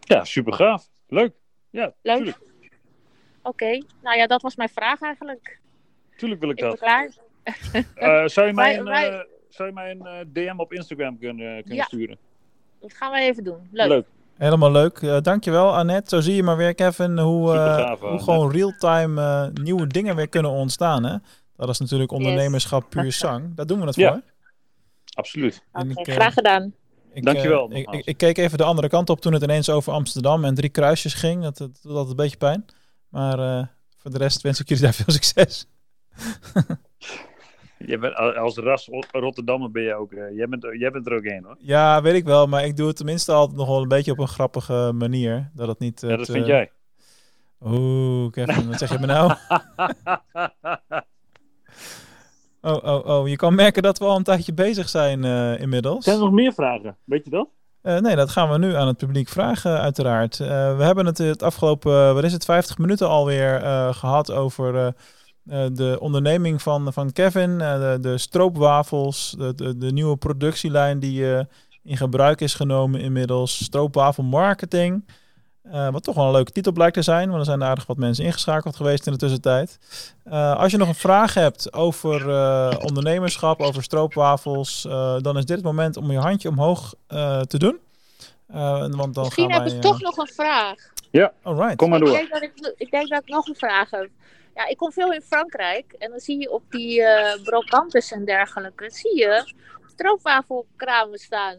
Ja, 0.00 0.24
super 0.24 0.52
gaaf. 0.52 0.88
Leuk. 1.08 1.32
Ja, 1.70 1.92
Leuk. 2.02 2.16
Tuurlijk, 2.16 2.38
Oké, 3.42 3.82
nou 4.02 4.16
ja, 4.16 4.26
dat 4.26 4.42
was 4.42 4.56
mijn 4.56 4.68
vraag 4.68 5.00
eigenlijk. 5.00 5.60
tuurlijk 6.16 6.40
wil 6.40 6.50
ik 6.50 6.56
Ik 6.58 6.62
ben 6.62 6.70
dat. 6.70 6.78
klaar. 6.78 7.08
Eh, 7.94 8.26
zou, 8.26 8.46
je 8.46 8.52
mij 8.52 8.54
Wij- 8.54 8.78
een, 8.78 8.84
wij- 8.84 9.10
eh, 9.18 9.20
zou 9.48 9.68
je 9.68 9.74
mij 9.74 9.90
een 9.90 10.06
eh, 10.06 10.26
DM 10.32 10.58
op 10.60 10.72
Instagram 10.72 11.18
kunnen, 11.18 11.58
kunnen 11.58 11.76
Ja. 11.76 11.84
sturen? 11.84 12.18
Dat 12.80 12.94
gaan 12.94 13.12
we 13.12 13.18
even 13.20 13.44
doen. 13.44 13.68
Leuk. 13.72 13.88
Leuk. 13.88 14.06
Helemaal 14.36 14.70
leuk. 14.72 14.98
Eh, 14.98 15.20
dankjewel 15.20 15.74
Annette. 15.76 16.08
Zo 16.16 16.20
zie 16.20 16.34
je 16.34 16.42
maar 16.42 16.56
weer 16.56 16.74
Kevin 16.74 17.18
hoe, 17.18 17.52
eh, 17.54 17.92
hoe 18.00 18.18
gewoon 18.22 18.50
real-time 18.52 19.20
eh, 19.20 19.62
nieuwe 19.62 19.86
dingen 19.86 20.16
weer 20.16 20.28
kunnen 20.28 20.50
ontstaan. 20.50 21.04
Hè? 21.04 21.16
Dat 21.60 21.68
is 21.68 21.78
natuurlijk 21.78 22.12
ondernemerschap 22.12 22.90
puur 22.90 23.12
zang. 23.12 23.54
Daar 23.54 23.66
doen 23.66 23.80
we 23.80 23.86
het 23.86 23.94
Ja. 23.96 24.12
voor. 24.12 24.22
absoluut. 25.14 25.62
Ik, 25.88 25.96
eh, 26.06 26.14
graag 26.14 26.34
gedaan. 26.34 26.74
Ik, 27.12 27.24
Dankjewel, 27.24 27.70
eh, 27.70 27.78
ik, 27.78 27.90
ik, 27.90 28.06
ik 28.06 28.16
keek 28.16 28.38
even 28.38 28.58
de 28.58 28.64
andere 28.64 28.88
kant 28.88 29.10
op 29.10 29.20
toen 29.20 29.32
het 29.32 29.42
ineens 29.42 29.70
over 29.70 29.92
Amsterdam 29.92 30.44
en 30.44 30.54
drie 30.54 30.70
kruisjes 30.70 31.14
ging. 31.14 31.42
Dat, 31.42 31.56
dat 31.56 31.78
doet 31.82 31.92
altijd 31.92 32.10
een 32.10 32.16
beetje 32.16 32.36
pijn. 32.36 32.64
Maar 33.08 33.38
eh, 33.38 33.66
voor 33.96 34.10
de 34.10 34.18
rest 34.18 34.40
wens 34.42 34.60
ik 34.60 34.68
jullie 34.68 34.82
daar 34.82 34.92
veel 34.94 35.12
succes. 35.14 35.66
Jij 37.78 37.98
bent, 37.98 38.14
als 38.14 38.56
ras 38.56 38.88
Rotterdammer 39.10 39.70
ben 39.70 39.82
je 39.82 39.94
ook. 39.94 40.12
jij, 40.12 40.48
bent, 40.48 40.66
jij 40.78 40.90
bent 40.90 41.06
er 41.06 41.16
ook 41.16 41.24
één 41.24 41.44
hoor. 41.44 41.56
Ja, 41.58 42.02
weet 42.02 42.14
ik 42.14 42.24
wel. 42.24 42.46
Maar 42.46 42.64
ik 42.64 42.76
doe 42.76 42.86
het 42.86 42.96
tenminste 42.96 43.32
altijd 43.32 43.58
nog 43.58 43.68
wel 43.68 43.82
een 43.82 43.88
beetje 43.88 44.12
op 44.12 44.18
een 44.18 44.28
grappige 44.28 44.92
manier. 44.94 45.50
Dat 45.54 45.68
het 45.68 45.78
niet... 45.78 46.00
Ja, 46.00 46.16
dat 46.16 46.26
vind 46.26 46.46
jij. 46.46 46.70
Oeh, 47.60 48.30
Kevin, 48.30 48.68
wat 48.68 48.78
zeg 48.78 48.92
je 48.92 48.98
me 48.98 49.06
nou? 49.06 49.34
Oh, 52.62 52.84
oh, 52.84 53.06
oh. 53.06 53.28
Je 53.28 53.36
kan 53.36 53.54
merken 53.54 53.82
dat 53.82 53.98
we 53.98 54.04
al 54.04 54.16
een 54.16 54.22
tijdje 54.22 54.54
bezig 54.54 54.88
zijn 54.88 55.24
eh, 55.24 55.60
inmiddels. 55.60 56.04
Zijn 56.04 56.16
er 56.16 56.22
nog 56.22 56.32
meer 56.32 56.52
vragen? 56.52 56.96
Weet 57.04 57.24
je 57.24 57.30
dat? 57.30 57.48
Eh, 57.82 57.98
nee, 57.98 58.16
dat 58.16 58.30
gaan 58.30 58.50
we 58.50 58.58
nu 58.58 58.74
aan 58.74 58.86
het 58.86 58.96
publiek 58.96 59.28
vragen, 59.28 59.80
uiteraard. 59.80 60.40
Eh, 60.40 60.76
we 60.76 60.82
hebben 60.82 61.06
het 61.06 61.18
het 61.18 61.42
afgelopen, 61.42 62.14
wat 62.14 62.24
is 62.24 62.32
het, 62.32 62.44
50 62.44 62.78
minuten 62.78 63.08
alweer 63.08 63.62
eh, 63.62 63.94
gehad 63.94 64.32
over 64.32 64.94
de 65.72 65.96
onderneming 66.00 66.62
van, 66.62 66.92
van 66.92 67.12
Kevin. 67.12 67.58
de, 67.58 67.98
de 68.00 68.18
stroopwafels, 68.18 69.34
de, 69.38 69.54
de, 69.54 69.76
de 69.76 69.92
nieuwe 69.92 70.16
productielijn 70.16 70.98
die 70.98 71.46
in 71.82 71.96
gebruik 71.96 72.40
is 72.40 72.54
genomen 72.54 73.00
inmiddels. 73.00 73.64
Stroopwafel 73.64 74.22
marketing. 74.22 75.04
Eh, 75.72 75.90
wat 75.90 76.04
toch 76.04 76.14
wel 76.14 76.24
een 76.24 76.32
leuke 76.32 76.52
titel 76.52 76.72
blijkt 76.72 76.94
te 76.94 77.02
zijn, 77.02 77.26
want 77.28 77.40
er 77.40 77.44
zijn 77.46 77.62
aardig 77.62 77.86
wat 77.86 77.96
mensen 77.96 78.24
ingeschakeld 78.24 78.76
geweest 78.76 79.06
in 79.06 79.12
de 79.12 79.18
tussentijd. 79.18 79.78
Eh, 80.24 80.56
als 80.56 80.70
je 80.72 80.78
nog 80.78 80.88
een 80.88 80.94
vraag 80.94 81.34
hebt 81.34 81.72
over 81.72 82.30
eh, 82.30 82.76
ondernemerschap, 82.82 83.60
over 83.60 83.82
stroopwafels, 83.82 84.84
eh, 84.86 85.16
dan 85.20 85.36
is 85.38 85.44
dit 85.44 85.56
het 85.56 85.64
moment 85.64 85.96
om 85.96 86.10
je 86.10 86.18
handje 86.18 86.48
omhoog 86.48 86.94
eh, 87.06 87.40
te 87.40 87.58
doen. 87.58 87.78
Eh, 88.46 88.78
want 88.80 89.14
dan 89.14 89.24
Misschien 89.24 89.50
gaan 89.50 89.60
heb 89.62 89.68
wij, 89.68 89.76
ik 89.76 89.82
toch 89.82 90.00
nog 90.00 90.16
een 90.16 90.32
vraag. 90.34 90.74
Alright. 91.42 91.76
Kom 91.76 91.88
maar 91.90 91.98
Ik 91.98 92.04
door. 92.06 92.14
denk, 92.16 92.30
dat 92.32 92.42
ik, 92.42 92.74
ik 92.76 92.90
denk 92.90 93.08
dat 93.08 93.22
ik 93.22 93.28
nog 93.28 93.46
een 93.48 93.56
vraag 93.56 93.90
heb. 93.90 94.08
Ja, 94.54 94.66
ik 94.66 94.76
kom 94.76 94.92
veel 94.92 95.12
in 95.12 95.22
Frankrijk 95.22 95.92
en 95.98 96.10
dan 96.10 96.20
zie 96.20 96.40
je 96.40 96.50
op 96.52 96.62
die 96.70 97.02
eh 97.02 97.42
brocantes 97.42 98.12
en 98.12 98.24
dergelijke, 98.24 98.90
zie 98.90 99.16
je 99.18 99.52
stroopwafelkramen 99.92 101.18
staan. 101.18 101.56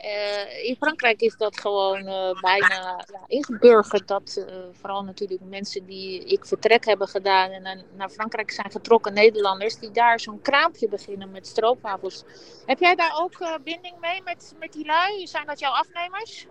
Eh, 0.00 0.68
in 0.68 0.76
Frankrijk 0.76 1.20
is 1.20 1.36
dat 1.36 1.60
gewoon 1.60 2.06
eh, 2.06 2.40
bijna 2.40 3.04
ja, 3.12 3.24
ingeburgerd. 3.26 4.08
Dat 4.08 4.44
eh, 4.48 4.54
vooral 4.72 5.04
natuurlijk 5.04 5.40
mensen 5.40 5.86
die 5.86 6.24
ik 6.24 6.46
vertrek 6.46 6.84
hebben 6.84 7.08
gedaan 7.08 7.50
en 7.50 7.84
naar 7.96 8.08
Frankrijk 8.10 8.50
zijn 8.50 8.70
getrokken, 8.70 9.14
Nederlanders, 9.14 9.78
die 9.78 9.90
daar 9.90 10.20
zo'n 10.20 10.40
kraampje 10.40 10.88
beginnen 10.88 11.30
met 11.30 11.46
stroopwafels. 11.46 12.24
Heb 12.66 12.78
jij 12.78 12.94
daar 12.94 13.18
ook 13.20 13.60
binding 13.64 13.94
mee 14.00 14.22
met, 14.24 14.54
met 14.58 14.72
die 14.72 14.86
lui? 14.86 15.26
Zijn 15.26 15.46
dat 15.46 15.58
jouw 15.58 15.72
afnemers? 15.72 16.46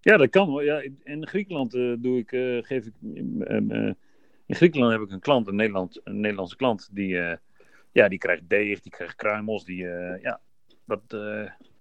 Ja, 0.00 0.16
dat 0.16 0.30
kan 0.30 0.48
hoor. 0.48 0.64
Ja, 0.64 0.82
in- 1.02 1.26
Griekenland 1.26 1.70
doe 1.98 2.18
ik, 2.18 2.28
geef 2.66 2.86
ik. 2.86 2.94
in 4.46 4.56
Griekenland 4.56 4.92
heb 4.92 5.00
ik 5.02 5.10
een 5.10 5.20
klant, 5.20 5.46
een, 5.46 5.56
Nederland, 5.56 6.00
een 6.04 6.20
Nederlandse 6.20 6.56
klant, 6.56 6.88
die, 6.92 7.38
ja, 7.92 8.08
die 8.08 8.18
krijgt 8.18 8.48
deeg, 8.48 8.80
die 8.80 8.92
krijgt 8.92 9.16
kruimels, 9.16 9.64
die, 9.64 9.82
ja, 10.20 10.40
dat, 10.84 11.00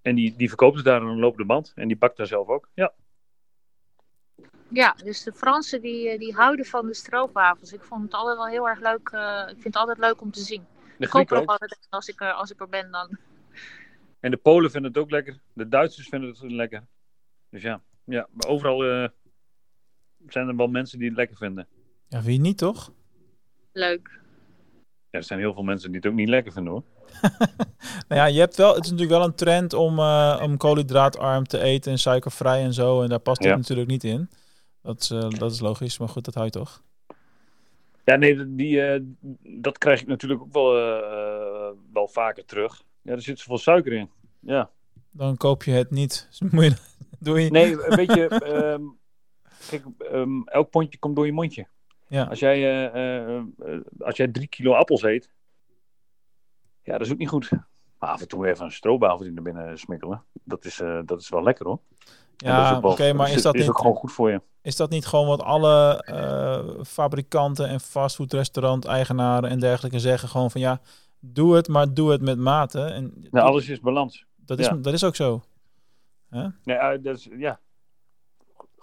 en 0.06 0.16
die, 0.16 0.36
die 0.36 0.48
verkoopt 0.48 0.76
het 0.76 0.86
daar 0.86 1.02
aan 1.02 1.08
een 1.08 1.20
lopende 1.20 1.46
band. 1.46 1.72
En 1.76 1.88
die 1.88 1.98
bakt 1.98 2.18
daar 2.18 2.28
zelf 2.28 2.48
ook. 2.48 2.70
Ja, 2.74 2.94
Ja, 4.70 4.96
dus 5.04 5.24
de 5.24 5.34
Fransen 5.34 5.82
die, 5.82 6.10
eh, 6.10 6.20
die 6.20 6.34
houden 6.34 6.66
van 6.66 6.86
de 6.86 6.94
stroopwafels. 6.94 7.74
Ik 7.74 7.84
vond 7.84 8.04
het 8.04 8.14
altijd 8.14 8.38
wel 8.38 8.48
heel 8.48 8.68
erg 8.70 8.80
leuk. 8.80 9.10
eh, 9.10 9.42
ik 9.42 9.54
vind 9.62 9.64
het 9.64 9.76
altijd 9.76 9.98
leuk 9.98 10.22
om 10.22 10.32
te 10.32 10.40
zien. 10.40 10.66
de 10.98 11.06
Ik 11.06 11.10
koop 11.10 11.32
er 11.32 11.38
ook 11.38 11.50
altijd 11.50 11.88
als 11.90 12.08
ik 12.08 12.22
er, 12.22 12.32
als 12.32 12.52
ik 12.52 12.60
er 12.62 12.70
ben 12.70 12.92
dan. 12.92 13.18
En 14.20 14.32
de 14.32 14.38
Polen 14.38 14.72
vinden 14.72 14.92
het 14.92 15.00
ook 15.02 15.12
lekker. 15.12 15.40
De 15.54 15.68
Duitsers 15.68 16.08
vinden 16.08 16.30
het 16.30 16.52
lekker. 16.52 16.88
Dus 17.50 17.62
ja, 17.62 17.82
ja 18.04 18.28
maar 18.32 18.48
overal 18.48 18.84
eh, 18.84 19.10
zijn 20.28 20.48
er 20.48 20.56
wel 20.56 20.68
mensen 20.68 20.98
die 21.00 21.08
het 21.08 21.18
lekker 21.18 21.38
vinden. 21.38 21.68
Ja, 22.08 22.22
wie 22.22 22.40
niet 22.40 22.58
toch? 22.58 22.94
Leuk. 23.72 24.24
Ja, 25.16 25.22
er 25.22 25.28
zijn 25.28 25.40
heel 25.40 25.54
veel 25.54 25.64
mensen 25.64 25.92
die 25.92 26.00
het 26.00 26.10
ook 26.10 26.18
niet 26.18 26.30
lekker 26.30 26.52
vinden 26.52 26.74
hoor. 26.74 26.84
Nou 28.08 28.22
ja, 28.22 28.26
je 28.26 28.40
hebt 28.40 28.56
wel, 28.56 28.76
het 28.76 28.84
is 28.84 28.92
natuurlijk 28.92 29.18
wel 29.18 29.28
een 29.28 29.36
trend 29.36 29.74
om, 29.74 30.00
eh, 30.00 30.40
om 30.44 30.58
koolhydraatarm 30.58 31.44
te 31.44 31.60
eten 31.60 31.92
en 31.92 32.00
suikervrij 32.00 32.64
en 32.64 32.74
zo. 32.74 33.02
En 33.02 33.10
daar 33.10 33.20
past 33.20 33.42
dit 33.42 33.50
Ja. 33.50 33.56
natuurlijk 33.58 33.88
niet 33.88 34.04
in. 34.04 34.30
Dat 34.82 35.02
is, 35.02 35.10
eh, 35.12 35.30
dat 35.30 35.52
is 35.52 35.60
logisch, 35.60 35.98
maar 35.98 36.10
goed, 36.10 36.26
dat 36.26 36.34
hou 36.34 36.46
je 36.46 36.52
toch. 36.52 36.84
Ja, 38.04 38.16
nee, 38.16 38.56
die, 38.56 38.82
eh, 38.82 39.02
dat 39.44 39.78
krijg 39.78 40.02
ik 40.02 40.08
natuurlijk 40.08 40.42
ook 40.42 40.54
wel, 40.54 40.72
wel 41.94 42.08
vaker 42.08 42.46
terug. 42.46 42.84
Ja, 43.02 43.12
er 43.12 43.22
zit 43.22 43.40
zoveel 43.40 43.58
suiker 43.58 43.94
in. 43.94 44.10
Ja. 44.40 44.70
Dan 45.12 45.38
koop 45.38 45.64
je 45.64 45.72
het 45.72 45.92
niet. 45.92 46.28
Dus 46.30 46.40
moet 46.52 46.64
je, 46.64 46.76
doe 47.20 47.42
je. 47.42 47.52
Nee, 47.52 47.78
weet 47.78 48.14
je, 48.14 48.28
ehm, 48.54 48.82
kijk, 49.70 49.84
ehm, 50.12 50.42
elk 50.46 50.70
pondje 50.70 51.00
komt 51.00 51.16
door 51.16 51.26
je 51.26 51.34
mondje. 51.34 51.68
Ja. 52.16 52.24
Als 52.24 52.40
jij, 52.40 52.56
eh, 52.56 52.86
eh, 52.86 53.38
eh, 53.38 53.80
als 54.00 54.18
jij 54.18 54.28
drie 54.28 54.48
kilo 54.48 54.74
appels 54.74 55.04
eet, 55.04 55.30
ja, 56.82 56.92
dat 56.98 57.06
is 57.06 57.12
ook 57.12 57.18
niet 57.18 57.30
goed. 57.30 57.50
Maar 58.00 58.10
af 58.10 58.22
en 58.22 58.28
toe 58.28 58.48
even 58.48 58.66
een 58.66 58.72
stroopwafeltje 58.72 59.32
naar 59.32 59.44
binnen 59.44 59.78
smikkelen. 59.78 60.24
Dat 60.44 60.66
is, 60.66 60.82
dat 61.06 61.22
is 61.22 61.30
wel 61.30 61.44
lekker 61.44 61.66
hoor. 61.66 61.80
Ja, 62.38 62.80
oké, 62.82 63.14
maar 63.14 63.32
is 63.32 63.42
dat, 63.42 63.54
is 63.54 63.60
niet, 63.60 63.70
ook 63.70 63.78
gewoon 63.78 63.96
goed 63.96 64.12
voor 64.12 64.32
je? 64.32 64.42
is 64.62 64.76
dat 64.76 64.90
niet 64.90 65.06
gewoon 65.06 65.28
wat 65.28 65.44
alle 65.44 66.04
fabrikanten 66.88 67.68
en 67.68 67.80
fastfoodrestaurant-eigenaren 67.80 69.50
en 69.50 69.60
dergelijke 69.60 70.00
zeggen? 70.00 70.30
Gewoon 70.30 70.52
van 70.52 70.62
ja, 70.62 70.82
doe 71.20 71.56
het, 71.56 71.68
maar 71.68 71.94
doe 71.94 72.12
het 72.12 72.22
met 72.22 72.38
mate. 72.38 72.82
En 72.82 73.28
Nou, 73.32 73.48
alles 73.48 73.70
is 73.70 73.80
balans. 73.80 74.26
dat, 74.36 74.60
is, 74.60 74.66
ja. 74.66 74.76
dat 74.76 74.94
is 74.94 75.04
ook 75.04 75.16
zo. 75.16 75.44
Nee, 76.30 76.78
eh, 76.78 77.04
dat 77.04 77.18
is, 77.18 77.28
ja. 77.38 77.60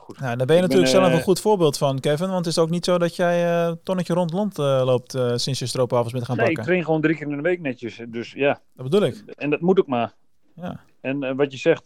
Goed. 0.02 0.20
Nou, 0.20 0.36
daar 0.36 0.46
ben 0.46 0.56
je 0.56 0.62
Ik 0.62 0.68
natuurlijk 0.68 0.92
ben, 0.92 1.00
zelf 1.00 1.12
eh, 1.12 1.18
een 1.18 1.24
goed 1.24 1.40
voorbeeld 1.40 1.78
van, 1.78 2.00
Kevin. 2.00 2.26
Want 2.26 2.44
het 2.44 2.46
is 2.56 2.58
ook 2.58 2.70
niet 2.70 2.84
zo 2.84 2.98
dat 2.98 3.16
jij 3.16 3.44
eh 3.66 3.72
tonnetje 3.82 4.14
rond 4.14 4.32
Lond 4.32 4.58
eh, 4.58 4.82
loopt 4.84 5.14
eh, 5.14 5.32
sinds 5.36 5.58
je 5.58 5.66
stroopwafels 5.66 6.12
bent 6.12 6.24
gaan 6.24 6.36
Nee, 6.36 6.44
ik 6.48 6.50
bakken. 6.54 6.72
train 6.72 6.84
gewoon 6.86 7.00
drie 7.00 7.16
keer 7.16 7.28
in 7.30 7.36
de 7.36 7.42
week 7.42 7.60
netjes. 7.60 8.00
Dus 8.08 8.32
ja, 8.32 8.60
Dat 8.74 8.84
bedoel 8.90 9.02
ik. 9.06 9.22
en 9.26 9.50
dat 9.50 9.60
moet 9.60 9.78
ook 9.78 9.86
maar. 9.86 10.14
Ja. 10.54 10.80
En 11.00 11.22
eh, 11.22 11.34
wat 11.34 11.52
je 11.52 11.58
zegt, 11.58 11.84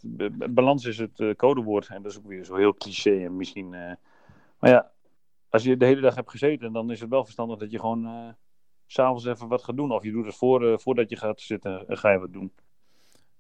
balans 0.55 0.85
is 0.85 0.99
het 0.99 1.21
eh, 1.21 1.31
codewoord. 1.35 1.89
En 1.89 2.03
dat 2.03 2.13
is 2.13 2.19
ook 2.19 2.27
weer 2.27 2.45
zo 2.45 2.55
heel 2.57 2.75
cliché 2.75 3.25
en 3.25 3.37
misschien... 3.37 3.75
eh, 3.75 3.93
maar 4.59 4.71
ja, 4.71 4.91
als 5.49 5.63
je 5.63 5.77
de 5.77 5.85
hele 5.85 6.01
dag 6.01 6.15
hebt 6.15 6.31
gezeten, 6.31 6.73
dan 6.73 6.91
is 6.91 7.01
het 7.01 7.11
wel 7.11 7.25
verstandig 7.25 7.59
dat 7.59 7.71
je 7.71 7.79
gewoon... 7.79 8.05
eh, 8.07 8.29
s 8.87 8.95
s'avonds 8.95 9.25
even 9.25 9.49
wat 9.49 9.63
gaat 9.65 9.77
doen. 9.77 9.93
Of 9.93 10.03
je 10.05 10.11
doet 10.13 10.27
het 10.27 10.35
voor, 10.37 10.67
eh, 10.73 10.79
voordat 10.79 11.11
je 11.11 11.17
gaat 11.17 11.41
zitten, 11.41 11.89
eh, 11.89 11.97
ga 11.97 12.11
je 12.11 12.19
wat 12.19 12.33
doen. 12.33 12.53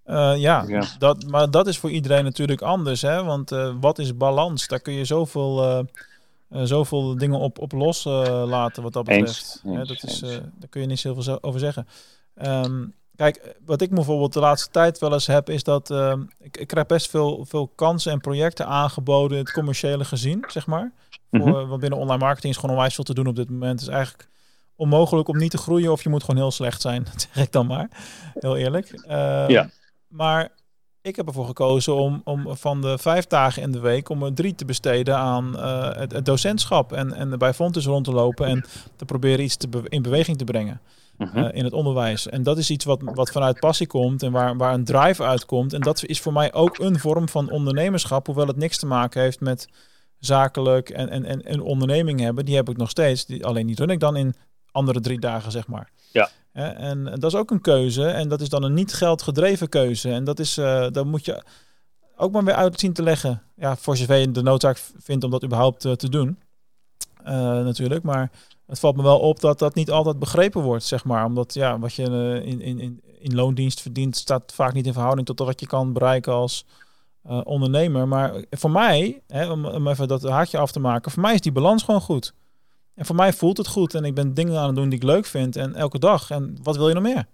Eh, 0.07 0.33
ja, 0.37 0.65
Ja. 0.67 0.83
Dat, 0.99 1.25
maar 1.27 1.51
dat 1.51 1.67
is 1.67 1.79
voor 1.79 1.91
iedereen 1.91 2.25
natuurlijk 2.25 2.63
anders. 2.63 3.03
Hè? 3.03 3.25
Want 3.25 3.53
eh, 3.53 3.75
wat 3.81 3.99
is 3.99 4.17
balans? 4.17 4.67
Daar 4.69 4.81
kun 4.81 4.93
je 4.93 5.05
zoveel, 5.05 5.63
eh, 6.51 6.61
zoveel 6.65 7.17
dingen 7.19 7.39
op, 7.39 7.59
op 7.59 7.73
los 7.73 8.05
laten 8.05 8.83
wat 8.83 8.93
dat 8.93 9.09
Eens, 9.09 9.21
betreft. 9.21 9.63
Hè, 9.79 9.85
dat 9.85 10.03
is, 10.03 10.19
daar 10.21 10.69
kun 10.71 10.81
je 10.81 10.87
niet 10.87 10.99
zoveel 10.99 11.23
zo- 11.23 11.39
over 11.41 11.61
zeggen. 11.61 11.87
Ehm, 12.35 12.85
kijk, 13.17 13.57
wat 13.65 13.81
ik 13.81 13.91
bijvoorbeeld 13.91 14.33
de 14.33 14.41
laatste 14.41 14.71
tijd 14.71 14.99
wel 14.99 15.13
eens 15.13 15.27
heb, 15.27 15.51
is 15.51 15.63
dat 15.63 15.91
ehm, 15.91 16.21
ik, 16.41 16.57
ik 16.57 16.67
krijg 16.67 16.87
best 16.87 17.11
veel, 17.11 17.45
veel 17.49 17.67
kansen 17.75 18.13
en 18.13 18.21
projecten 18.21 18.67
aangeboden, 18.67 19.39
het 19.39 19.53
commerciële 19.53 20.05
gezien, 20.05 20.45
zeg 20.47 20.67
maar. 20.67 20.93
Voor, 21.31 21.67
want 21.67 21.81
binnen 21.81 21.99
online 21.99 22.25
marketing 22.25 22.53
is 22.53 22.59
gewoon 22.61 22.75
onwijs 22.75 22.95
veel 22.95 23.05
te 23.05 23.15
doen 23.15 23.27
op 23.27 23.37
dit 23.37 23.51
moment. 23.51 23.81
Het 23.81 23.89
is 23.89 23.95
eigenlijk 23.95 24.29
onmogelijk 24.77 25.29
om 25.29 25.37
niet 25.39 25.51
te 25.51 25.59
groeien 25.59 25.93
of 25.93 26.03
je 26.03 26.09
moet 26.09 26.25
gewoon 26.25 26.41
heel 26.41 26.51
slecht 26.51 26.81
zijn. 26.81 27.05
Dat 27.13 27.29
zeg 27.35 27.45
ik 27.45 27.53
dan 27.53 27.67
maar. 27.67 27.89
Heel 28.35 28.57
eerlijk. 28.57 28.91
Ehm, 29.07 29.51
Ja. 29.51 29.69
Maar 30.09 30.53
ik 31.03 31.17
heb 31.17 31.27
ervoor 31.27 31.47
gekozen 31.47 31.95
om, 31.95 32.21
om 32.25 32.57
van 32.57 32.81
de 32.81 32.99
vijf 32.99 33.27
dagen 33.27 33.63
in 33.63 33.73
de 33.73 33.81
week 33.81 34.09
om 34.09 34.23
er 34.23 34.35
drie 34.35 34.55
te 34.55 34.65
besteden 34.65 35.17
aan 35.17 35.59
eh, 35.59 35.95
het, 35.97 36.13
het 36.13 36.25
docentschap. 36.25 36.93
En, 36.93 37.13
en 37.13 37.39
bij 37.39 37.55
Fontes 37.55 37.87
rond 37.87 38.05
te 38.05 38.13
lopen 38.13 38.47
en 38.47 38.65
te 38.97 39.05
proberen 39.05 39.45
iets 39.45 39.57
te 39.57 39.69
be- 39.69 39.83
in 39.89 40.03
beweging 40.03 40.39
te 40.39 40.45
brengen 40.45 40.81
Mhm. 41.19 41.37
eh, 41.39 41.49
in 41.59 41.65
het 41.65 41.73
onderwijs. 41.73 42.29
En 42.29 42.43
dat 42.43 42.59
is 42.59 42.71
iets 42.71 42.85
wat, 42.85 43.01
wat 43.05 43.31
vanuit 43.31 43.61
passie 43.61 43.87
komt 43.87 44.23
en 44.23 44.33
waar, 44.33 44.57
waar 44.57 44.75
een 44.75 44.85
drive 44.85 45.23
uitkomt. 45.23 45.73
En 45.73 45.81
dat 45.81 46.05
is 46.05 46.21
voor 46.21 46.33
mij 46.33 46.53
ook 46.53 46.79
een 46.79 46.99
vorm 46.99 47.29
van 47.29 47.51
ondernemerschap, 47.51 48.27
hoewel 48.27 48.47
het 48.47 48.57
niks 48.57 48.79
te 48.79 48.87
maken 48.87 49.21
heeft 49.23 49.41
met 49.41 49.69
zakelijk 50.19 50.89
en, 50.91 51.09
en, 51.09 51.25
en 51.25 51.53
een 51.53 51.61
onderneming 51.61 52.21
hebben. 52.21 52.45
Die 52.45 52.57
heb 52.57 52.69
ik 52.69 52.77
nog 52.77 52.91
steeds. 52.91 53.27
Die, 53.27 53.45
alleen 53.47 53.67
die 53.67 53.77
run 53.77 53.91
ik 53.91 54.01
dan 54.01 54.17
in 54.17 54.35
andere 54.71 55.01
drie 55.01 55.19
dagen, 55.21 55.53
zeg 55.53 55.67
maar. 55.67 55.91
Ja. 56.13 56.29
En 56.57 57.05
dat 57.05 57.33
is 57.33 57.35
ook 57.35 57.51
een 57.51 57.61
keuze. 57.61 58.07
En 58.07 58.29
dat 58.29 58.41
is 58.41 58.49
dan 58.49 58.63
een 58.63 58.75
niet 58.75 58.95
geldgedreven 58.95 59.69
keuze. 59.69 60.11
En 60.11 60.25
dat 60.25 60.39
is, 60.39 60.59
eh 60.59 60.87
daar 60.91 61.07
moet 61.07 61.25
je 61.25 61.43
ook 62.17 62.33
maar 62.33 62.45
weer 62.45 62.55
uit 62.55 62.81
zien 62.81 62.93
te 62.93 63.03
leggen. 63.03 63.43
Ja, 63.57 63.77
voor 63.77 63.97
zover 63.97 64.17
je 64.17 64.31
de 64.31 64.43
noodzaak 64.43 64.83
vindt 64.97 65.25
om 65.25 65.31
dat 65.31 65.45
überhaupt 65.45 65.85
eh, 65.85 65.93
te 65.93 66.09
doen. 66.09 66.39
Eh, 67.25 67.35
natuurlijk. 67.35 68.03
Maar 68.03 68.31
het 68.67 68.79
valt 68.79 68.97
me 68.97 69.03
wel 69.03 69.19
op 69.19 69.41
dat 69.41 69.59
dat 69.59 69.75
niet 69.75 69.91
altijd 69.91 70.19
begrepen 70.19 70.63
wordt, 70.63 70.85
zeg 70.85 71.05
maar. 71.05 71.25
Omdat 71.25 71.55
ja, 71.55 71.79
wat 71.79 71.95
je 71.95 72.03
in, 72.45 72.61
in, 72.61 72.81
in, 72.81 73.01
in 73.19 73.35
loondienst 73.35 73.81
verdient, 73.81 74.17
staat 74.17 74.53
vaak 74.53 74.73
niet 74.73 74.87
in 74.87 74.93
verhouding 74.93 75.27
tot 75.27 75.39
wat 75.39 75.61
je 75.61 75.67
kan 75.67 75.93
bereiken 75.93 76.33
als 76.33 76.65
ondernemer. 77.45 78.09
Maar 78.09 78.45
voor 78.51 78.71
mij, 78.71 79.23
hè, 79.27 79.51
om, 79.51 79.65
om 79.65 79.89
even 79.89 80.09
dat 80.09 80.23
haakje 80.23 80.59
af 80.59 80.73
te 80.73 80.81
maken, 80.81 81.11
voor 81.11 81.23
mij 81.23 81.35
is 81.35 81.41
die 81.41 81.53
balans 81.53 81.83
gewoon 81.83 82.01
goed. 82.01 82.33
En 82.97 83.07
voor 83.07 83.17
mij 83.17 83.33
voelt 83.33 83.57
het 83.57 83.67
goed. 83.67 83.95
En 83.95 84.05
ik 84.05 84.15
ben 84.15 84.35
dingen 84.35 84.59
aan 84.59 84.67
het 84.67 84.77
doen 84.77 84.89
die 84.89 84.99
ik 84.99 85.05
leuk 85.05 85.27
vind. 85.27 85.57
En 85.57 85.75
elke 85.75 85.99
dag. 85.99 86.31
En 86.31 86.57
wat 86.63 86.77
wil 86.77 86.89
je 86.89 86.95
nog 86.95 87.03
meer? 87.03 87.27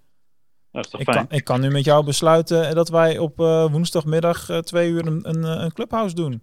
Dat 0.71 0.85
is 0.85 0.91
toch 0.91 0.99
Ik 0.99 1.05
fijn? 1.11 1.27
kan, 1.27 1.37
ik 1.37 1.43
kan 1.43 1.61
nu 1.61 1.69
met 1.69 1.83
jou 1.85 2.05
besluiten 2.05 2.75
dat 2.75 2.89
wij 2.89 3.17
op 3.17 3.39
eh, 3.39 3.71
woensdagmiddag 3.71 4.49
eh, 4.49 4.57
twee 4.57 4.89
uur 4.89 5.07
een, 5.07 5.29
een, 5.29 5.43
eh, 5.43 5.63
een 5.63 5.73
clubhouse 5.73 6.15
doen. 6.15 6.41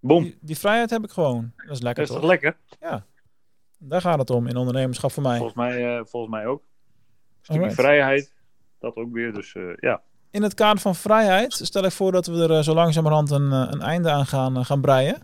Boom. 0.00 0.22
Die, 0.22 0.38
die 0.40 0.58
vrijheid 0.58 0.90
heb 0.90 1.04
ik 1.04 1.10
gewoon. 1.10 1.52
Dat 1.56 1.76
is 1.76 1.82
lekker 1.82 2.06
Dat 2.06 2.16
is 2.16 2.20
toch? 2.20 2.30
toch 2.30 2.30
lekker? 2.30 2.56
Daar 3.78 4.00
gaat 4.00 4.18
het 4.18 4.30
om 4.30 4.46
in 4.46 4.56
ondernemerschap 4.56 5.12
voor 5.12 5.22
mij. 5.22 5.36
Volgens 5.36 5.56
mij, 5.56 5.96
eh, 5.98 6.04
volgens 6.04 6.32
mij 6.32 6.46
ook. 6.46 6.62
Stukje 7.40 7.60
Alright. 7.60 7.80
vrijheid. 7.80 8.32
Dat 8.80 8.96
ook 8.96 9.12
weer. 9.12 9.32
Dus 9.32 9.54
eh, 9.54 9.62
ja. 9.76 10.00
In 10.30 10.42
het 10.42 10.54
kader 10.54 10.80
van 10.80 10.94
vrijheid 10.94 11.52
stel 11.52 11.84
ik 11.84 11.90
voor 11.92 12.12
dat 12.12 12.26
we 12.26 12.42
er 12.42 12.50
eh, 12.50 12.62
zo 12.62 12.74
langzamerhand 12.74 13.30
een, 13.30 13.52
eh, 13.52 13.66
een 13.70 13.80
einde 13.80 14.10
aan 14.10 14.26
gaan, 14.26 14.56
eh, 14.56 14.64
gaan 14.64 14.80
breien. 14.80 15.20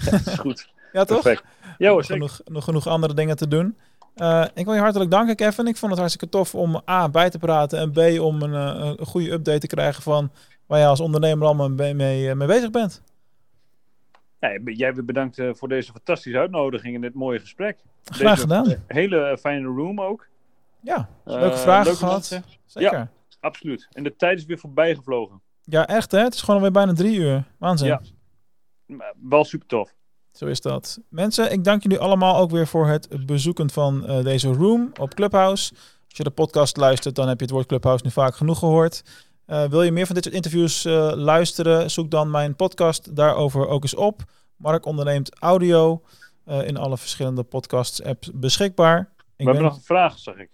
Dat 0.10 0.26
is 0.26 0.34
goed. 0.38 0.72
Ja, 0.92 1.04
toch? 1.04 1.22
Perfect. 1.22 1.44
Ja 1.78 1.90
hoor, 1.90 2.04
genoeg, 2.04 2.40
nog 2.44 2.64
genoeg 2.64 2.86
andere 2.86 3.14
dingen 3.14 3.36
te 3.36 3.48
doen. 3.48 3.76
Eh, 4.14 4.44
ik 4.54 4.64
wil 4.64 4.74
je 4.74 4.80
hartelijk 4.80 5.10
danken, 5.10 5.36
Kevin. 5.36 5.66
Ik 5.66 5.76
vond 5.76 5.90
het 5.90 6.00
hartstikke 6.00 6.28
tof 6.28 6.54
om 6.54 6.82
A, 6.90 7.08
bij 7.08 7.30
te 7.30 7.38
praten 7.38 7.78
en 7.78 7.92
B, 7.92 8.20
om 8.20 8.42
een, 8.42 8.54
eh, 8.54 8.92
een 8.96 9.06
goede 9.06 9.30
update 9.30 9.58
te 9.58 9.66
krijgen 9.66 10.02
van 10.02 10.30
waar 10.66 10.78
je 10.78 10.86
als 10.86 11.00
ondernemer 11.00 11.46
allemaal 11.46 11.70
mee, 11.70 11.94
mee, 11.94 12.28
eh, 12.28 12.34
mee 12.36 12.46
bezig 12.48 12.70
bent. 12.70 13.02
Ja, 14.40 14.58
jij 14.64 14.94
weer 14.94 15.04
bedankt 15.04 15.40
voor 15.50 15.68
deze 15.68 15.92
fantastische 15.92 16.38
uitnodiging 16.38 16.94
en 16.94 17.00
dit 17.00 17.14
mooie 17.14 17.38
gesprek. 17.38 17.78
Graag 18.04 18.30
Deze, 18.30 18.40
gedaan. 18.40 18.84
hele 18.86 19.38
fijne 19.40 19.66
room 19.66 20.00
ook. 20.00 20.26
Ja, 20.80 21.08
leuke 21.24 21.56
vragen 21.56 21.84
leuke 21.84 21.98
gehad. 21.98 22.12
mensen. 22.30 22.44
Zeker. 22.66 22.98
Ja. 22.98 23.08
Absoluut. 23.40 23.88
En 23.92 24.02
de 24.02 24.16
tijd 24.16 24.38
is 24.38 24.44
weer 24.44 24.58
voorbij 24.58 24.94
gevlogen. 24.94 25.40
echt 25.64 26.10
hè? 26.10 26.18
Het 26.18 26.34
is 26.34 26.40
gewoon 26.40 26.56
alweer 26.56 26.72
bijna 26.72 26.92
drie 26.92 27.18
uur. 27.18 27.44
Waanzin. 27.58 27.88
Ja. 27.88 28.00
Wel 29.20 29.44
super 29.44 29.66
tof. 29.66 29.94
Zo 30.36 30.46
is 30.46 30.60
dat. 30.60 30.98
Mensen, 31.08 31.52
ik 31.52 31.64
dank 31.64 31.82
jullie 31.82 31.98
allemaal 31.98 32.36
ook 32.36 32.50
weer 32.50 32.66
voor 32.66 32.86
het 32.88 33.26
bezoeken 33.26 33.70
van 33.70 34.06
eh, 34.06 34.24
deze 34.24 34.52
room 34.52 34.92
op 35.00 35.14
Clubhouse. 35.14 35.72
Als 36.08 36.16
je 36.16 36.22
de 36.24 36.30
podcast 36.30 36.76
luistert, 36.76 37.14
dan 37.14 37.28
heb 37.28 37.38
je 37.38 37.44
het 37.44 37.54
woord 37.54 37.66
Clubhouse 37.66 38.04
nu 38.04 38.10
vaak 38.10 38.36
genoeg 38.36 38.58
gehoord. 38.58 39.02
Eh, 39.46 39.64
wil 39.64 39.82
je 39.82 39.92
meer 39.92 40.06
van 40.06 40.14
dit 40.14 40.24
soort 40.24 40.36
interviews 40.36 40.84
eh, 40.84 41.12
luisteren? 41.14 41.90
Zoek 41.90 42.10
dan 42.10 42.30
mijn 42.30 42.56
podcast 42.56 43.16
daarover 43.16 43.68
ook 43.68 43.82
eens 43.82 43.94
op. 43.94 44.22
Mark 44.56 44.86
onderneemt 44.86 45.38
audio 45.40 46.02
in 46.64 46.76
alle 46.76 46.96
verschillende 46.98 47.42
podcasts-apps 47.42 48.30
beschikbaar. 48.34 48.98
Ik, 49.00 49.06
We 49.16 49.44
hebben 49.44 49.54
ben- 49.54 49.62
nog 49.64 49.76
een 49.76 49.82
vraag, 49.82 50.18
zag 50.18 50.34
ik. 50.36 50.50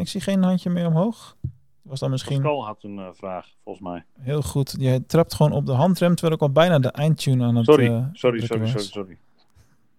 ik 0.00 0.08
zie 0.08 0.20
geen 0.20 0.42
handje 0.42 0.70
meer 0.70 0.86
omhoog. 0.86 1.36
Was 1.82 2.00
dan 2.00 2.10
misschien 2.10 2.42
Pascal 2.42 2.66
had 2.66 2.82
een 2.82 2.98
eh, 2.98 3.08
vraag, 3.12 3.48
volgens 3.64 3.84
mij. 3.84 4.04
heel 4.20 4.42
goed. 4.42 4.74
Jij 4.78 5.00
trapt 5.00 5.34
gewoon 5.34 5.52
op 5.52 5.66
de 5.66 5.72
handrem 5.72 6.14
terwijl 6.14 6.34
ik 6.34 6.40
al 6.40 6.50
bijna 6.50 6.78
de 6.78 6.88
eindtune 6.88 7.44
aan 7.44 7.56
het 7.56 7.64
Sorry, 7.64 7.86
eh, 7.86 8.06
sorry, 8.12 8.40
sorry, 8.40 8.66
sorry, 8.66 8.84
sorry. 8.84 9.18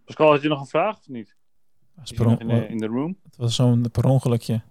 Pascal, 0.05 0.31
had 0.31 0.41
je 0.41 0.47
nog 0.47 0.59
een 0.59 0.65
vraag 0.65 0.97
of 0.97 1.07
niet? 1.07 1.35
In, 2.11 2.47
de, 2.47 2.67
in 2.67 2.77
de 2.77 2.87
room? 2.87 3.17
Het 3.23 3.37
was 3.37 3.55
zo'n 3.55 3.91
per 3.91 4.05
ongelukje. 4.05 4.61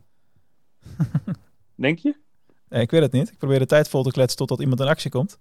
Denk 1.74 1.98
je? 1.98 2.16
Nee, 2.68 2.82
ik 2.82 2.90
weet 2.90 3.02
het 3.02 3.12
niet. 3.12 3.30
Ik 3.30 3.38
probeer 3.38 3.58
de 3.58 3.66
tijd 3.66 3.88
vol 3.88 4.02
te 4.02 4.10
kletsen 4.10 4.38
totdat 4.38 4.60
iemand 4.60 4.80
in 4.80 4.86
actie 4.86 5.10
komt. 5.10 5.38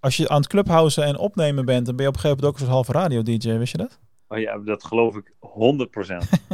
Als 0.00 0.16
je 0.16 0.28
aan 0.28 0.40
het 0.40 0.48
clubhousen 0.48 1.04
en 1.04 1.18
opnemen 1.18 1.64
bent, 1.64 1.86
dan 1.86 1.96
ben 1.96 2.04
je 2.04 2.10
op 2.10 2.14
een 2.14 2.20
gegeven 2.20 2.44
moment 2.44 2.46
ook 2.46 2.52
een 2.52 2.72
soort 2.72 2.86
halve 2.86 2.92
radio-dj, 2.92 3.58
wist 3.58 3.72
je 3.72 3.78
dat? 3.78 3.98
Oh 4.28 4.38
ja, 4.38 4.58
dat 4.58 4.84
geloof 4.84 5.16
ik 5.16 5.32
100%. 5.32 5.38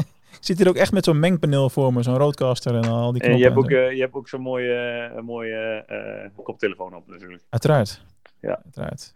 Zit 0.41 0.59
hier 0.59 0.69
ook 0.69 0.77
echt 0.77 0.93
met 0.93 1.05
zo'n 1.05 1.19
mengpaneel 1.19 1.71
voor 1.71 1.93
me, 1.93 2.03
zo'n 2.03 2.17
roadcaster 2.17 2.75
en 2.75 2.85
al 2.89 3.13
die 3.13 3.21
knoppen. 3.21 3.31
en 3.31 3.37
je 3.39 3.45
hebt 3.45 3.57
ook, 3.57 3.71
eh, 3.71 3.93
je 3.93 4.01
hebt 4.01 4.15
ook 4.15 4.29
zo'n 4.29 4.41
mooie, 4.41 4.75
eh, 5.17 5.23
mooie 5.23 5.85
eh, 5.87 6.45
koptelefoon 6.45 6.95
op 6.95 7.07
natuurlijk. 7.09 7.43
Uiteraard. 7.51 8.01
Ja. 8.41 8.61
Uiteraard. 8.65 9.13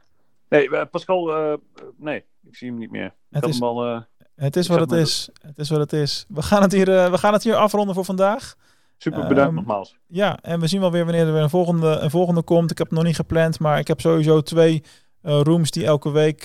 Nee, 0.49 0.87
Pascal, 0.87 1.31
nee, 1.97 2.25
ik 2.47 2.57
zie 2.57 2.69
hem 2.69 2.79
niet 2.79 2.91
meer. 2.91 3.13
Het 3.31 3.47
is- 3.47 3.61
al... 3.63 4.05
Het 4.35 4.57
is 4.57 4.69
wat 4.69 4.81
het 4.81 4.93
is. 4.93 5.29
Het 5.43 5.59
is 5.59 5.71
wat 5.71 5.79
het 5.81 5.93
is. 5.93 6.25
We 6.29 6.43
gaan 6.43 6.63
het 6.63 6.73
hier, 6.73 6.85
we 6.87 7.19
gaan 7.19 7.33
het 7.33 7.43
hier 7.43 7.55
afronden 7.55 7.95
voor 7.95 8.05
vandaag. 8.05 8.55
super 8.97 9.21
bedankt 9.21 9.39
Ehm, 9.49 9.55
nogmaals. 9.55 9.97
Ja, 10.07 10.39
en 10.43 10.61
we 10.61 10.67
zien 10.67 10.81
wel 10.81 10.91
weer 10.93 11.05
wanneer 11.05 11.27
er 11.27 11.33
weer 11.33 11.43
een 11.43 11.51
volgende, 11.51 11.87
een 11.87 12.11
volgende 12.11 12.43
komt. 12.43 12.71
Ik 12.71 12.79
heb 12.79 12.87
het 12.87 12.97
nog 12.97 13.07
niet 13.07 13.17
gepland, 13.17 13.59
maar 13.61 13.79
ik 13.79 13.89
heb 13.89 14.01
sowieso 14.01 14.41
twee 14.41 14.83
rooms 15.23 15.71
die 15.71 15.85
elke 15.87 16.11
week 16.11 16.45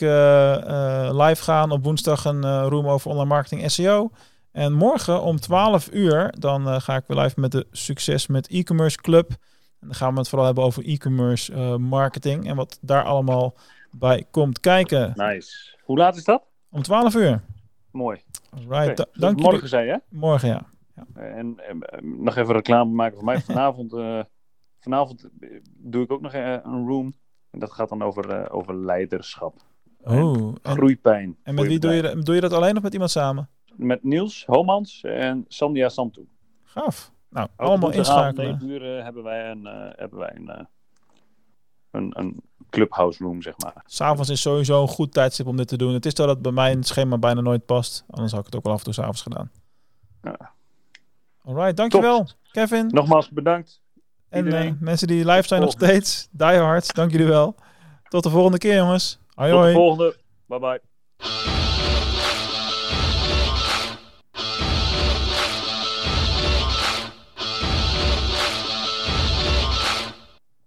live 1.19 1.43
gaan. 1.43 1.71
Op 1.71 1.83
woensdag 1.83 2.25
een 2.25 2.63
room 2.67 2.87
over 2.87 3.09
online 3.11 3.29
marketing 3.29 3.71
SEO. 3.71 4.11
En 4.55 4.73
morgen 4.73 5.21
om 5.21 5.39
12 5.39 5.89
uur, 5.91 6.33
dan 6.39 6.67
eh, 6.67 6.79
ga 6.79 6.95
ik 6.95 7.03
weer 7.07 7.17
live 7.17 7.39
met 7.39 7.51
de 7.51 7.67
Succes 7.71 8.27
met 8.27 8.47
e-commerce 8.47 8.97
club. 8.97 9.29
En 9.79 9.87
dan 9.87 9.93
gaan 9.95 10.13
we 10.13 10.19
het 10.19 10.29
vooral 10.29 10.45
hebben 10.45 10.63
over 10.63 10.85
e-commerce 10.85 11.53
eh, 11.53 11.75
marketing 11.75 12.47
en 12.47 12.55
wat 12.55 12.77
daar 12.81 13.03
allemaal 13.03 13.57
bij 13.97 14.25
komt 14.31 14.59
kijken. 14.59 15.11
Nice. 15.15 15.77
Hoe 15.83 15.97
laat 15.97 16.15
is 16.15 16.23
dat? 16.23 16.43
Om 16.69 16.81
12 16.81 17.15
uur. 17.15 17.41
Mooi. 17.91 18.21
Right, 18.69 18.89
Oké, 18.89 18.93
da- 18.93 19.07
dank 19.13 19.35
morgen 19.35 19.53
jullie. 19.53 19.67
zei 19.67 19.85
je? 19.87 20.01
Morgen, 20.09 20.47
ja. 20.47 20.65
En, 21.13 21.59
en, 21.67 21.81
eh, 21.81 22.01
nog 22.01 22.35
even 22.35 22.53
reclame 22.53 22.91
maken 22.91 23.15
voor 23.15 23.25
mij. 23.25 23.41
Vanavond, 23.51 23.91
vanavond 24.79 25.29
doe 25.77 26.03
ik 26.03 26.11
ook 26.11 26.21
nog 26.21 26.33
een 26.33 26.87
room. 26.87 27.13
En 27.51 27.59
dat 27.59 27.71
gaat 27.71 27.89
dan 27.89 28.01
over, 28.01 28.51
over 28.51 28.75
leiderschap. 28.75 29.61
Oh, 30.03 30.55
en, 30.61 30.71
Groeipijn. 30.71 31.37
en 31.43 31.55
met 31.55 31.67
wie 31.67 31.79
doe 31.79 31.93
je, 31.93 32.21
doe 32.23 32.35
je 32.35 32.41
dat 32.41 32.53
alleen 32.53 32.77
of 32.77 32.83
met 32.83 32.93
iemand 32.93 33.11
samen? 33.11 33.49
Met 33.75 34.03
Niels 34.03 34.43
Homans 34.45 35.01
en 35.03 35.45
Sandia 35.47 35.89
Santu. 35.89 36.27
Gaaf. 36.63 37.11
Nou, 37.29 37.47
Ook 37.57 37.67
allemaal 37.67 37.91
inschakelen. 37.91 38.51
9 38.51 38.69
uur 38.69 38.97
eh, 38.97 39.03
hebben 39.03 39.23
wij 39.23 39.49
een, 39.51 39.65
eh, 39.67 39.89
hebben 39.95 40.19
wij 40.19 40.31
een, 40.35 40.49
eh, 40.49 40.65
een, 41.91 42.19
een 42.19 42.41
clubhouse 42.69 43.23
room, 43.23 43.41
zeg 43.41 43.57
maar. 43.57 43.83
S'avonds 43.85 44.29
is 44.29 44.41
sowieso 44.41 44.81
een 44.81 44.87
goed 44.87 45.13
tijdstip 45.13 45.47
om 45.47 45.57
dit 45.57 45.67
te 45.67 45.77
doen. 45.77 45.93
Het 45.93 46.05
is 46.05 46.13
dat 46.13 46.29
het 46.29 46.41
bij 46.41 46.51
mij 46.51 46.71
in 46.71 46.77
het 46.77 46.87
schema 46.87 47.17
bijna 47.17 47.41
nooit 47.41 47.65
past. 47.65 48.03
Anders 48.09 48.31
had 48.31 48.39
ik 48.39 48.45
het 48.45 48.55
ook 48.55 48.63
wel 48.63 48.73
af 48.73 48.77
en 48.79 48.85
toe 48.85 48.93
s'avonds 48.93 49.21
gedaan. 49.21 49.51
Ja. 50.21 50.51
Alright, 51.43 51.77
dankjewel 51.77 52.27
Kevin. 52.51 52.87
Nogmaals 52.87 53.29
bedankt. 53.29 53.81
en 54.29 54.45
iedereen. 54.45 54.77
mensen 54.79 55.07
die 55.07 55.25
live 55.25 55.47
zijn 55.47 55.61
nog 55.61 55.71
steeds. 55.71 56.27
Die 56.31 56.47
hard, 56.47 56.93
dank 56.95 57.11
jullie 57.11 57.27
wel. 57.27 57.55
Tot 58.07 58.23
de 58.23 58.29
volgende 58.29 58.57
keer 58.57 58.75
jongens. 58.75 59.19
Hoi 59.33 59.49
Tot 59.49 59.59
de 59.59 59.63
hoi. 59.63 59.73
volgende. 59.73 60.15
Bye 60.45 60.59
bye. 60.59 61.54